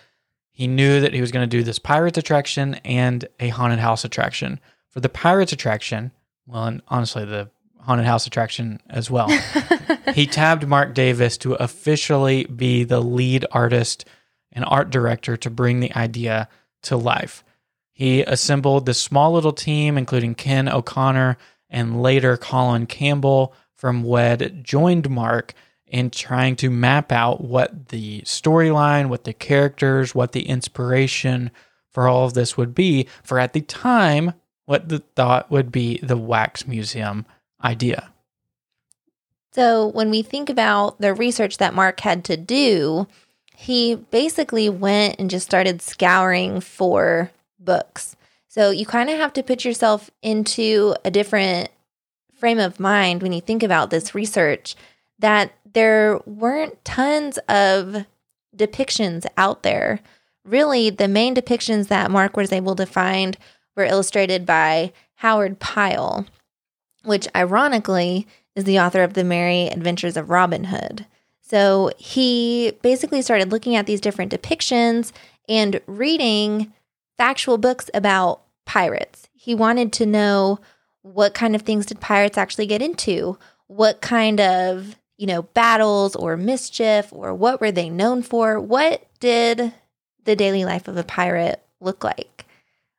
he 0.51 0.67
knew 0.67 0.99
that 0.99 1.13
he 1.13 1.21
was 1.21 1.31
going 1.31 1.49
to 1.49 1.57
do 1.57 1.63
this 1.63 1.79
Pirates 1.79 2.17
attraction 2.17 2.75
and 2.83 3.25
a 3.39 3.47
haunted 3.47 3.79
house 3.79 4.03
attraction. 4.03 4.59
For 4.89 4.99
the 4.99 5.07
Pirates 5.07 5.53
attraction, 5.53 6.11
well, 6.45 6.65
and 6.65 6.81
honestly, 6.89 7.23
the 7.23 7.49
haunted 7.85 8.05
house 8.05 8.27
attraction 8.27 8.81
as 8.89 9.09
well, 9.09 9.29
he 10.13 10.25
tabbed 10.25 10.67
Marc 10.67 10.93
Davis 10.93 11.37
to 11.39 11.53
officially 11.53 12.45
be 12.45 12.83
the 12.83 12.99
lead 12.99 13.45
artist 13.51 14.05
and 14.51 14.65
art 14.67 14.89
director 14.89 15.37
to 15.37 15.49
bring 15.49 15.79
the 15.79 15.95
idea 15.95 16.47
to 16.83 16.97
life. 16.97 17.43
He 17.91 18.21
assembled 18.23 18.85
this 18.85 19.01
small 19.01 19.33
little 19.33 19.53
team, 19.53 19.97
including 19.97 20.35
Ken 20.35 20.67
O'Connor 20.67 21.37
and 21.69 22.01
later 22.01 22.37
Colin 22.37 22.87
Campbell 22.87 23.53
from 23.73 24.03
WED, 24.03 24.63
joined 24.63 25.09
Marc 25.09 25.53
in 25.87 26.09
trying 26.09 26.55
to 26.57 26.69
map 26.69 27.11
out 27.11 27.41
what 27.41 27.89
the 27.89 28.21
storyline, 28.21 29.07
what 29.09 29.23
the 29.23 29.33
characters, 29.33 30.15
what 30.15 30.31
the 30.31 30.47
inspiration 30.47 31.51
for 31.95 32.07
all 32.07 32.25
of 32.25 32.33
this 32.33 32.57
would 32.57 32.75
be 32.75 33.07
for 33.23 33.39
at 33.39 33.53
the 33.53 33.61
time 33.61 34.33
what 34.65 34.89
the 34.89 34.99
thought 34.99 35.49
would 35.49 35.71
be 35.71 35.97
the 35.99 36.17
wax 36.17 36.67
museum 36.67 37.25
idea. 37.65 38.11
So, 39.51 39.87
when 39.87 40.09
we 40.09 40.21
think 40.21 40.49
about 40.49 40.99
the 40.99 41.13
research 41.13 41.57
that 41.57 41.73
Marc 41.73 42.01
had 42.01 42.25
to 42.25 42.37
do, 42.37 43.07
he 43.55 43.95
basically 43.95 44.69
went 44.69 45.17
and 45.17 45.29
just 45.29 45.45
started 45.45 45.81
scouring 45.81 46.59
for 46.59 47.31
books. 47.59 48.15
So, 48.47 48.69
you 48.69 48.85
kind 48.85 49.09
of 49.09 49.17
have 49.17 49.33
to 49.33 49.43
put 49.43 49.63
yourself 49.63 50.11
into 50.21 50.95
a 51.05 51.11
different 51.11 51.69
frame 52.37 52.59
of 52.59 52.79
mind 52.79 53.21
when 53.21 53.31
you 53.31 53.41
think 53.41 53.63
about 53.63 53.89
this 53.89 54.13
research 54.13 54.75
that 55.19 55.53
there 55.73 56.19
weren't 56.25 56.83
tons 56.83 57.37
of 57.49 58.05
depictions 58.55 59.25
out 59.37 59.63
there. 59.63 59.99
Really, 60.43 60.89
the 60.89 61.07
main 61.07 61.33
depictions 61.33 61.87
that 61.87 62.11
Marc 62.11 62.37
was 62.37 62.51
able 62.51 62.75
to 62.75 62.85
find 62.85 63.37
were 63.75 63.85
illustrated 63.85 64.45
by 64.45 64.91
Howard 65.15 65.59
Pyle, 65.59 66.25
which 67.05 67.27
ironically 67.35 68.27
is 68.55 68.63
the 68.63 68.79
author 68.79 69.03
of 69.03 69.13
The 69.13 69.23
Merry 69.23 69.67
Adventures 69.67 70.17
of 70.17 70.29
Robin 70.29 70.65
Hood. 70.65 71.05
So 71.41 71.91
he 71.97 72.73
basically 72.81 73.21
started 73.21 73.51
looking 73.51 73.75
at 73.75 73.85
these 73.85 74.01
different 74.01 74.31
depictions 74.31 75.11
and 75.47 75.79
reading 75.85 76.73
factual 77.17 77.57
books 77.57 77.89
about 77.93 78.41
pirates. 78.65 79.29
He 79.33 79.53
wanted 79.53 79.93
to 79.93 80.05
know 80.05 80.59
what 81.03 81.35
kind 81.35 81.55
of 81.55 81.61
things 81.61 81.85
did 81.85 82.01
pirates 82.01 82.37
actually 82.37 82.65
get 82.65 82.81
into? 82.81 83.37
What 83.67 84.01
kind 84.01 84.41
of, 84.41 84.95
you 85.17 85.27
know, 85.27 85.43
battles 85.43 86.15
or 86.15 86.35
mischief 86.35 87.09
or 87.11 87.33
what 87.33 87.61
were 87.61 87.71
they 87.71 87.89
known 87.89 88.23
for? 88.23 88.59
What 88.59 89.05
did 89.19 89.71
the 90.23 90.35
daily 90.35 90.65
life 90.65 90.87
of 90.87 90.97
a 90.97 91.03
pirate 91.03 91.61
look 91.79 92.03
like? 92.03 92.45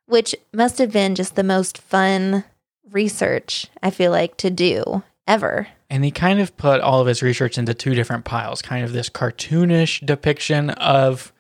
Which 0.06 0.36
must 0.52 0.78
have 0.78 0.92
been 0.92 1.16
just 1.16 1.34
the 1.34 1.42
most 1.42 1.78
fun 1.78 2.44
research, 2.90 3.66
I 3.82 3.90
feel 3.90 4.10
like, 4.10 4.36
to 4.38 4.50
do 4.50 5.02
ever. 5.26 5.68
And 5.90 6.04
he 6.04 6.10
kind 6.10 6.40
of 6.40 6.56
put 6.56 6.80
all 6.80 7.00
of 7.00 7.06
his 7.06 7.22
research 7.22 7.58
into 7.58 7.74
two 7.74 7.94
different 7.94 8.24
piles 8.24 8.62
kind 8.62 8.84
of 8.84 8.92
this 8.92 9.08
cartoonish 9.08 10.04
depiction 10.04 10.70
of 10.70 11.32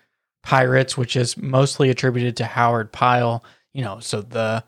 pirates, 0.42 0.96
which 0.96 1.16
is 1.16 1.36
mostly 1.36 1.90
attributed 1.90 2.36
to 2.36 2.44
Howard 2.46 2.92
Pyle. 2.92 3.42
You 3.72 3.82
know, 3.82 4.00
so 4.00 4.22
the 4.22 4.64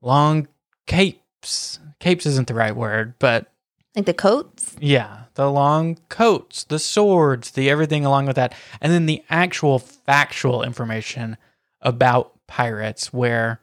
long 0.00 0.48
capes, 0.86 1.78
capes 2.00 2.26
isn't 2.26 2.48
the 2.48 2.54
right 2.54 2.76
word, 2.76 3.14
but 3.18 3.50
Like 3.96 4.06
the 4.06 4.14
coats? 4.14 4.76
yeah, 4.80 5.24
the 5.34 5.50
long 5.50 5.96
coats, 6.08 6.64
the 6.64 6.78
swords, 6.78 7.52
the 7.52 7.70
everything 7.70 8.04
along 8.04 8.26
with 8.26 8.36
that. 8.36 8.54
And 8.80 8.92
then 8.92 9.06
the 9.06 9.22
actual 9.30 9.78
factual 9.78 10.62
information 10.62 11.36
about 11.80 12.32
pirates 12.46 13.12
where 13.12 13.60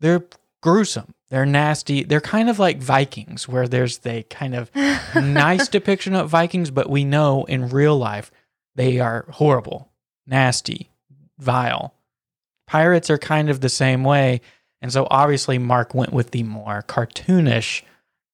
they're 0.00 0.24
gruesome. 0.62 1.12
They're 1.28 1.46
nasty. 1.46 2.04
They're 2.04 2.20
kind 2.20 2.48
of 2.48 2.58
like 2.58 2.78
Vikings, 2.78 3.48
where 3.48 3.66
there's 3.66 3.98
the 3.98 4.22
kind 4.24 4.54
of 4.54 4.70
nice 5.14 5.68
depiction 5.68 6.14
of 6.14 6.30
Vikings, 6.30 6.70
but 6.70 6.88
we 6.88 7.04
know 7.04 7.44
in 7.44 7.68
real 7.68 7.96
life 7.96 8.30
they 8.74 9.00
are 9.00 9.26
horrible, 9.30 9.90
nasty, 10.26 10.90
vile. 11.38 11.94
Pirates 12.66 13.10
are 13.10 13.18
kind 13.18 13.50
of 13.50 13.60
the 13.60 13.68
same 13.68 14.04
way. 14.04 14.40
And 14.80 14.92
so 14.92 15.06
obviously 15.10 15.58
Marc 15.58 15.94
went 15.94 16.12
with 16.12 16.30
the 16.30 16.42
more 16.42 16.84
cartoonish 16.86 17.82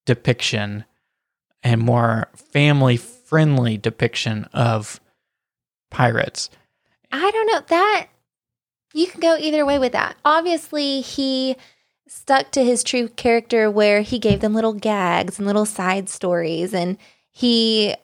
depiction 0.04 0.84
and 1.62 1.80
more 1.80 2.28
family 2.34 2.96
friendly 2.96 3.78
depiction 3.78 4.44
of 4.52 5.00
pirates. 5.90 6.50
I 7.10 7.30
don't 7.30 7.46
know 7.46 7.62
that 7.68 8.08
you 8.92 9.06
can 9.06 9.20
go 9.20 9.36
either 9.36 9.64
way 9.64 9.78
with 9.78 9.92
that. 9.92 10.16
Obviously, 10.24 11.00
he 11.00 11.56
stuck 12.12 12.50
to 12.50 12.62
his 12.62 12.84
true 12.84 13.08
character 13.08 13.70
where 13.70 14.02
he 14.02 14.18
gave 14.18 14.40
them 14.40 14.54
little 14.54 14.74
gags 14.74 15.38
and 15.38 15.46
little 15.46 15.64
side 15.64 16.08
stories 16.10 16.74
and 16.74 16.98
he 17.30 17.94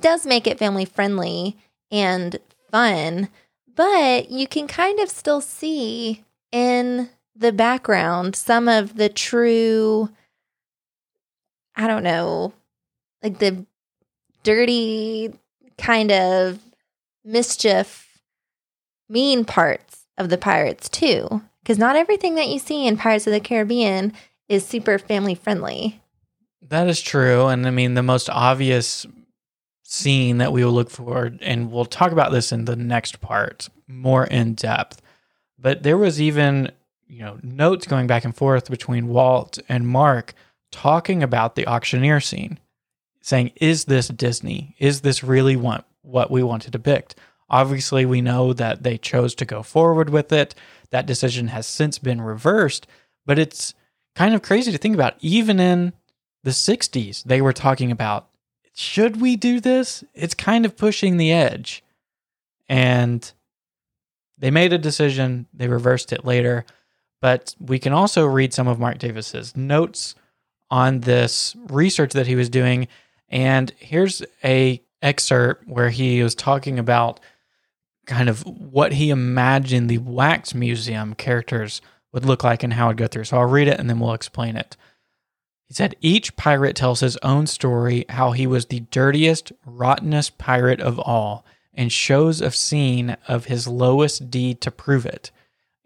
does 0.00 0.24
make 0.24 0.46
it 0.46 0.58
family 0.58 0.86
friendly 0.86 1.56
and 1.90 2.38
fun, 2.70 3.28
but 3.74 4.30
you 4.30 4.46
can 4.48 4.66
kind 4.66 4.98
of 5.00 5.10
still 5.10 5.42
see 5.42 6.24
in 6.50 7.10
the 7.36 7.52
background 7.52 8.34
some 8.34 8.68
of 8.68 8.96
the 8.96 9.10
true 9.10 10.08
I 11.78 11.86
don't 11.86 12.04
know, 12.04 12.54
like 13.22 13.38
the 13.38 13.66
dirty 14.44 15.34
kind 15.76 16.10
of 16.10 16.58
mischief 17.22 18.18
mean 19.10 19.44
parts 19.44 20.06
of 20.16 20.30
the 20.30 20.38
pirates 20.38 20.88
too 20.88 21.42
because 21.66 21.78
not 21.80 21.96
everything 21.96 22.36
that 22.36 22.48
you 22.48 22.60
see 22.60 22.86
in 22.86 22.96
pirates 22.96 23.26
of 23.26 23.32
the 23.32 23.40
caribbean 23.40 24.12
is 24.48 24.64
super 24.64 24.98
family 24.98 25.34
friendly 25.34 26.00
That 26.62 26.86
is 26.86 27.00
true. 27.00 27.48
And 27.48 27.66
I 27.66 27.70
mean, 27.70 27.94
the 27.94 28.04
most 28.04 28.30
obvious 28.30 29.04
scene 29.82 30.38
that 30.38 30.52
we 30.52 30.64
will 30.64 30.72
look 30.72 30.90
for, 30.90 31.32
and 31.40 31.72
we'll 31.72 31.84
talk 31.84 32.12
about 32.12 32.30
this 32.30 32.52
in 32.52 32.66
the 32.66 32.76
next 32.76 33.20
part 33.20 33.68
more 33.88 34.24
in 34.24 34.54
depth. 34.54 35.02
But 35.58 35.82
there 35.82 35.98
was 35.98 36.20
even, 36.20 36.70
you 37.08 37.20
know, 37.20 37.38
notes 37.42 37.86
going 37.86 38.06
back 38.06 38.24
and 38.24 38.34
forth 38.34 38.70
between 38.70 39.08
Walt 39.08 39.58
and 39.68 39.88
Marc 39.88 40.34
talking 40.70 41.22
about 41.22 41.54
the 41.54 41.66
auctioneer 41.66 42.20
scene, 42.20 42.58
saying, 43.20 43.52
Is 43.56 43.86
this 43.86 44.08
Disney? 44.08 44.76
Is 44.78 45.00
this 45.00 45.24
really 45.24 45.56
what, 45.56 45.84
what 46.02 46.30
we 46.30 46.42
want 46.42 46.62
to 46.62 46.70
depict? 46.70 47.16
Obviously, 47.48 48.04
we 48.04 48.20
know 48.20 48.52
that 48.52 48.82
they 48.82 48.98
chose 48.98 49.34
to 49.36 49.44
go 49.44 49.62
forward 49.62 50.10
with 50.10 50.32
it. 50.32 50.54
That 50.90 51.06
decision 51.06 51.48
has 51.48 51.66
since 51.66 51.98
been 51.98 52.20
reversed, 52.20 52.86
but 53.24 53.38
it's 53.38 53.74
kind 54.14 54.34
of 54.34 54.42
crazy 54.42 54.72
to 54.72 54.78
think 54.78 54.94
about. 54.94 55.14
Even 55.20 55.60
in 55.60 55.92
the 56.42 56.50
60s, 56.50 57.24
they 57.24 57.40
were 57.40 57.52
talking 57.52 57.90
about 57.90 58.28
should 58.78 59.22
we 59.22 59.36
do 59.36 59.58
this? 59.58 60.04
It's 60.12 60.34
kind 60.34 60.66
of 60.66 60.76
pushing 60.76 61.16
the 61.16 61.32
edge. 61.32 61.82
And 62.68 63.30
they 64.36 64.50
made 64.50 64.74
a 64.74 64.78
decision, 64.78 65.46
they 65.54 65.66
reversed 65.66 66.12
it 66.12 66.26
later. 66.26 66.66
But 67.22 67.54
we 67.58 67.78
can 67.78 67.94
also 67.94 68.26
read 68.26 68.52
some 68.52 68.68
of 68.68 68.78
Marc 68.78 68.98
Davis's 68.98 69.56
notes 69.56 70.14
on 70.70 71.00
this 71.00 71.56
research 71.68 72.12
that 72.12 72.26
he 72.26 72.34
was 72.34 72.50
doing. 72.50 72.88
And 73.30 73.72
here's 73.78 74.22
a 74.44 74.82
excerpt 75.00 75.66
where 75.66 75.90
he 75.90 76.22
was 76.22 76.34
talking 76.34 76.78
about 76.78 77.20
kind 78.06 78.28
of 78.28 78.42
what 78.46 78.94
he 78.94 79.10
imagined 79.10 79.88
the 79.88 79.98
wax 79.98 80.54
museum 80.54 81.14
characters 81.14 81.80
would 82.12 82.24
look 82.24 82.42
like 82.42 82.62
and 82.62 82.72
how 82.72 82.86
it'd 82.86 82.98
go 82.98 83.06
through. 83.06 83.24
So 83.24 83.36
I'll 83.36 83.44
read 83.44 83.68
it 83.68 83.78
and 83.78 83.90
then 83.90 84.00
we'll 84.00 84.14
explain 84.14 84.56
it. 84.56 84.76
He 85.68 85.74
said, 85.74 85.96
Each 86.00 86.36
pirate 86.36 86.76
tells 86.76 87.00
his 87.00 87.16
own 87.18 87.46
story 87.46 88.04
how 88.08 88.32
he 88.32 88.46
was 88.46 88.66
the 88.66 88.80
dirtiest, 88.80 89.52
rottenest 89.64 90.38
pirate 90.38 90.80
of 90.80 90.98
all, 91.00 91.44
and 91.74 91.92
shows 91.92 92.40
a 92.40 92.50
scene 92.50 93.16
of 93.28 93.46
his 93.46 93.66
lowest 93.68 94.30
deed 94.30 94.60
to 94.62 94.70
prove 94.70 95.04
it. 95.04 95.30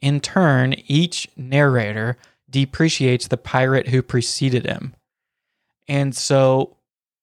In 0.01 0.21
turn, 0.21 0.75
each 0.87 1.29
narrator 1.37 2.17
depreciates 2.49 3.29
the 3.29 3.37
pirate 3.37 3.89
who 3.89 4.03
preceded 4.03 4.67
him. 4.67 4.95
And 5.89 6.15
so, 6.15 6.77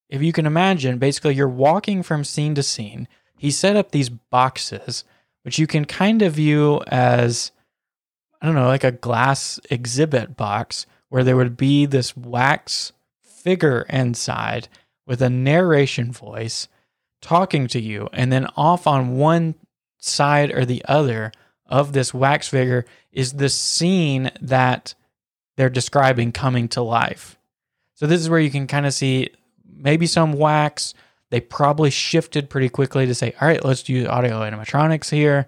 if 0.10 0.22
you 0.22 0.34
can 0.34 0.46
imagine, 0.46 0.98
basically, 0.98 1.36
you're 1.36 1.48
walking 1.48 2.04
from 2.04 2.24
scene 2.24 2.56
to 2.56 2.64
scene. 2.64 3.08
He 3.38 3.52
set 3.52 3.76
up 3.76 3.92
these 3.92 4.10
boxes, 4.10 5.04
which 5.44 5.60
you 5.60 5.68
can 5.68 5.86
kind 5.86 6.22
of 6.22 6.34
view 6.34 6.82
as, 6.88 7.52
I 8.42 8.46
don't 8.46 8.56
know, 8.56 8.68
like 8.68 8.84
a 8.84 8.92
glass 8.92 9.60
exhibit 9.70 10.36
box 10.36 10.86
where 11.10 11.24
there 11.24 11.38
would 11.38 11.56
be 11.56 11.86
this 11.86 12.18
wax 12.18 12.92
figure 13.22 13.86
inside 13.90 14.68
with 15.06 15.22
a 15.22 15.30
narration 15.30 16.12
voice 16.12 16.68
talking 17.22 17.68
to 17.68 17.80
you. 17.80 18.10
And 18.12 18.32
then 18.32 18.48
off 18.58 18.88
on 18.88 19.18
one 19.18 19.56
side 20.00 20.52
or 20.52 20.66
the 20.66 20.84
other 20.86 21.32
of 21.66 21.94
this 21.94 22.14
wax 22.14 22.48
figure 22.48 22.86
is 23.12 23.34
the 23.34 23.50
scene 23.50 24.32
that 24.42 24.96
they're 25.56 25.70
describing 25.70 26.32
coming 26.32 26.68
to 26.70 26.82
life. 26.82 27.38
So 27.94 28.06
this 28.06 28.22
is 28.22 28.30
where 28.30 28.40
you 28.40 28.52
can 28.52 28.68
kind 28.68 28.86
of 28.86 28.94
see 28.94 29.30
maybe 29.66 30.08
some 30.08 30.34
wax. 30.34 30.94
They 31.30 31.42
probably 31.42 31.90
shifted 31.90 32.50
pretty 32.50 32.70
quickly 32.70 33.06
to 33.06 33.16
say, 33.16 33.34
all 33.40 33.48
right, 33.48 33.64
let's 33.64 33.88
use 33.90 34.08
audio 34.08 34.42
animatronics 34.42 35.10
here 35.10 35.48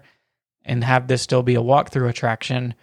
and 0.64 0.84
have 0.84 1.08
this 1.08 1.22
still 1.22 1.42
be 1.42 1.54
a 1.54 1.62
walkthrough 1.62 2.08
attraction. 2.08 2.74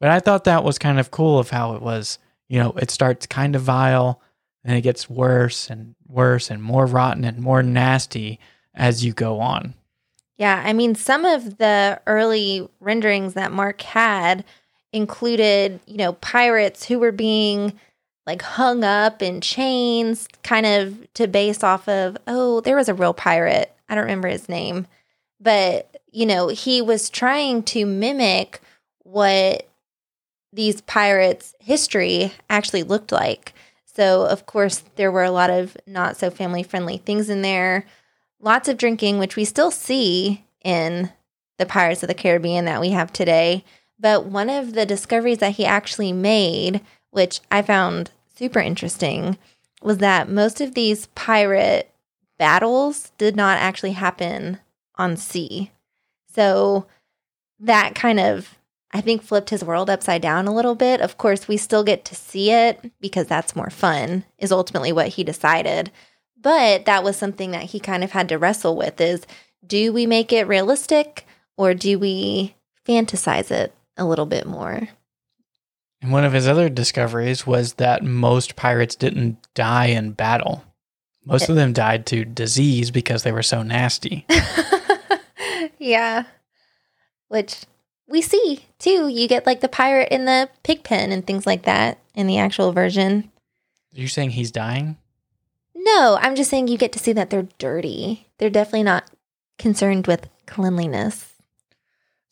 But 0.00 0.10
I 0.10 0.18
thought 0.18 0.44
that 0.44 0.64
was 0.64 0.78
kind 0.78 0.98
of 0.98 1.12
cool 1.12 1.38
of 1.38 1.50
how 1.50 1.74
it 1.74 1.82
was, 1.82 2.18
you 2.48 2.58
know, 2.58 2.72
it 2.72 2.90
starts 2.90 3.26
kind 3.26 3.54
of 3.54 3.62
vile 3.62 4.20
and 4.64 4.76
it 4.76 4.82
gets 4.82 5.08
worse 5.08 5.70
and 5.70 5.94
worse 6.06 6.50
and 6.50 6.62
more 6.62 6.86
rotten 6.86 7.24
and 7.24 7.38
more 7.38 7.62
nasty 7.62 8.40
as 8.74 9.04
you 9.04 9.12
go 9.12 9.40
on. 9.40 9.74
Yeah, 10.36 10.60
I 10.64 10.72
mean, 10.72 10.94
some 10.94 11.24
of 11.24 11.58
the 11.58 12.00
early 12.06 12.68
renderings 12.80 13.34
that 13.34 13.52
Marc 13.52 13.82
had 13.82 14.44
included, 14.92 15.78
you 15.86 15.96
know, 15.96 16.14
pirates 16.14 16.84
who 16.84 16.98
were 16.98 17.12
being 17.12 17.74
like 18.26 18.42
hung 18.42 18.84
up 18.84 19.22
in 19.22 19.40
chains, 19.40 20.28
kind 20.42 20.66
of 20.66 21.12
to 21.14 21.26
base 21.26 21.62
off 21.62 21.88
of, 21.88 22.16
oh, 22.26 22.60
there 22.60 22.76
was 22.76 22.88
a 22.88 22.94
real 22.94 23.14
pirate. 23.14 23.74
I 23.88 23.94
don't 23.94 24.04
remember 24.04 24.28
his 24.28 24.48
name, 24.48 24.86
but, 25.40 26.02
you 26.10 26.26
know, 26.26 26.48
he 26.48 26.80
was 26.80 27.10
trying 27.10 27.62
to 27.64 27.84
mimic 27.84 28.60
what 29.02 29.68
these 30.52 30.80
pirates' 30.82 31.54
history 31.58 32.32
actually 32.48 32.82
looked 32.82 33.12
like. 33.12 33.54
So, 33.84 34.22
of 34.26 34.46
course, 34.46 34.84
there 34.96 35.12
were 35.12 35.24
a 35.24 35.30
lot 35.30 35.50
of 35.50 35.76
not 35.86 36.16
so 36.16 36.30
family 36.30 36.62
friendly 36.62 36.98
things 36.98 37.28
in 37.28 37.42
there 37.42 37.86
lots 38.42 38.68
of 38.68 38.76
drinking, 38.76 39.18
which 39.18 39.36
we 39.36 39.44
still 39.46 39.70
see 39.70 40.44
in 40.62 41.10
the 41.58 41.64
Pirates 41.64 42.02
of 42.02 42.08
the 42.08 42.14
Caribbean 42.14 42.66
that 42.66 42.80
we 42.80 42.90
have 42.90 43.12
today. 43.12 43.64
But 43.98 44.26
one 44.26 44.50
of 44.50 44.74
the 44.74 44.84
discoveries 44.84 45.38
that 45.38 45.52
he 45.52 45.64
actually 45.64 46.12
made, 46.12 46.82
which 47.12 47.40
I 47.50 47.62
found 47.62 48.10
super 48.34 48.58
interesting, 48.58 49.38
was 49.82 49.98
that 49.98 50.28
most 50.28 50.60
of 50.60 50.74
these 50.74 51.06
pirate 51.14 51.92
battles 52.38 53.12
did 53.18 53.36
not 53.36 53.58
actually 53.58 53.92
happen 53.92 54.58
on 54.96 55.16
sea. 55.16 55.70
So 56.34 56.86
that 57.60 57.94
kind 57.94 58.18
of, 58.18 58.58
I 58.90 59.00
think, 59.00 59.22
flipped 59.22 59.50
his 59.50 59.64
world 59.64 59.88
upside 59.88 60.22
down 60.22 60.48
a 60.48 60.54
little 60.54 60.74
bit. 60.74 61.00
Of 61.00 61.18
course, 61.18 61.46
we 61.46 61.56
still 61.56 61.84
get 61.84 62.04
to 62.06 62.14
see 62.14 62.50
it 62.50 62.90
because 63.00 63.26
that's 63.26 63.54
more 63.54 63.70
fun, 63.70 64.24
is 64.38 64.50
ultimately 64.50 64.92
what 64.92 65.08
he 65.08 65.22
decided. 65.22 65.92
But 66.40 66.86
that 66.86 67.04
was 67.04 67.16
something 67.16 67.52
that 67.52 67.64
he 67.64 67.78
kind 67.78 68.02
of 68.02 68.10
had 68.10 68.28
to 68.30 68.38
wrestle 68.38 68.76
with 68.76 69.00
is 69.00 69.26
do 69.64 69.92
we 69.92 70.06
make 70.06 70.32
it 70.32 70.48
realistic 70.48 71.26
or 71.56 71.74
do 71.74 71.98
we 71.98 72.56
fantasize 72.86 73.50
it 73.50 73.72
a 73.96 74.04
little 74.04 74.26
bit 74.26 74.46
more? 74.46 74.88
And 76.02 76.10
one 76.10 76.24
of 76.24 76.32
his 76.32 76.48
other 76.48 76.68
discoveries 76.68 77.46
was 77.46 77.74
that 77.74 78.02
most 78.02 78.56
pirates 78.56 78.96
didn't 78.96 79.38
die 79.54 79.86
in 79.86 80.12
battle. 80.12 80.64
Most 81.24 81.48
of 81.48 81.56
eh. 81.56 81.60
them 81.60 81.72
died 81.72 82.06
to 82.06 82.24
disease 82.24 82.90
because 82.90 83.22
they 83.22 83.30
were 83.30 83.44
so 83.44 83.62
nasty. 83.62 84.26
yeah. 85.78 86.24
Which 87.28 87.64
we 88.08 88.20
see 88.20 88.66
too. 88.80 89.06
You 89.06 89.28
get 89.28 89.46
like 89.46 89.60
the 89.60 89.68
pirate 89.68 90.08
in 90.10 90.24
the 90.24 90.50
pig 90.64 90.82
pen 90.82 91.12
and 91.12 91.24
things 91.24 91.46
like 91.46 91.62
that 91.62 91.98
in 92.14 92.26
the 92.26 92.38
actual 92.38 92.72
version. 92.72 93.30
You're 93.92 94.08
saying 94.08 94.30
he's 94.30 94.50
dying? 94.50 94.96
No, 95.74 96.18
I'm 96.20 96.34
just 96.34 96.50
saying 96.50 96.68
you 96.68 96.78
get 96.78 96.92
to 96.92 96.98
see 96.98 97.12
that 97.12 97.30
they're 97.30 97.48
dirty. 97.58 98.28
They're 98.38 98.50
definitely 98.50 98.84
not 98.84 99.08
concerned 99.58 100.06
with 100.08 100.28
cleanliness. 100.46 101.31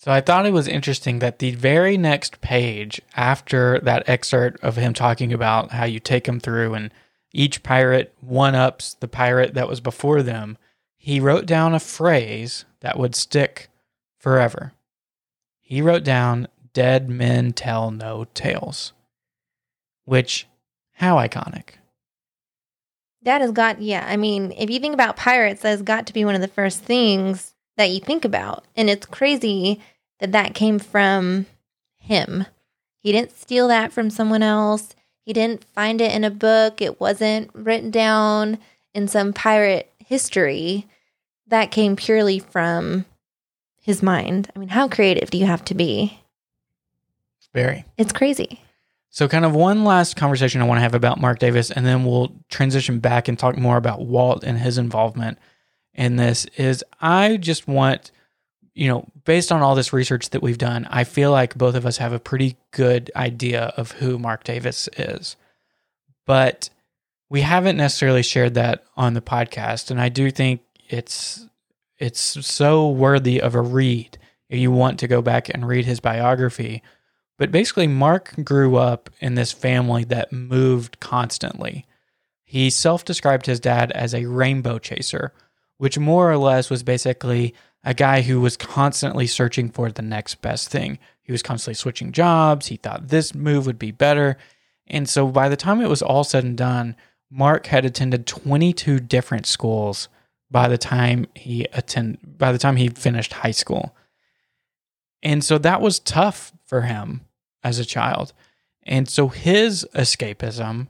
So 0.01 0.11
I 0.11 0.23
thought 0.23 0.47
it 0.47 0.55
was 0.55 0.67
interesting 0.67 1.19
that 1.19 1.41
the 1.41 1.51
very 1.51 1.99
next 1.99 2.41
page 2.41 3.03
after 3.17 3.79
that 3.81 4.09
excerpt 4.09 4.65
of 4.65 4.77
him 4.77 4.95
talking 4.95 5.31
about 5.31 5.73
how 5.73 5.85
you 5.85 6.01
take 6.01 6.25
them 6.25 6.41
through 6.41 6.73
and 6.73 6.91
each 7.35 7.63
pirate 7.63 8.15
one 8.23 8.55
ups 8.55 8.95
the 8.95 9.09
pirate 9.09 9.53
that 9.53 9.69
was 9.69 9.81
before 9.81 10.23
them, 10.23 10.57
he 10.97 11.21
wrote 11.21 11.45
down 11.45 11.75
a 11.75 11.81
phrase 11.81 12.65
that 12.81 12.99
would 12.99 13.15
stick 13.15 13.69
forever. 14.17 14.73
He 15.61 15.83
wrote 15.83 16.03
down, 16.03 16.49
Dead 16.73 17.11
men 17.11 17.53
tell 17.53 17.91
no 17.91 18.27
tales. 18.33 18.95
Which, 20.07 20.47
how 20.93 21.17
iconic. 21.17 21.75
That 23.23 23.43
has 23.43 23.53
got, 23.53 23.83
yeah. 23.83 24.07
I 24.09 24.17
mean, 24.17 24.53
if 24.57 24.71
you 24.71 24.81
think 24.81 24.95
about 24.95 25.17
pirates, 25.17 25.61
that 25.61 25.71
has 25.71 25.83
got 25.83 26.07
to 26.07 26.15
be 26.15 26.25
one 26.25 26.35
of 26.35 26.41
the 26.41 26.49
first 26.49 26.83
things 26.83 27.55
that 27.77 27.91
you 27.91 28.01
think 28.01 28.25
about. 28.25 28.65
And 28.77 28.89
it's 28.89 29.07
crazy 29.07 29.81
that 30.21 30.33
that 30.33 30.55
came 30.55 30.79
from 30.79 31.47
him. 31.99 32.47
He 32.99 33.13
didn't 33.13 33.37
steal 33.37 33.69
that 33.69 33.93
from 33.93 34.11
someone 34.11 34.43
else. 34.43 34.95
He 35.23 35.33
didn't 35.33 35.65
find 35.65 36.01
it 36.01 36.13
in 36.13 36.25
a 36.25 36.31
book. 36.31 36.81
It 36.81 37.01
wasn't 37.01 37.51
written 37.55 37.91
down 37.91 38.59
in 38.95 39.09
some 39.09 39.33
pirate 39.33 39.93
history. 39.99 40.87
That 41.47 41.71
came 41.71 41.97
purely 41.97 42.39
from 42.39 43.07
his 43.81 44.03
mind. 44.03 44.51
I 44.55 44.59
mean, 44.59 44.69
how 44.69 44.89
creative 44.89 45.31
do 45.31 45.39
you 45.39 45.47
have 45.47 45.65
to 45.67 45.75
be? 45.75 46.21
Very. 47.53 47.85
It's 47.97 48.13
crazy. 48.13 48.61
So, 49.13 49.27
kind 49.27 49.45
of 49.45 49.55
one 49.55 49.85
last 49.85 50.15
conversation 50.15 50.61
I 50.61 50.67
want 50.67 50.79
to 50.79 50.83
have 50.83 50.95
about 50.95 51.21
Marc 51.21 51.41
Davis, 51.41 51.73
and 51.73 51.85
then 51.85 52.05
we'll 52.05 52.33
transition 52.49 53.01
back 53.01 53.27
and 53.27 53.37
talk 53.37 53.57
more 53.57 53.77
about 53.77 54.07
Walt 54.07 54.45
and 54.45 54.57
his 54.57 54.79
involvement 54.79 55.39
in 55.95 56.15
this. 56.15 56.45
Is 56.57 56.85
I 57.01 57.37
just 57.37 57.67
want, 57.67 58.13
you 58.81 58.89
know, 58.89 59.07
based 59.25 59.53
on 59.53 59.63
all 59.63 59.75
this 59.75 59.93
research 59.93 60.31
that 60.31 60.43
we've 60.43 60.59
done, 60.59 60.87
I 60.91 61.05
feel 61.05 61.31
like 61.31 61.57
both 61.57 61.75
of 61.75 61.85
us 61.85 61.99
have 61.99 62.13
a 62.13 62.19
pretty 62.19 62.57
good 62.71 63.11
idea 63.15 63.73
of 63.77 63.93
who 63.93 64.19
Marc 64.19 64.45
Davis 64.45 64.89
is. 64.97 65.37
But 66.27 66.71
we 67.29 67.43
haven't 67.43 67.77
necessarily 67.77 68.23
shared 68.23 68.55
that 68.55 68.85
on 68.97 69.15
the 69.15 69.21
podcast. 69.21 69.91
And 69.91 70.01
I 70.01 70.09
do 70.09 70.31
think 70.31 70.63
it's 70.89 71.47
it's 71.99 72.21
so 72.21 72.89
worthy 72.89 73.41
of 73.41 73.55
a 73.55 73.61
read 73.61 74.17
if 74.49 74.59
you 74.59 74.71
want 74.73 74.99
to 75.01 75.09
go 75.09 75.21
back 75.21 75.49
and 75.49 75.69
read 75.69 75.85
his 75.85 76.01
biography 76.01 76.83
but 77.41 77.51
basically, 77.51 77.87
Marc 77.87 78.35
grew 78.45 78.77
up 78.77 79.09
in 79.19 79.35
this 79.35 79.51
family 79.51 80.05
that 80.05 80.31
moved 80.31 81.01
constantly. 81.01 81.87
He 82.45 82.69
self 82.69 83.03
described 83.03 83.47
his 83.47 83.59
dad 83.59 83.91
as 83.93 84.13
a 84.13 84.27
rainbow 84.27 84.79
chaser, 84.79 85.33
which 85.79 85.99
more 85.99 86.31
or 86.31 86.37
less 86.37 86.69
was 86.69 86.83
basically 86.83 87.55
a 87.85 87.95
guy 87.95 88.23
who 88.23 88.41
was 88.41 88.57
constantly 88.57 89.27
searching 89.27 89.71
for 89.71 89.91
the 89.91 90.03
next 90.03 90.43
best 90.43 90.69
thing. 90.69 90.99
He 91.23 91.33
was 91.33 91.43
constantly 91.43 91.75
switching 91.75 92.13
jobs. 92.13 92.67
He 92.67 92.77
thought 92.77 93.09
this 93.09 93.35
move 93.35 93.67
would 93.67 93.79
be 93.79 93.91
better. 93.91 94.37
And 94.87 95.09
so 95.09 95.29
by 95.29 95.49
the 95.49 95.57
time 95.57 95.81
it 95.81 95.89
was 95.89 96.03
all 96.03 96.25
said 96.25 96.45
and 96.45 96.57
done, 96.57 96.97
Marc 97.31 97.67
had 97.67 97.85
attended 97.85 98.27
22 98.27 99.01
different 99.01 99.47
schools 99.47 100.09
by 100.51 100.67
the 100.67 100.79
time 100.79 101.27
he 101.35 101.65
attend 101.73 102.19
by 102.39 102.51
the 102.51 102.59
time 102.59 102.77
he 102.77 102.89
finished 102.89 103.33
high 103.33 103.53
school. 103.53 103.95
And 105.23 105.45
so 105.45 105.59
that 105.59 105.81
was 105.81 106.01
tough 106.01 106.53
for 106.67 106.83
him 106.83 107.21
as 107.63 107.79
a 107.79 107.85
child. 107.85 108.33
And 108.83 109.09
so 109.09 109.29
his 109.29 109.87
escapism 109.95 110.89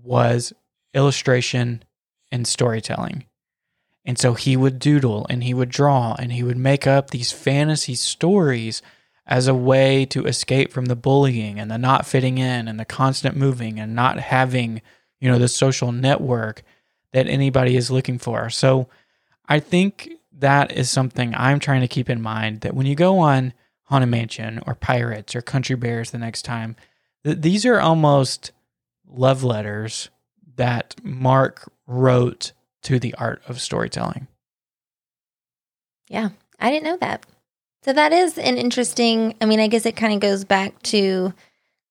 was 0.00 0.52
illustration 0.94 1.82
and 2.30 2.46
storytelling. 2.46 3.24
And 4.10 4.18
so 4.18 4.34
he 4.34 4.56
would 4.56 4.80
doodle 4.80 5.24
and 5.30 5.44
he 5.44 5.54
would 5.54 5.68
draw 5.68 6.16
and 6.18 6.32
he 6.32 6.42
would 6.42 6.56
make 6.56 6.84
up 6.84 7.10
these 7.10 7.30
fantasy 7.30 7.94
stories 7.94 8.82
as 9.24 9.46
a 9.46 9.54
way 9.54 10.04
to 10.06 10.26
escape 10.26 10.72
from 10.72 10.86
the 10.86 10.96
bullying 10.96 11.60
and 11.60 11.70
the 11.70 11.78
not 11.78 12.04
fitting 12.04 12.36
in 12.36 12.66
and 12.66 12.80
the 12.80 12.84
constant 12.84 13.36
moving 13.36 13.78
and 13.78 13.94
not 13.94 14.18
having, 14.18 14.82
you 15.20 15.30
know, 15.30 15.38
the 15.38 15.46
social 15.46 15.92
network 15.92 16.64
that 17.12 17.28
anybody 17.28 17.76
is 17.76 17.88
looking 17.88 18.18
for. 18.18 18.50
So 18.50 18.88
I 19.48 19.60
think 19.60 20.10
that 20.40 20.72
is 20.72 20.90
something 20.90 21.32
I'm 21.36 21.60
trying 21.60 21.82
to 21.82 21.86
keep 21.86 22.10
in 22.10 22.20
mind 22.20 22.62
that 22.62 22.74
when 22.74 22.86
you 22.86 22.96
go 22.96 23.20
on 23.20 23.52
Haunted 23.84 24.10
Mansion 24.10 24.60
or 24.66 24.74
Pirates 24.74 25.36
or 25.36 25.40
Country 25.40 25.76
Bears 25.76 26.10
the 26.10 26.18
next 26.18 26.42
time. 26.42 26.74
Th- 27.22 27.38
these 27.38 27.64
are 27.64 27.78
almost 27.78 28.50
love 29.08 29.44
letters 29.44 30.10
that 30.56 30.96
Marc 31.04 31.70
wrote 31.86 32.50
to 32.82 32.98
the 32.98 33.14
art 33.14 33.42
of 33.48 33.60
storytelling. 33.60 34.26
Yeah, 36.08 36.30
I 36.58 36.70
didn't 36.70 36.84
know 36.84 36.96
that. 36.98 37.24
So 37.84 37.92
that 37.92 38.12
is 38.12 38.36
an 38.36 38.58
interesting, 38.58 39.34
I 39.40 39.46
mean, 39.46 39.60
I 39.60 39.68
guess 39.68 39.86
it 39.86 39.96
kind 39.96 40.12
of 40.12 40.20
goes 40.20 40.44
back 40.44 40.80
to 40.84 41.32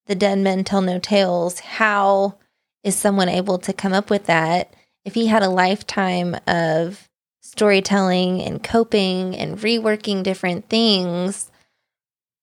the 0.06 0.16
Dead 0.16 0.40
Men 0.40 0.64
Tell 0.64 0.82
No 0.82 1.00
Tales. 1.00 1.60
How 1.60 2.36
is 2.84 2.96
someone 2.96 3.30
able 3.30 3.58
to 3.60 3.74
come 3.74 3.94
up 3.94 4.10
with 4.10 4.26
that 4.26 4.74
if 5.06 5.16
he 5.16 5.28
had 5.28 5.44
a 5.44 5.50
lifetime 5.50 6.36
of 6.48 7.08
storytelling 7.42 8.42
and 8.42 8.64
coping 8.64 9.36
and 9.36 9.58
reworking 9.58 10.24
different 10.24 10.70
things? 10.70 11.50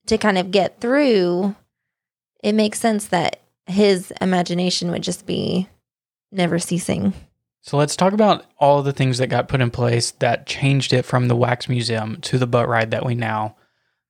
to 0.06 0.18
kind 0.18 0.38
of 0.38 0.50
get 0.50 0.80
through, 0.80 1.54
it 2.42 2.54
makes 2.54 2.80
sense 2.80 3.06
that 3.08 3.40
his 3.66 4.12
imagination 4.20 4.90
would 4.90 5.02
just 5.02 5.26
be 5.26 5.68
never 6.32 6.58
ceasing. 6.58 7.12
So 7.66 7.76
let's 7.76 7.96
talk 7.96 8.12
about 8.12 8.46
all 8.58 8.84
the 8.84 8.92
things 8.92 9.18
that 9.18 9.26
got 9.26 9.48
put 9.48 9.60
in 9.60 9.72
place 9.72 10.12
that 10.12 10.46
changed 10.46 10.92
it 10.92 11.04
from 11.04 11.26
the 11.26 11.34
Wax 11.34 11.68
Museum 11.68 12.20
to 12.20 12.38
the 12.38 12.46
boat 12.46 12.68
ride 12.68 12.92
that 12.92 13.04
we 13.04 13.16
now 13.16 13.56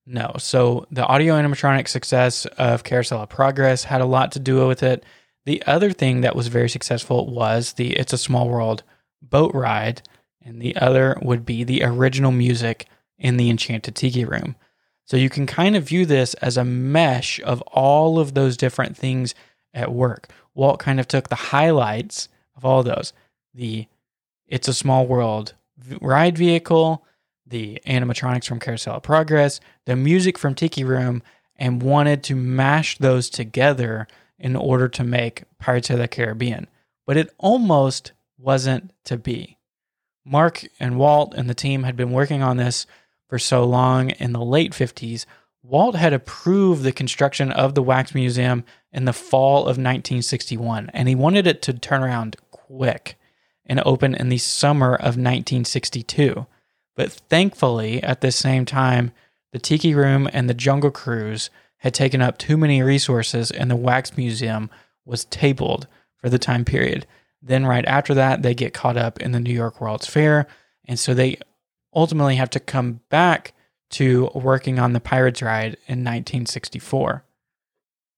know. 0.05 0.35
So 0.37 0.85
the 0.91 1.03
audio 1.03 1.33
animatronic 1.33 1.87
success 1.87 2.45
of 2.59 2.83
Carousel 2.83 3.23
of 3.23 3.29
Progress 3.29 3.85
had 3.85 3.99
a 3.99 4.05
lot 4.05 4.31
to 4.33 4.39
do 4.39 4.67
with 4.67 4.83
it. 4.83 5.03
The 5.45 5.63
other 5.65 5.91
thing 5.91 6.21
that 6.21 6.35
was 6.35 6.49
very 6.49 6.69
successful 6.69 7.25
was 7.25 7.73
the 7.73 7.95
It's 7.95 8.13
a 8.13 8.17
Small 8.19 8.47
World 8.47 8.83
boat 9.23 9.55
ride, 9.55 10.03
and 10.45 10.61
the 10.61 10.75
other 10.75 11.17
would 11.23 11.43
be 11.43 11.63
the 11.63 11.83
original 11.83 12.31
music 12.31 12.85
in 13.17 13.37
the 13.37 13.49
Enchanted 13.49 13.95
Tiki 13.95 14.23
Room. 14.23 14.55
So 15.05 15.17
you 15.17 15.31
can 15.31 15.47
kind 15.47 15.75
of 15.75 15.87
view 15.87 16.05
this 16.05 16.35
as 16.35 16.57
a 16.57 16.63
mesh 16.63 17.41
of 17.41 17.61
all 17.63 18.19
of 18.19 18.35
those 18.35 18.55
different 18.55 18.95
things 18.95 19.33
at 19.73 19.91
work. 19.91 20.29
Walt 20.53 20.77
kind 20.77 20.99
of 20.99 21.07
took 21.07 21.29
the 21.29 21.35
highlights 21.35 22.29
of 22.55 22.63
all 22.63 22.83
those 22.83 23.13
the 23.57 23.87
It's 24.47 24.67
a 24.67 24.73
Small 24.73 25.05
World 25.05 25.55
ride 25.99 26.37
vehicle, 26.37 27.03
the 27.45 27.81
animatronics 27.85 28.45
from 28.45 28.59
Carousel 28.59 28.95
of 28.95 29.03
Progress, 29.03 29.59
the 29.85 29.95
music 29.95 30.37
from 30.37 30.55
Tiki 30.55 30.83
Room, 30.83 31.21
and 31.55 31.81
wanted 31.81 32.23
to 32.23 32.35
mash 32.35 32.97
those 32.97 33.29
together 33.29 34.07
in 34.39 34.55
order 34.55 34.87
to 34.87 35.03
make 35.03 35.43
Pirates 35.59 35.89
of 35.89 35.97
the 35.97 36.07
Caribbean. 36.07 36.67
But 37.05 37.17
it 37.17 37.33
almost 37.37 38.11
wasn't 38.37 38.93
to 39.05 39.17
be. 39.17 39.57
Marc 40.23 40.67
and 40.79 40.99
Walt 40.99 41.33
and 41.35 41.49
the 41.49 41.55
team 41.55 41.83
had 41.83 41.95
been 41.95 42.11
working 42.11 42.43
on 42.43 42.57
this 42.57 42.85
for 43.27 43.39
so 43.39 43.63
long 43.63 44.11
in 44.11 44.33
the 44.33 44.43
late 44.43 44.71
50s, 44.71 45.25
Walt 45.63 45.95
had 45.95 46.13
approved 46.13 46.83
the 46.83 46.91
construction 46.91 47.51
of 47.51 47.75
the 47.75 47.83
Wax 47.83 48.13
Museum 48.13 48.63
in 48.91 49.05
the 49.05 49.13
fall 49.13 49.61
of 49.61 49.77
1961, 49.77 50.91
and 50.93 51.09
he 51.09 51.15
wanted 51.15 51.47
it 51.47 51.61
to 51.63 51.73
turn 51.73 52.03
around 52.03 52.37
quick 52.51 53.17
and 53.67 53.81
open 53.85 54.15
in 54.15 54.29
the 54.29 54.37
summer 54.37 54.95
of 54.95 55.17
1962. 55.17 56.47
But 56.95 57.11
thankfully, 57.11 58.01
at 58.01 58.21
the 58.21 58.31
same 58.31 58.65
time, 58.65 59.11
the 59.51 59.59
Tiki 59.59 59.93
Room 59.93 60.27
and 60.33 60.49
the 60.49 60.53
Jungle 60.53 60.91
Cruise 60.91 61.49
had 61.77 61.93
taken 61.93 62.21
up 62.21 62.37
too 62.37 62.57
many 62.57 62.81
resources, 62.81 63.51
and 63.51 63.69
the 63.69 63.75
Wax 63.75 64.17
Museum 64.17 64.69
was 65.05 65.25
tabled 65.25 65.87
for 66.15 66.29
the 66.29 66.39
time 66.39 66.65
period. 66.65 67.05
Then, 67.41 67.65
right 67.65 67.85
after 67.85 68.13
that, 68.15 68.41
they 68.41 68.55
get 68.55 68.73
caught 68.73 68.97
up 68.97 69.19
in 69.21 69.31
the 69.31 69.39
New 69.39 69.53
York 69.53 69.79
World's 69.79 70.07
Fair, 70.07 70.47
and 70.85 70.97
so 70.97 71.13
they 71.13 71.37
ultimately 71.93 72.35
have 72.35 72.49
to 72.51 72.59
come 72.59 73.01
back 73.09 73.53
to 73.89 74.29
working 74.33 74.79
on 74.79 74.93
the 74.93 74.99
Pirates 74.99 75.41
ride 75.41 75.77
in 75.87 76.03
1964. 76.03 77.23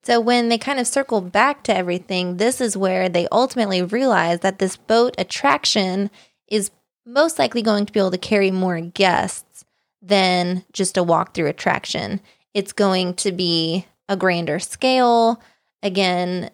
So, 0.04 0.20
when 0.20 0.50
they 0.50 0.58
kind 0.58 0.80
of 0.80 0.88
circle 0.88 1.22
back 1.22 1.64
to 1.64 1.76
everything, 1.76 2.38
this 2.38 2.62
is 2.62 2.78
where 2.78 3.10
they 3.10 3.28
ultimately 3.32 3.82
realize 3.82 4.40
that 4.40 4.60
this 4.60 4.78
boat 4.78 5.14
attraction 5.18 6.10
is 6.48 6.72
most 7.06 7.38
likely 7.38 7.62
going 7.62 7.86
to 7.86 7.92
be 7.92 8.00
able 8.00 8.12
to 8.12 8.18
carry 8.18 8.52
more 8.52 8.80
guests 8.80 9.66
than 10.02 10.64
just 10.72 10.98
a 10.98 11.04
walk-through 11.04 11.48
attraction. 11.48 12.22
It's 12.54 12.72
going 12.72 13.16
to 13.16 13.32
be 13.32 13.86
a 14.08 14.16
grander 14.16 14.60
scale. 14.60 15.42
Again, 15.84 16.50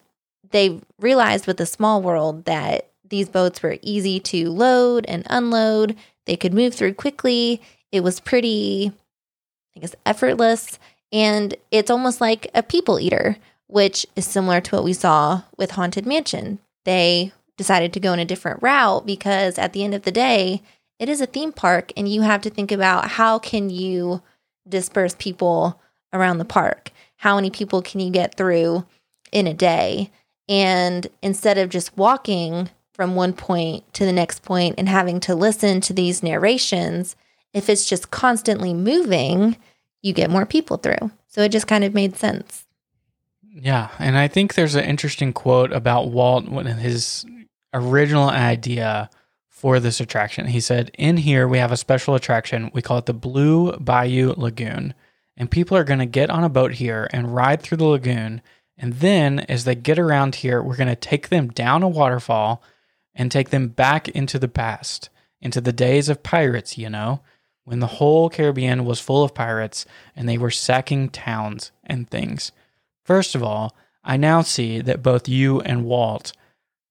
they 0.52 0.82
realized 1.00 1.46
with 1.46 1.58
the 1.58 1.66
small 1.66 2.02
world 2.02 2.46
that 2.46 2.90
these 3.08 3.30
boats 3.30 3.62
were 3.62 3.78
easy 3.82 4.20
to 4.20 4.50
load 4.50 5.06
and 5.08 5.26
unload. 5.30 5.96
They 6.26 6.36
could 6.36 6.54
move 6.54 6.74
through 6.74 6.96
quickly. 6.96 7.62
It 7.92 8.02
was 8.02 8.20
pretty, 8.20 8.92
I 9.76 9.80
guess, 9.80 9.96
effortless. 10.06 10.80
And 11.16 11.56
it's 11.72 11.90
almost 11.90 12.20
like 12.20 12.52
a 12.54 12.62
people 12.62 13.00
eater, 13.00 13.38
which 13.68 14.06
is 14.18 14.26
similar 14.26 14.60
to 14.60 14.76
what 14.76 14.84
we 14.84 14.92
saw 14.92 15.44
with 15.58 15.72
Haunted 15.72 16.06
Mansion. 16.06 16.60
They 16.84 17.32
decided 17.56 17.94
to 17.94 18.02
go 18.02 18.12
in 18.12 18.20
a 18.20 18.26
different 18.26 18.62
route 18.62 19.06
because 19.06 19.58
at 19.58 19.72
the 19.72 19.86
end 19.86 19.94
of 19.94 20.02
the 20.02 20.12
day, 20.12 20.62
it 21.00 21.08
is 21.08 21.22
a 21.22 21.26
theme 21.26 21.54
park 21.54 21.94
and 21.96 22.10
you 22.10 22.24
have 22.24 22.42
to 22.42 22.50
think 22.50 22.70
about 22.70 23.12
how 23.12 23.40
can 23.40 23.70
you 23.70 24.24
disperse 24.68 25.16
people 25.18 25.80
around 26.12 26.38
the 26.38 26.44
park? 26.44 26.92
How 27.16 27.36
many 27.36 27.50
people 27.50 27.82
can 27.82 28.02
you 28.02 28.12
get 28.12 28.36
through 28.36 28.86
in 29.32 29.48
a 29.48 29.54
day? 29.54 30.12
And 30.50 31.08
instead 31.22 31.58
of 31.58 31.70
just 31.70 31.96
walking 31.96 32.70
from 32.94 33.16
one 33.16 33.32
point 33.32 33.86
to 33.94 34.04
the 34.04 34.12
next 34.12 34.44
point 34.44 34.76
and 34.78 34.90
having 34.90 35.22
to 35.22 35.34
listen 35.34 35.80
to 35.80 35.94
these 35.94 36.22
narrations, 36.22 37.16
if 37.54 37.70
it's 37.70 37.86
just 37.86 38.12
constantly 38.12 38.74
moving, 38.74 39.56
you 40.06 40.14
get 40.14 40.30
more 40.30 40.46
people 40.46 40.78
through. 40.78 41.12
So 41.28 41.42
it 41.42 41.52
just 41.52 41.68
kind 41.68 41.84
of 41.84 41.96
made 41.96 42.16
sense. 42.16 42.66
Yeah. 43.42 43.90
And 43.98 44.18
I 44.18 44.28
think 44.28 44.54
there's 44.54 44.76
an 44.76 44.86
interesting 44.86 45.34
quote 45.34 45.74
about 45.74 46.12
Walt 46.12 46.48
when 46.48 46.68
his 46.68 47.26
original 47.74 48.30
idea 48.30 49.10
for 49.50 49.80
this 49.80 50.00
attraction. 50.00 50.46
He 50.46 50.60
said, 50.60 50.92
In 50.94 51.18
here, 51.18 51.48
we 51.48 51.58
have 51.58 51.72
a 51.72 51.78
special 51.78 52.14
attraction. 52.14 52.70
We 52.72 52.84
call 52.84 53.00
it 53.00 53.08
the 53.08 53.14
Blue 53.14 53.72
Bayou 53.78 54.36
Lagoon. 54.38 54.94
And 55.36 55.50
people 55.50 55.76
are 55.76 55.84
going 55.84 56.00
to 56.00 56.06
get 56.06 56.30
on 56.30 56.44
a 56.44 56.50
boat 56.50 56.74
here 56.74 57.10
and 57.12 57.34
ride 57.34 57.62
through 57.62 57.80
the 57.80 57.86
lagoon 57.86 58.42
And 58.78 58.94
then 58.94 59.40
as 59.40 59.64
they 59.64 59.76
get 59.76 59.98
around 59.98 60.36
here, 60.36 60.62
we're 60.62 60.78
going 60.78 60.88
to 60.88 60.96
take 60.96 61.30
them 61.30 61.48
down 61.48 61.82
a 61.82 61.90
waterfall 61.90 62.62
and 63.16 63.32
take 63.32 63.50
them 63.50 63.70
back 63.70 64.08
into 64.10 64.38
the 64.38 64.48
past, 64.48 65.10
into 65.42 65.62
the 65.62 65.74
days 65.74 66.10
of 66.10 66.22
pirates, 66.22 66.78
you 66.78 66.90
know, 66.90 67.22
when 67.66 67.80
the 67.80 67.88
whole 67.88 68.30
Caribbean 68.30 68.86
was 68.86 69.00
full 69.00 69.24
of 69.24 69.34
pirates 69.34 69.86
and 70.16 70.30
they 70.30 70.38
were 70.38 70.52
sacking 70.52 71.10
towns 71.10 71.72
and 71.84 72.10
things. 72.10 72.52
First 73.04 73.36
of 73.36 73.44
all, 73.44 73.76
I 74.04 74.18
now 74.18 74.42
see 74.42 74.80
that 74.82 75.04
both 75.04 75.28
you 75.28 75.60
and 75.62 75.84
Walt 75.84 76.32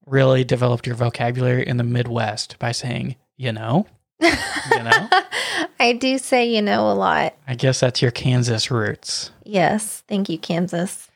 really 0.05 0.45
developed 0.45 0.87
your 0.87 0.97
vocabulary 0.97 1.67
in 1.67 1.77
the 1.77 1.85
Midwest 1.85 2.59
by 2.59 2.73
saying, 2.73 3.17
you 3.37 3.53
know, 3.53 3.87
you 4.21 4.83
know. 4.83 5.09
I 5.81 5.93
do 5.93 6.19
say 6.19 6.47
you 6.47 6.61
know 6.61 6.91
a 6.91 6.95
lot. 6.95 7.35
I 7.47 7.55
guess 7.55 7.81
that's 7.81 8.03
your 8.03 8.11
Kansas 8.11 8.71
roots. 8.71 9.31
Yes. 9.45 10.03
Thank 10.09 10.29
you, 10.29 10.39
Kansas. 10.39 11.09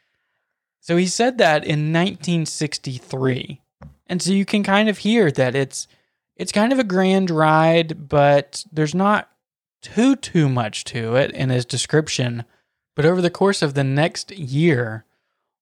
So 0.81 0.97
he 0.97 1.07
said 1.07 1.39
that 1.39 1.65
in 1.65 1.93
1963. 1.93 3.61
And 4.07 4.23
so 4.23 4.33
you 4.33 4.45
can 4.45 4.63
kind 4.63 4.89
of 4.89 4.99
hear 4.99 5.31
that 5.33 5.55
it's 5.55 5.87
it's 6.37 6.53
kind 6.53 6.73
of 6.73 6.79
a 6.79 6.85
grand 6.85 7.31
ride, 7.31 8.09
but 8.09 8.65
there's 8.73 8.95
not 8.95 9.29
too 9.83 10.17
too 10.17 10.49
much 10.49 10.85
to 10.85 11.17
it 11.17 11.31
in 11.33 11.51
his 11.51 11.65
description. 11.65 12.45
But 12.97 13.05
over 13.05 13.21
the 13.21 13.31
course 13.31 13.63
of 13.63 13.75
the 13.75 13.85
next 13.85 14.31
year, 14.33 15.05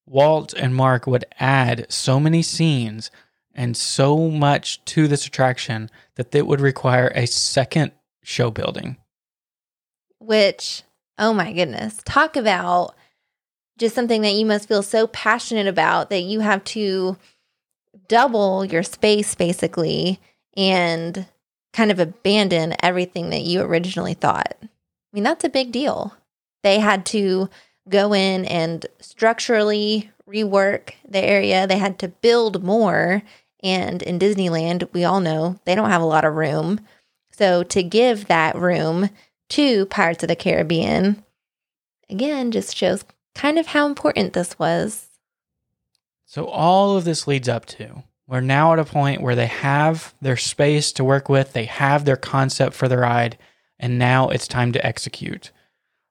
Walt 0.07 0.55
and 0.55 0.75
Marc 0.75 1.07
would 1.07 1.25
add 1.39 1.87
so 1.91 2.21
many 2.21 2.43
scenes 2.43 3.11
and 3.55 3.77
so 3.77 4.31
much 4.31 4.85
to 4.85 5.09
this 5.09 5.27
attraction 5.27 5.91
that 6.15 6.35
it 6.35 6.47
would 6.47 6.61
require 6.61 7.13
a 7.15 7.27
second 7.27 7.93
show 8.23 8.51
building. 8.51 8.97
Which, 10.19 10.83
oh 11.19 11.33
my 11.33 11.53
goodness, 11.53 12.01
talk 12.05 12.37
about 12.37 12.95
just 13.79 13.95
something 13.95 14.23
that 14.23 14.35
you 14.35 14.47
must 14.47 14.69
feel 14.69 14.83
so 14.83 15.07
passionate 15.07 15.67
about 15.67 16.11
that 16.11 16.21
you 16.21 16.41
have 16.41 16.65
to 16.65 17.17
double 18.09 18.65
your 18.65 18.83
space 18.83 19.35
basically 19.35 20.21
and 20.57 21.27
kind 21.77 21.91
of 21.91 22.01
abandon 22.01 22.75
everything 22.83 23.29
that 23.31 23.43
you 23.43 23.61
originally 23.61 24.15
thought. 24.15 24.57
I 24.63 24.69
mean, 25.13 25.25
that's 25.25 25.45
a 25.45 25.51
big 25.51 25.73
deal. 25.73 26.15
They 26.63 26.81
had 26.81 27.05
to 27.07 27.51
go 27.89 28.15
in 28.15 28.47
and 28.47 28.87
structurally 28.99 30.11
rework 30.27 30.95
the 31.07 31.21
area, 31.21 31.67
they 31.67 31.79
had 31.79 31.99
to 32.01 32.09
build 32.09 32.65
more. 32.65 33.23
And 33.63 34.03
in 34.03 34.19
Disneyland, 34.19 34.89
we 34.93 35.05
all 35.05 35.21
know 35.21 35.61
they 35.65 35.75
don't 35.75 35.91
have 35.91 36.03
a 36.03 36.07
lot 36.07 36.25
of 36.25 36.35
room. 36.35 36.81
So 37.31 37.63
to 37.65 37.83
give 37.83 38.27
that 38.27 38.57
room 38.57 39.11
to 39.51 39.87
Pirates 39.87 40.25
of 40.25 40.29
the 40.29 40.37
Caribbean, 40.37 41.23
again, 42.09 42.51
just 42.51 42.75
shows 42.75 43.05
kind 43.35 43.59
of 43.59 43.67
how 43.67 43.87
important 43.87 44.33
this 44.33 44.59
was. 44.59 45.09
So 46.25 46.47
all 46.47 46.97
of 46.97 47.05
this 47.05 47.27
leads 47.27 47.49
up 47.49 47.67
to 47.67 48.03
we're 48.29 48.41
now 48.41 48.73
at 48.73 48.79
a 48.79 48.85
point 48.85 49.23
where 49.23 49.37
they 49.37 49.47
have 49.47 50.15
their 50.21 50.37
space 50.37 50.93
to 50.93 51.05
work 51.05 51.29
with, 51.29 51.53
they 51.53 51.67
have 51.67 52.05
their 52.05 52.17
concept 52.17 52.75
for 52.75 52.89
the 52.89 52.99
ride, 52.99 53.39
and 53.79 53.99
now 53.99 54.29
it's 54.29 54.49
time 54.49 54.73
to 54.73 54.85
execute. 54.85 55.53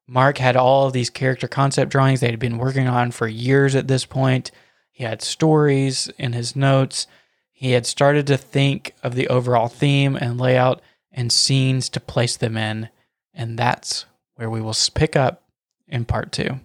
Marc 0.07 0.37
had 0.37 0.55
all 0.55 0.87
of 0.87 0.93
these 0.93 1.09
character 1.09 1.47
concept 1.47 1.91
drawings 1.91 2.19
they 2.19 2.29
had 2.29 2.39
been 2.39 2.57
working 2.57 2.87
on 2.87 3.11
for 3.11 3.27
years 3.27 3.75
at 3.75 3.87
this 3.87 4.05
point. 4.05 4.51
He 4.91 5.03
had 5.03 5.21
stories 5.21 6.09
in 6.17 6.33
his 6.33 6.55
notes. 6.55 7.07
He 7.51 7.71
had 7.71 7.85
started 7.85 8.27
to 8.27 8.37
think 8.37 8.93
of 9.03 9.15
the 9.15 9.27
overall 9.27 9.67
theme 9.67 10.15
and 10.15 10.39
layout 10.39 10.81
and 11.11 11.31
scenes 11.31 11.89
to 11.89 11.99
place 11.99 12.37
them 12.37 12.55
in. 12.55 12.89
And 13.33 13.57
that's 13.57 14.05
where 14.35 14.49
we 14.49 14.61
will 14.61 14.75
pick 14.93 15.15
up 15.15 15.43
in 15.87 16.05
part 16.05 16.31
two. 16.31 16.59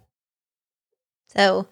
So, 1.28 1.66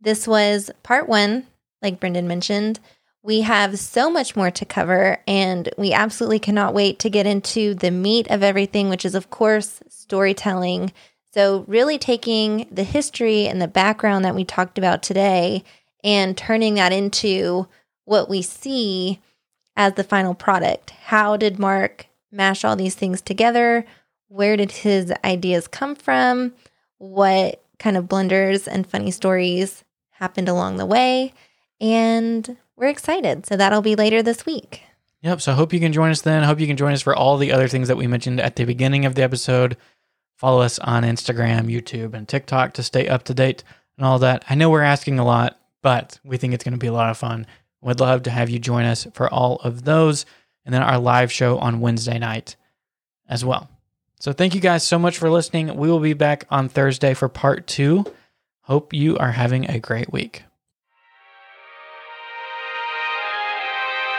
this 0.00 0.26
was 0.28 0.70
part 0.82 1.08
one, 1.08 1.46
like 1.80 1.98
Brendan 1.98 2.28
mentioned. 2.28 2.78
We 3.26 3.40
have 3.40 3.76
so 3.80 4.08
much 4.08 4.36
more 4.36 4.52
to 4.52 4.64
cover, 4.64 5.18
and 5.26 5.68
we 5.76 5.92
absolutely 5.92 6.38
cannot 6.38 6.74
wait 6.74 7.00
to 7.00 7.10
get 7.10 7.26
into 7.26 7.74
the 7.74 7.90
meat 7.90 8.28
of 8.30 8.44
everything, 8.44 8.88
which 8.88 9.04
is, 9.04 9.16
of 9.16 9.30
course, 9.30 9.80
storytelling. 9.88 10.92
So, 11.34 11.64
really 11.66 11.98
taking 11.98 12.68
the 12.70 12.84
history 12.84 13.48
and 13.48 13.60
the 13.60 13.66
background 13.66 14.24
that 14.24 14.36
we 14.36 14.44
talked 14.44 14.78
about 14.78 15.02
today 15.02 15.64
and 16.04 16.38
turning 16.38 16.74
that 16.74 16.92
into 16.92 17.66
what 18.04 18.28
we 18.28 18.42
see 18.42 19.20
as 19.76 19.94
the 19.94 20.04
final 20.04 20.32
product. 20.32 20.90
How 20.90 21.36
did 21.36 21.58
Marc 21.58 22.06
mash 22.30 22.64
all 22.64 22.76
these 22.76 22.94
things 22.94 23.20
together? 23.20 23.84
Where 24.28 24.56
did 24.56 24.70
his 24.70 25.12
ideas 25.24 25.66
come 25.66 25.96
from? 25.96 26.54
What 26.98 27.60
kind 27.80 27.96
of 27.96 28.08
blunders 28.08 28.68
and 28.68 28.86
funny 28.86 29.10
stories 29.10 29.82
happened 30.10 30.48
along 30.48 30.76
the 30.76 30.86
way? 30.86 31.32
And 31.80 32.56
we're 32.76 32.88
excited. 32.88 33.46
So 33.46 33.56
that'll 33.56 33.82
be 33.82 33.96
later 33.96 34.22
this 34.22 34.46
week. 34.46 34.82
Yep. 35.22 35.40
So 35.40 35.52
I 35.52 35.54
hope 35.54 35.72
you 35.72 35.80
can 35.80 35.92
join 35.92 36.10
us 36.10 36.20
then. 36.20 36.42
I 36.42 36.46
hope 36.46 36.60
you 36.60 36.66
can 36.66 36.76
join 36.76 36.92
us 36.92 37.02
for 37.02 37.14
all 37.14 37.36
the 37.36 37.52
other 37.52 37.68
things 37.68 37.88
that 37.88 37.96
we 37.96 38.06
mentioned 38.06 38.40
at 38.40 38.56
the 38.56 38.64
beginning 38.64 39.04
of 39.04 39.14
the 39.14 39.22
episode. 39.22 39.76
Follow 40.36 40.60
us 40.60 40.78
on 40.78 41.02
Instagram, 41.02 41.66
YouTube, 41.66 42.14
and 42.14 42.28
TikTok 42.28 42.74
to 42.74 42.82
stay 42.82 43.08
up 43.08 43.24
to 43.24 43.34
date 43.34 43.64
and 43.96 44.06
all 44.06 44.18
that. 44.18 44.44
I 44.48 44.54
know 44.54 44.70
we're 44.70 44.82
asking 44.82 45.18
a 45.18 45.24
lot, 45.24 45.58
but 45.82 46.20
we 46.24 46.36
think 46.36 46.52
it's 46.52 46.64
going 46.64 46.74
to 46.74 46.78
be 46.78 46.86
a 46.86 46.92
lot 46.92 47.10
of 47.10 47.16
fun. 47.16 47.46
We'd 47.80 48.00
love 48.00 48.24
to 48.24 48.30
have 48.30 48.50
you 48.50 48.58
join 48.58 48.84
us 48.84 49.06
for 49.14 49.32
all 49.32 49.56
of 49.56 49.84
those 49.84 50.26
and 50.64 50.74
then 50.74 50.82
our 50.82 50.98
live 50.98 51.32
show 51.32 51.58
on 51.58 51.80
Wednesday 51.80 52.18
night 52.18 52.56
as 53.28 53.44
well. 53.44 53.70
So 54.20 54.32
thank 54.32 54.54
you 54.54 54.60
guys 54.60 54.82
so 54.82 54.98
much 54.98 55.18
for 55.18 55.30
listening. 55.30 55.76
We 55.76 55.88
will 55.88 56.00
be 56.00 56.12
back 56.12 56.44
on 56.50 56.68
Thursday 56.68 57.14
for 57.14 57.28
part 57.28 57.66
two. 57.66 58.04
Hope 58.62 58.92
you 58.92 59.16
are 59.18 59.32
having 59.32 59.70
a 59.70 59.78
great 59.78 60.12
week. 60.12 60.42